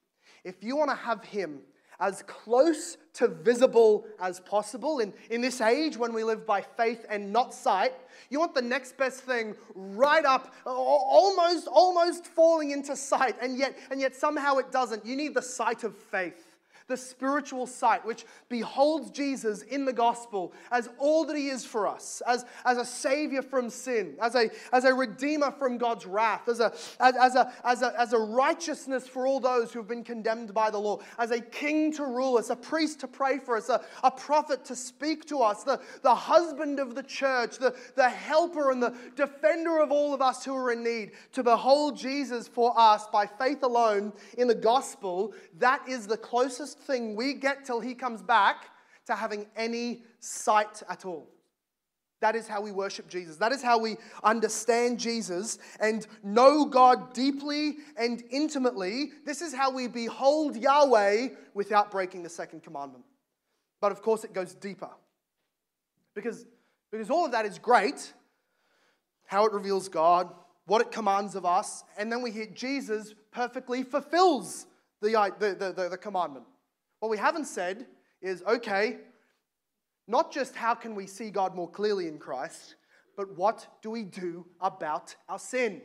if 0.44 0.62
you 0.62 0.76
want 0.76 0.90
to 0.90 0.96
have 0.96 1.24
him 1.24 1.60
as 2.00 2.22
close 2.26 2.96
to 3.14 3.28
visible 3.28 4.06
as 4.20 4.40
possible. 4.40 5.00
In, 5.00 5.12
in 5.30 5.40
this 5.40 5.60
age, 5.60 5.96
when 5.96 6.12
we 6.12 6.24
live 6.24 6.46
by 6.46 6.60
faith 6.60 7.06
and 7.08 7.32
not 7.32 7.54
sight, 7.54 7.92
you 8.30 8.38
want 8.38 8.54
the 8.54 8.62
next 8.62 8.96
best 8.96 9.20
thing 9.20 9.54
right 9.74 10.24
up, 10.24 10.54
almost, 10.64 11.66
almost 11.68 12.26
falling 12.26 12.70
into 12.70 12.96
sight, 12.96 13.36
and 13.40 13.56
yet, 13.58 13.76
and 13.90 14.00
yet 14.00 14.14
somehow 14.14 14.56
it 14.56 14.70
doesn't. 14.72 15.04
You 15.06 15.16
need 15.16 15.34
the 15.34 15.42
sight 15.42 15.84
of 15.84 15.96
faith 15.96 16.45
the 16.88 16.96
spiritual 16.96 17.66
sight, 17.66 18.04
which 18.04 18.24
beholds 18.48 19.10
Jesus 19.10 19.62
in 19.62 19.84
the 19.84 19.92
gospel 19.92 20.52
as 20.70 20.88
all 20.98 21.24
that 21.24 21.36
he 21.36 21.48
is 21.48 21.64
for 21.64 21.88
us, 21.88 22.22
as, 22.26 22.44
as 22.64 22.78
a 22.78 22.84
savior 22.84 23.42
from 23.42 23.68
sin, 23.70 24.14
as 24.20 24.36
a, 24.36 24.50
as 24.72 24.84
a 24.84 24.94
redeemer 24.94 25.50
from 25.50 25.78
God's 25.78 26.06
wrath, 26.06 26.48
as 26.48 26.60
a, 26.60 26.72
as, 27.00 27.16
as, 27.16 27.34
a, 27.34 27.52
as, 27.64 27.82
a, 27.82 28.00
as 28.00 28.12
a 28.12 28.18
righteousness 28.18 29.08
for 29.08 29.26
all 29.26 29.40
those 29.40 29.72
who 29.72 29.80
have 29.80 29.88
been 29.88 30.04
condemned 30.04 30.54
by 30.54 30.70
the 30.70 30.78
law, 30.78 31.00
as 31.18 31.32
a 31.32 31.40
king 31.40 31.92
to 31.94 32.04
rule 32.04 32.38
us, 32.38 32.50
a 32.50 32.56
priest 32.56 33.00
to 33.00 33.08
pray 33.08 33.38
for 33.38 33.56
us, 33.56 33.68
a, 33.68 33.80
a 34.04 34.10
prophet 34.10 34.64
to 34.64 34.76
speak 34.76 35.24
to 35.26 35.40
us, 35.40 35.64
the, 35.64 35.80
the 36.02 36.14
husband 36.14 36.78
of 36.78 36.94
the 36.94 37.02
church, 37.02 37.58
the, 37.58 37.74
the 37.96 38.08
helper 38.08 38.70
and 38.70 38.80
the 38.80 38.94
defender 39.16 39.80
of 39.80 39.90
all 39.90 40.14
of 40.14 40.22
us 40.22 40.44
who 40.44 40.54
are 40.54 40.70
in 40.70 40.84
need, 40.84 41.10
to 41.32 41.42
behold 41.42 41.96
Jesus 41.96 42.46
for 42.46 42.72
us 42.78 43.08
by 43.08 43.26
faith 43.26 43.64
alone 43.64 44.12
in 44.38 44.46
the 44.46 44.54
gospel, 44.54 45.32
that 45.58 45.80
is 45.88 46.06
the 46.06 46.16
closest 46.16 46.75
thing 46.80 47.16
we 47.16 47.34
get 47.34 47.64
till 47.64 47.80
he 47.80 47.94
comes 47.94 48.22
back 48.22 48.70
to 49.06 49.14
having 49.14 49.46
any 49.56 50.02
sight 50.20 50.82
at 50.88 51.04
all. 51.04 51.28
That 52.20 52.34
is 52.34 52.48
how 52.48 52.62
we 52.62 52.72
worship 52.72 53.08
Jesus. 53.08 53.36
That 53.36 53.52
is 53.52 53.62
how 53.62 53.78
we 53.78 53.96
understand 54.24 54.98
Jesus 54.98 55.58
and 55.80 56.06
know 56.22 56.64
God 56.64 57.12
deeply 57.12 57.76
and 57.96 58.22
intimately. 58.30 59.10
This 59.24 59.42
is 59.42 59.54
how 59.54 59.70
we 59.70 59.86
behold 59.86 60.56
Yahweh 60.56 61.28
without 61.52 61.90
breaking 61.90 62.22
the 62.22 62.30
second 62.30 62.62
commandment. 62.62 63.04
But 63.80 63.92
of 63.92 64.00
course, 64.00 64.24
it 64.24 64.32
goes 64.32 64.54
deeper. 64.54 64.88
Because, 66.14 66.46
because 66.90 67.10
all 67.10 67.26
of 67.26 67.32
that 67.32 67.44
is 67.44 67.58
great 67.58 68.12
how 69.26 69.44
it 69.44 69.52
reveals 69.52 69.88
God, 69.88 70.32
what 70.66 70.80
it 70.80 70.90
commands 70.90 71.34
of 71.34 71.44
us, 71.44 71.84
and 71.98 72.10
then 72.10 72.22
we 72.22 72.30
hear 72.30 72.46
Jesus 72.46 73.14
perfectly 73.32 73.82
fulfills 73.82 74.66
the, 75.02 75.32
the, 75.38 75.72
the, 75.72 75.88
the 75.90 75.98
commandment. 75.98 76.46
What 77.00 77.10
we 77.10 77.18
haven't 77.18 77.46
said 77.46 77.86
is 78.22 78.42
okay, 78.42 78.98
not 80.08 80.32
just 80.32 80.54
how 80.54 80.74
can 80.74 80.94
we 80.94 81.06
see 81.06 81.30
God 81.30 81.54
more 81.54 81.70
clearly 81.70 82.08
in 82.08 82.18
Christ, 82.18 82.76
but 83.16 83.36
what 83.36 83.66
do 83.82 83.90
we 83.90 84.04
do 84.04 84.46
about 84.60 85.14
our 85.28 85.38
sin? 85.38 85.82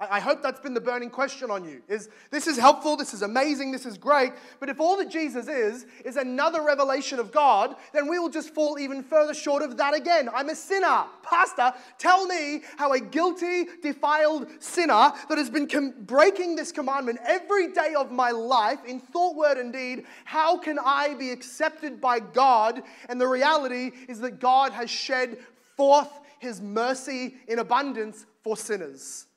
I 0.00 0.20
hope 0.20 0.44
that's 0.44 0.60
been 0.60 0.74
the 0.74 0.80
burning 0.80 1.10
question 1.10 1.50
on 1.50 1.64
you. 1.64 1.82
Is 1.88 2.08
this 2.30 2.46
is 2.46 2.56
helpful, 2.56 2.96
this 2.96 3.12
is 3.12 3.22
amazing, 3.22 3.72
this 3.72 3.84
is 3.84 3.98
great, 3.98 4.32
but 4.60 4.68
if 4.68 4.78
all 4.78 4.96
that 4.98 5.10
Jesus 5.10 5.48
is 5.48 5.86
is 6.04 6.16
another 6.16 6.62
revelation 6.62 7.18
of 7.18 7.32
God, 7.32 7.74
then 7.92 8.08
we 8.08 8.20
will 8.20 8.28
just 8.28 8.54
fall 8.54 8.78
even 8.78 9.02
further 9.02 9.34
short 9.34 9.60
of 9.60 9.76
that 9.78 9.94
again. 9.94 10.28
I'm 10.32 10.50
a 10.50 10.54
sinner. 10.54 11.04
Pastor, 11.24 11.72
tell 11.98 12.28
me 12.28 12.62
how 12.76 12.92
a 12.92 13.00
guilty, 13.00 13.64
defiled 13.82 14.46
sinner 14.60 15.12
that 15.28 15.36
has 15.36 15.50
been 15.50 15.66
com- 15.66 15.94
breaking 16.02 16.54
this 16.54 16.70
commandment 16.70 17.18
every 17.26 17.72
day 17.72 17.94
of 17.98 18.12
my 18.12 18.30
life 18.30 18.78
in 18.86 19.00
thought, 19.00 19.34
word, 19.34 19.58
and 19.58 19.72
deed, 19.72 20.04
how 20.24 20.58
can 20.58 20.78
I 20.78 21.14
be 21.14 21.30
accepted 21.30 22.00
by 22.00 22.20
God? 22.20 22.84
And 23.08 23.20
the 23.20 23.26
reality 23.26 23.90
is 24.08 24.20
that 24.20 24.38
God 24.38 24.70
has 24.70 24.90
shed 24.90 25.38
forth 25.76 26.20
his 26.38 26.60
mercy 26.60 27.34
in 27.48 27.58
abundance 27.58 28.26
for 28.44 28.56
sinners. 28.56 29.27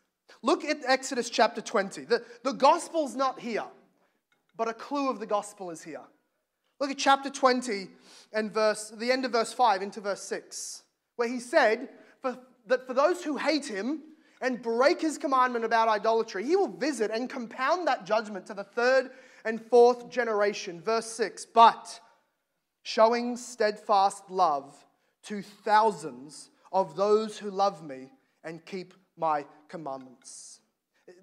Look 0.44 0.66
at 0.66 0.80
Exodus 0.86 1.30
chapter 1.30 1.62
20. 1.62 2.06
The, 2.06 2.24
the 2.44 2.54
gospel's 2.54 3.16
not 3.16 3.40
here, 3.40 3.66
but 4.58 4.68
a 4.68 4.74
clue 4.74 5.10
of 5.10 5.20
the 5.20 5.26
gospel 5.26 5.70
is 5.70 5.84
here. 5.84 6.02
Look 6.80 6.90
at 6.90 6.98
chapter 6.98 7.30
20 7.30 7.90
and 8.34 8.52
verse, 8.52 8.92
the 8.96 9.12
end 9.12 9.24
of 9.24 9.34
verse 9.34 9.54
5 9.54 9.84
into 9.84 10.02
verse 10.02 10.24
6, 10.24 10.84
where 11.16 11.28
he 11.28 11.40
said 11.40 11.90
for, 12.22 12.40
that 12.66 12.88
for 12.88 12.96
those 12.96 13.24
who 13.24 13.38
hate 13.38 13.66
him 13.66 14.02
and 14.42 14.64
break 14.64 15.00
his 15.00 15.20
commandment 15.20 15.64
about 15.64 15.88
idolatry, 15.88 16.44
he 16.44 16.56
will 16.56 16.76
visit 16.76 17.12
and 17.12 17.30
compound 17.30 17.88
that 17.88 18.08
judgment 18.08 18.48
to 18.48 18.56
the 18.56 18.64
third 18.64 19.12
and 19.46 19.62
fourth 19.62 20.10
generation. 20.10 20.82
Verse 20.82 21.06
6 21.06 21.46
But 21.46 22.00
showing 22.82 23.38
steadfast 23.38 24.32
love 24.32 24.76
to 25.26 25.44
thousands 25.44 26.50
of 26.72 26.96
those 26.96 27.38
who 27.38 27.52
love 27.52 27.84
me 27.84 28.10
and 28.44 28.66
keep 28.66 28.96
my 29.22 29.46
commandments. 29.70 30.60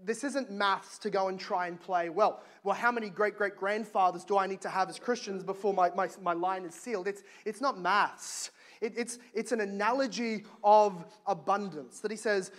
This 0.04 0.22
isn't 0.24 0.50
maths 0.50 0.98
to 0.98 1.10
go 1.10 1.28
and 1.28 1.38
try 1.38 1.66
and 1.66 1.80
play, 1.80 2.08
well, 2.08 2.42
well, 2.62 2.74
how 2.74 2.92
many 2.92 3.10
great 3.10 3.36
great 3.36 3.56
grandfathers 3.56 4.24
do 4.24 4.38
I 4.38 4.46
need 4.46 4.60
to 4.62 4.68
have 4.68 4.88
as 4.88 4.98
Christians 4.98 5.42
before 5.42 5.74
my, 5.74 5.90
my, 5.94 6.08
my 6.22 6.32
line 6.32 6.64
is 6.64 6.74
sealed? 6.74 7.08
It's, 7.08 7.22
it's 7.44 7.60
not 7.60 7.80
maths. 7.80 8.50
It, 8.80 8.92
it's, 8.96 9.18
it's 9.34 9.52
an 9.52 9.60
analogy 9.60 10.44
of 10.62 11.04
abundance 11.26 12.00
that 12.00 12.10
he 12.10 12.16
says, 12.16 12.52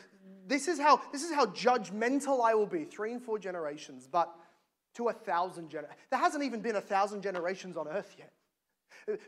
this 0.48 0.68
is, 0.68 0.80
how, 0.80 1.02
this 1.12 1.24
is 1.24 1.34
how 1.34 1.46
judgmental 1.46 2.44
I 2.44 2.54
will 2.56 2.66
be, 2.66 2.84
three 2.84 3.14
and 3.14 3.22
four 3.22 3.40
generations, 3.40 4.08
but 4.12 4.34
to 4.96 5.10
a 5.10 5.14
thousand 5.14 5.70
generations. 5.70 6.02
There 6.10 6.20
hasn't 6.20 6.44
even 6.44 6.62
been 6.62 6.76
a 6.76 6.82
thousand 6.82 7.22
generations 7.22 7.78
on 7.78 7.88
earth 7.88 8.16
yet. 8.18 8.34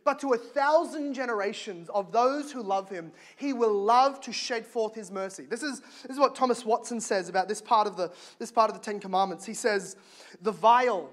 But 0.04 0.20
to 0.20 0.34
a 0.34 0.38
thousand 0.38 1.14
generations 1.14 1.90
of 1.90 2.12
those 2.12 2.52
who 2.52 2.62
love 2.62 2.90
him, 2.90 3.12
he 3.36 3.54
will 3.54 3.74
love 3.74 4.22
to 4.22 4.32
shed 4.32 4.66
forth 4.66 4.96
his 4.96 5.12
mercy. 5.12 5.46
This 5.46 5.64
is, 5.64 5.80
this 5.80 6.12
is 6.12 6.20
what 6.20 6.36
Thomas 6.36 6.66
Watson 6.66 7.00
says 7.00 7.30
about 7.30 7.48
this 7.48 7.62
part, 7.62 7.88
of 7.88 7.98
the, 7.98 8.12
this 8.40 8.52
part 8.52 8.70
of 8.70 8.76
the 8.76 8.84
Ten 8.84 9.00
Commandments. 9.00 9.46
He 9.46 9.54
says, 9.54 9.96
The 10.42 10.52
vial 10.52 11.10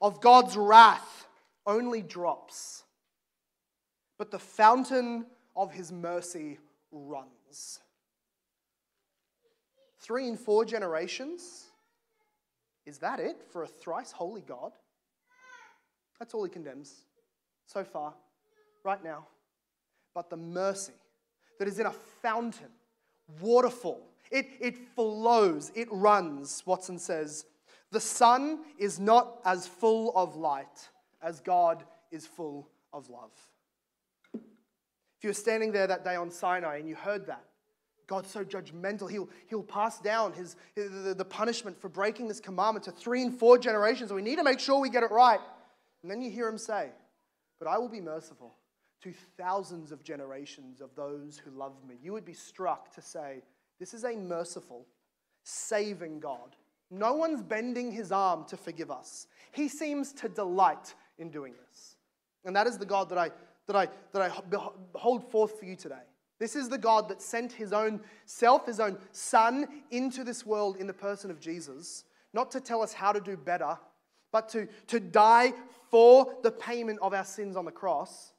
of 0.00 0.20
God's 0.20 0.56
wrath 0.56 1.26
only 1.66 2.02
drops, 2.02 2.84
but 4.18 4.30
the 4.30 4.38
fountain 4.38 5.26
of 5.56 5.72
his 5.72 5.90
mercy 5.90 6.58
runs. 6.92 7.80
Three 10.00 10.28
and 10.28 10.38
four 10.38 10.64
generations? 10.64 11.64
Is 12.86 12.98
that 12.98 13.18
it 13.18 13.42
for 13.50 13.62
a 13.62 13.66
thrice 13.66 14.12
holy 14.12 14.42
God? 14.42 14.72
That's 16.18 16.34
all 16.34 16.44
he 16.44 16.50
condemns 16.50 17.04
so 17.66 17.84
far, 17.84 18.14
right 18.84 19.02
now, 19.02 19.26
but 20.14 20.30
the 20.30 20.36
mercy 20.36 20.92
that 21.58 21.68
is 21.68 21.78
in 21.78 21.86
a 21.86 21.92
fountain, 22.22 22.68
waterfall. 23.40 24.02
It, 24.30 24.46
it 24.60 24.76
flows, 24.94 25.70
it 25.74 25.88
runs, 25.90 26.62
Watson 26.66 26.98
says. 26.98 27.46
The 27.90 28.00
sun 28.00 28.60
is 28.78 28.98
not 28.98 29.40
as 29.44 29.66
full 29.66 30.12
of 30.16 30.36
light 30.36 30.88
as 31.22 31.40
God 31.40 31.84
is 32.10 32.26
full 32.26 32.68
of 32.92 33.08
love. 33.08 33.30
If 34.34 35.22
you 35.22 35.30
were 35.30 35.34
standing 35.34 35.72
there 35.72 35.86
that 35.86 36.04
day 36.04 36.16
on 36.16 36.30
Sinai 36.30 36.78
and 36.78 36.88
you 36.88 36.96
heard 36.96 37.26
that, 37.26 37.44
God's 38.06 38.30
so 38.30 38.44
judgmental, 38.44 39.10
he'll, 39.10 39.30
he'll 39.46 39.62
pass 39.62 39.98
down 39.98 40.32
his, 40.34 40.56
the, 40.74 41.14
the 41.16 41.24
punishment 41.24 41.80
for 41.80 41.88
breaking 41.88 42.28
this 42.28 42.40
commandment 42.40 42.84
to 42.84 42.90
three 42.90 43.22
and 43.22 43.38
four 43.38 43.56
generations. 43.56 44.12
We 44.12 44.20
need 44.20 44.36
to 44.36 44.44
make 44.44 44.60
sure 44.60 44.78
we 44.78 44.90
get 44.90 45.02
it 45.02 45.10
right. 45.10 45.40
And 46.02 46.10
then 46.10 46.20
you 46.20 46.30
hear 46.30 46.46
him 46.46 46.58
say, 46.58 46.90
but 47.58 47.68
I 47.68 47.78
will 47.78 47.88
be 47.88 48.00
merciful 48.00 48.54
to 49.02 49.12
thousands 49.36 49.92
of 49.92 50.02
generations 50.02 50.80
of 50.80 50.94
those 50.94 51.38
who 51.38 51.50
love 51.50 51.74
me. 51.86 51.96
You 52.02 52.12
would 52.12 52.24
be 52.24 52.34
struck 52.34 52.94
to 52.94 53.02
say, 53.02 53.42
This 53.78 53.94
is 53.94 54.04
a 54.04 54.16
merciful, 54.16 54.86
saving 55.42 56.20
God. 56.20 56.56
No 56.90 57.14
one's 57.14 57.42
bending 57.42 57.92
his 57.92 58.12
arm 58.12 58.44
to 58.48 58.56
forgive 58.56 58.90
us. 58.90 59.26
He 59.52 59.68
seems 59.68 60.12
to 60.14 60.28
delight 60.28 60.94
in 61.18 61.30
doing 61.30 61.54
this. 61.68 61.96
And 62.44 62.54
that 62.56 62.66
is 62.66 62.78
the 62.78 62.86
God 62.86 63.08
that 63.10 63.18
I, 63.18 63.30
that 63.66 63.76
I, 63.76 63.88
that 64.12 64.22
I 64.22 64.98
hold 64.98 65.30
forth 65.30 65.58
for 65.58 65.64
you 65.64 65.76
today. 65.76 66.02
This 66.38 66.56
is 66.56 66.68
the 66.68 66.78
God 66.78 67.08
that 67.08 67.22
sent 67.22 67.52
his 67.52 67.72
own 67.72 68.00
self, 68.26 68.66
his 68.66 68.80
own 68.80 68.98
son, 69.12 69.66
into 69.90 70.24
this 70.24 70.44
world 70.44 70.76
in 70.76 70.86
the 70.86 70.92
person 70.92 71.30
of 71.30 71.40
Jesus, 71.40 72.04
not 72.32 72.50
to 72.50 72.60
tell 72.60 72.82
us 72.82 72.92
how 72.92 73.12
to 73.12 73.20
do 73.20 73.36
better, 73.36 73.78
but 74.34 74.48
to, 74.48 74.66
to 74.88 74.98
die 74.98 75.52
for 75.92 76.34
the 76.42 76.50
payment 76.50 76.98
of 77.00 77.14
our 77.14 77.24
sins 77.24 77.56
on 77.56 77.64
the 77.64 77.70
cross, 77.70 78.32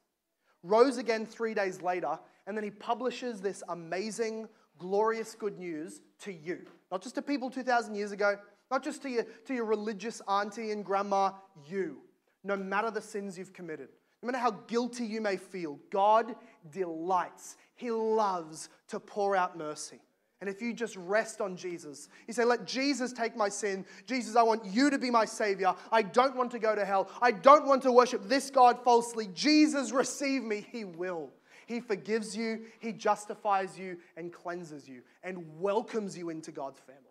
rose 0.61 0.97
again 0.97 1.25
three 1.25 1.53
days 1.53 1.81
later, 1.81 2.19
and 2.45 2.57
then 2.57 2.65
he 2.65 2.69
publishes 2.69 3.39
this 3.39 3.63
amazing, 3.69 4.49
glorious 4.77 5.35
good 5.35 5.57
news 5.57 6.01
to 6.19 6.33
you. 6.33 6.65
Not 6.91 7.01
just 7.01 7.15
to 7.15 7.21
people 7.21 7.49
2,000 7.49 7.95
years 7.95 8.11
ago, 8.11 8.37
not 8.69 8.83
just 8.83 9.03
to 9.03 9.09
your, 9.09 9.23
to 9.45 9.53
your 9.53 9.63
religious 9.63 10.21
auntie 10.27 10.71
and 10.71 10.83
grandma, 10.83 11.31
you. 11.65 12.01
No 12.43 12.57
matter 12.57 12.91
the 12.91 13.01
sins 13.01 13.37
you've 13.37 13.53
committed, 13.53 13.87
no 14.21 14.27
matter 14.27 14.39
how 14.39 14.51
guilty 14.51 15.05
you 15.05 15.21
may 15.21 15.37
feel, 15.37 15.79
God 15.91 16.35
delights, 16.71 17.55
He 17.73 17.89
loves 17.89 18.67
to 18.89 18.99
pour 18.99 19.33
out 19.37 19.57
mercy. 19.57 20.01
And 20.41 20.49
if 20.49 20.61
you 20.61 20.73
just 20.73 20.97
rest 20.97 21.39
on 21.39 21.55
Jesus, 21.55 22.09
you 22.27 22.33
say, 22.33 22.43
Let 22.43 22.65
Jesus 22.65 23.13
take 23.13 23.35
my 23.35 23.49
sin. 23.49 23.85
Jesus, 24.05 24.35
I 24.35 24.43
want 24.43 24.65
you 24.65 24.89
to 24.89 24.97
be 24.97 25.09
my 25.09 25.25
Savior. 25.25 25.73
I 25.91 26.01
don't 26.01 26.35
want 26.35 26.51
to 26.51 26.59
go 26.59 26.75
to 26.75 26.85
hell. 26.85 27.09
I 27.21 27.31
don't 27.31 27.65
want 27.65 27.81
to 27.83 27.91
worship 27.91 28.27
this 28.27 28.49
God 28.49 28.83
falsely. 28.83 29.27
Jesus, 29.33 29.91
receive 29.91 30.43
me. 30.43 30.65
He 30.71 30.83
will. 30.83 31.31
He 31.67 31.79
forgives 31.79 32.37
you, 32.37 32.65
He 32.79 32.91
justifies 32.91 33.79
you, 33.79 33.97
and 34.17 34.31
cleanses 34.31 34.87
you, 34.87 35.01
and 35.23 35.43
welcomes 35.59 36.17
you 36.17 36.29
into 36.29 36.51
God's 36.51 36.79
family. 36.79 37.01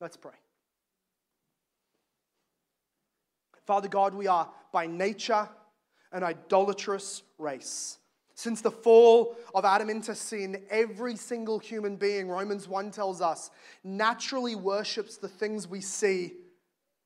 Let's 0.00 0.16
pray. 0.16 0.32
Father 3.66 3.88
God, 3.88 4.14
we 4.14 4.26
are 4.26 4.48
by 4.72 4.88
nature 4.88 5.48
an 6.10 6.24
idolatrous 6.24 7.22
race. 7.38 7.99
Since 8.40 8.62
the 8.62 8.70
fall 8.70 9.36
of 9.54 9.66
Adam 9.66 9.90
into 9.90 10.14
sin, 10.14 10.64
every 10.70 11.14
single 11.14 11.58
human 11.58 11.96
being, 11.96 12.26
Romans 12.26 12.66
1 12.66 12.90
tells 12.90 13.20
us, 13.20 13.50
naturally 13.84 14.54
worships 14.54 15.18
the 15.18 15.28
things 15.28 15.68
we 15.68 15.82
see 15.82 16.32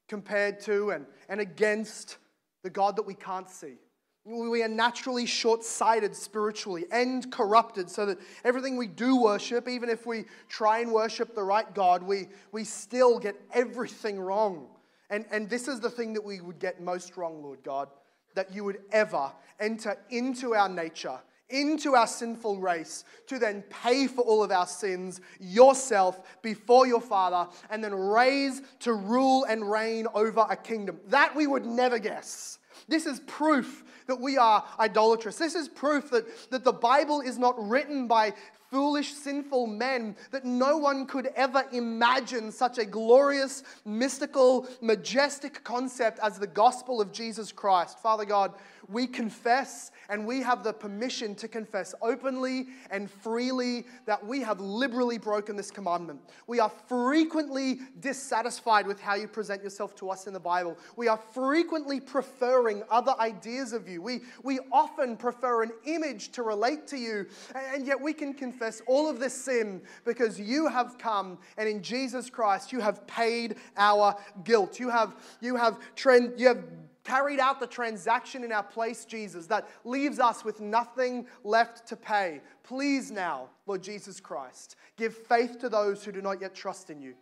compared 0.06 0.60
to 0.60 0.90
and, 0.90 1.06
and 1.28 1.40
against 1.40 2.18
the 2.62 2.70
God 2.70 2.94
that 2.94 3.02
we 3.02 3.14
can't 3.14 3.50
see. 3.50 3.78
We 4.24 4.62
are 4.62 4.68
naturally 4.68 5.26
short 5.26 5.64
sighted 5.64 6.14
spiritually 6.14 6.84
and 6.92 7.28
corrupted, 7.32 7.90
so 7.90 8.06
that 8.06 8.18
everything 8.44 8.76
we 8.76 8.86
do 8.86 9.20
worship, 9.20 9.68
even 9.68 9.88
if 9.88 10.06
we 10.06 10.26
try 10.48 10.78
and 10.78 10.92
worship 10.92 11.34
the 11.34 11.42
right 11.42 11.74
God, 11.74 12.04
we, 12.04 12.28
we 12.52 12.62
still 12.62 13.18
get 13.18 13.34
everything 13.52 14.20
wrong. 14.20 14.68
And, 15.10 15.24
and 15.32 15.50
this 15.50 15.66
is 15.66 15.80
the 15.80 15.90
thing 15.90 16.12
that 16.12 16.22
we 16.22 16.40
would 16.40 16.60
get 16.60 16.80
most 16.80 17.16
wrong, 17.16 17.42
Lord 17.42 17.64
God 17.64 17.88
that 18.34 18.54
you 18.54 18.64
would 18.64 18.78
ever 18.92 19.32
enter 19.60 19.96
into 20.10 20.54
our 20.54 20.68
nature, 20.68 21.18
into 21.48 21.94
our 21.94 22.06
sinful 22.06 22.58
race, 22.58 23.04
to 23.26 23.38
then 23.38 23.62
pay 23.62 24.06
for 24.06 24.22
all 24.22 24.42
of 24.42 24.50
our 24.50 24.66
sins 24.66 25.20
yourself 25.38 26.20
before 26.42 26.86
your 26.86 27.00
Father, 27.00 27.50
and 27.70 27.82
then 27.82 27.94
raise 27.94 28.62
to 28.80 28.92
rule 28.92 29.44
and 29.44 29.70
reign 29.70 30.06
over 30.14 30.46
a 30.48 30.56
kingdom. 30.56 30.98
That 31.08 31.34
we 31.34 31.46
would 31.46 31.66
never 31.66 31.98
guess. 31.98 32.58
This 32.88 33.06
is 33.06 33.20
proof 33.20 33.84
that 34.06 34.20
we 34.20 34.36
are 34.36 34.64
idolatrous. 34.78 35.38
This 35.38 35.54
is 35.54 35.68
proof 35.68 36.10
that, 36.10 36.50
that 36.50 36.64
the 36.64 36.72
Bible 36.72 37.20
is 37.20 37.38
not 37.38 37.54
written 37.68 38.06
by 38.06 38.34
foolish, 38.74 39.14
sinful 39.14 39.68
men 39.68 40.16
that 40.32 40.44
no 40.44 40.76
one 40.76 41.06
could 41.06 41.28
ever 41.36 41.64
imagine 41.70 42.50
such 42.50 42.76
a 42.76 42.84
glorious, 42.84 43.62
mystical, 43.84 44.66
majestic 44.80 45.62
concept 45.62 46.18
as 46.20 46.40
the 46.40 46.46
gospel 46.48 47.00
of 47.00 47.12
Jesus 47.12 47.52
Christ. 47.52 48.00
Father 48.00 48.24
God, 48.24 48.52
we 48.88 49.06
confess 49.06 49.92
and 50.08 50.26
we 50.26 50.42
have 50.42 50.62
the 50.62 50.72
permission 50.72 51.34
to 51.36 51.48
confess 51.48 51.94
openly 52.02 52.66
and 52.90 53.10
freely 53.10 53.86
that 54.06 54.24
we 54.26 54.40
have 54.40 54.60
liberally 54.60 55.18
broken 55.18 55.56
this 55.56 55.70
commandment. 55.70 56.20
We 56.46 56.60
are 56.60 56.70
frequently 56.88 57.78
dissatisfied 58.00 58.86
with 58.86 59.00
how 59.00 59.14
you 59.14 59.28
present 59.28 59.62
yourself 59.62 59.94
to 59.96 60.10
us 60.10 60.26
in 60.26 60.32
the 60.32 60.40
Bible. 60.40 60.76
We 60.96 61.08
are 61.08 61.18
frequently 61.32 62.00
preferring 62.00 62.82
other 62.90 63.14
ideas 63.18 63.72
of 63.72 63.88
you. 63.88 64.02
We, 64.02 64.20
we 64.42 64.58
often 64.72 65.16
prefer 65.16 65.62
an 65.62 65.70
image 65.86 66.32
to 66.32 66.42
relate 66.42 66.86
to 66.88 66.98
you, 66.98 67.26
and 67.54 67.86
yet 67.86 68.00
we 68.00 68.12
can 68.12 68.34
confess 68.34 68.63
confess 68.64 68.82
all 68.86 69.08
of 69.08 69.20
this 69.20 69.34
sin 69.34 69.82
because 70.04 70.40
you 70.40 70.66
have 70.68 70.96
come 70.98 71.38
and 71.58 71.68
in 71.68 71.82
Jesus 71.82 72.30
Christ 72.30 72.72
you 72.72 72.80
have 72.80 73.06
paid 73.06 73.56
our 73.76 74.16
guilt. 74.44 74.80
You 74.80 74.88
have, 74.88 75.14
you 75.40 75.56
have, 75.56 75.78
trend, 75.94 76.34
you 76.38 76.48
have 76.48 76.64
carried 77.04 77.40
out 77.40 77.60
the 77.60 77.66
transaction 77.66 78.42
in 78.44 78.52
our 78.52 78.62
place, 78.62 79.04
Jesus, 79.04 79.46
that 79.48 79.68
leaves 79.84 80.18
us 80.18 80.44
with 80.44 80.60
nothing 80.60 81.26
left 81.42 81.86
to 81.88 81.96
pay. 81.96 82.40
Please 82.62 83.10
now, 83.10 83.50
Lord 83.66 83.82
Jesus 83.82 84.20
Christ, 84.20 84.76
give 84.96 85.14
faith 85.14 85.58
to 85.58 85.68
those 85.68 86.02
who 86.02 86.12
do 86.12 86.22
not 86.22 86.40
yet 86.40 86.54
trust 86.54 86.88
in 86.88 87.02
you. 87.02 87.14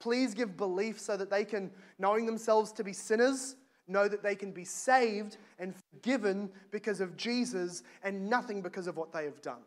Please 0.00 0.34
give 0.34 0.56
belief 0.56 0.98
so 0.98 1.16
that 1.16 1.30
they 1.30 1.44
can, 1.44 1.70
knowing 1.98 2.26
themselves 2.26 2.72
to 2.72 2.82
be 2.84 2.92
sinners, 2.92 3.56
know 3.86 4.08
that 4.08 4.22
they 4.22 4.34
can 4.34 4.50
be 4.50 4.64
saved 4.64 5.38
and 5.58 5.74
forgiven 5.92 6.50
because 6.72 7.00
of 7.00 7.16
Jesus 7.16 7.84
and 8.02 8.28
nothing 8.28 8.60
because 8.60 8.86
of 8.86 8.96
what 8.96 9.12
they 9.12 9.24
have 9.24 9.40
done. 9.40 9.62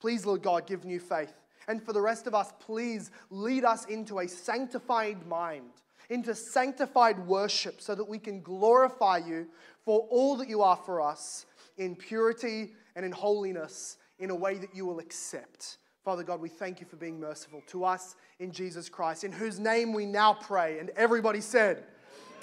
Please, 0.00 0.26
Lord 0.26 0.42
God, 0.42 0.66
give 0.66 0.84
new 0.84 1.00
faith. 1.00 1.32
And 1.68 1.82
for 1.82 1.92
the 1.92 2.00
rest 2.00 2.26
of 2.26 2.34
us, 2.34 2.52
please 2.60 3.10
lead 3.30 3.64
us 3.64 3.86
into 3.86 4.20
a 4.20 4.28
sanctified 4.28 5.26
mind, 5.26 5.70
into 6.10 6.34
sanctified 6.34 7.18
worship, 7.26 7.80
so 7.80 7.94
that 7.94 8.08
we 8.08 8.18
can 8.18 8.40
glorify 8.40 9.18
you 9.18 9.48
for 9.84 10.06
all 10.10 10.36
that 10.36 10.48
you 10.48 10.62
are 10.62 10.76
for 10.76 11.00
us 11.00 11.46
in 11.76 11.96
purity 11.96 12.72
and 12.94 13.04
in 13.04 13.12
holiness 13.12 13.98
in 14.18 14.30
a 14.30 14.34
way 14.34 14.58
that 14.58 14.74
you 14.74 14.86
will 14.86 14.98
accept. 14.98 15.78
Father 16.04 16.22
God, 16.22 16.40
we 16.40 16.48
thank 16.48 16.80
you 16.80 16.86
for 16.86 16.96
being 16.96 17.18
merciful 17.18 17.62
to 17.66 17.84
us 17.84 18.14
in 18.38 18.52
Jesus 18.52 18.88
Christ, 18.88 19.24
in 19.24 19.32
whose 19.32 19.58
name 19.58 19.92
we 19.92 20.06
now 20.06 20.34
pray. 20.34 20.78
And 20.78 20.90
everybody 20.90 21.40
said, 21.40 21.84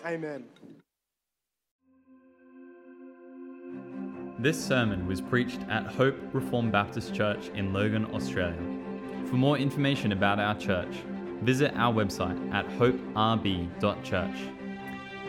Amen. 0.06 0.43
This 4.44 4.62
sermon 4.62 5.08
was 5.08 5.22
preached 5.22 5.62
at 5.70 5.86
Hope 5.86 6.18
Reformed 6.34 6.74
Baptist 6.74 7.16
Church 7.16 7.48
in 7.56 7.72
Logan, 7.72 8.06
Australia. 8.14 8.60
For 9.28 9.36
more 9.36 9.58
information 9.58 10.12
about 10.12 10.38
our 10.38 10.54
church, 10.54 10.94
visit 11.44 11.72
our 11.78 11.94
website 11.94 12.54
at 12.54 12.68
hoperb.church. 12.72 14.36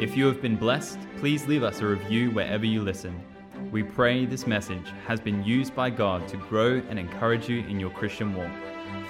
If 0.01 0.17
you 0.17 0.27
have 0.27 0.43
been 0.43 0.57
blessed, 0.57 0.99
please 1.19 1.47
leave 1.47 1.63
us 1.63 1.81
a 1.81 1.87
review 1.87 2.33
wherever 2.33 2.67
you 2.67 2.83
listen. 2.83 3.23
We 3.71 3.85
pray 3.85 4.27
this 4.27 4.49
message 4.49 4.93
has 5.07 5.21
been 5.21 5.45
used 5.45 5.77
by 5.77 5.91
God 5.91 6.27
to 6.27 6.37
grow 6.37 6.83
and 6.89 6.99
encourage 6.99 7.49
you 7.49 7.61
in 7.61 7.79
your 7.79 7.91
Christian 7.91 8.35
walk. 8.35 8.51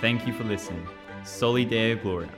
Thank 0.02 0.26
you 0.26 0.34
for 0.34 0.44
listening. 0.44 0.86
Soli 1.24 1.64
Deo 1.64 1.96
Gloria. 1.96 2.28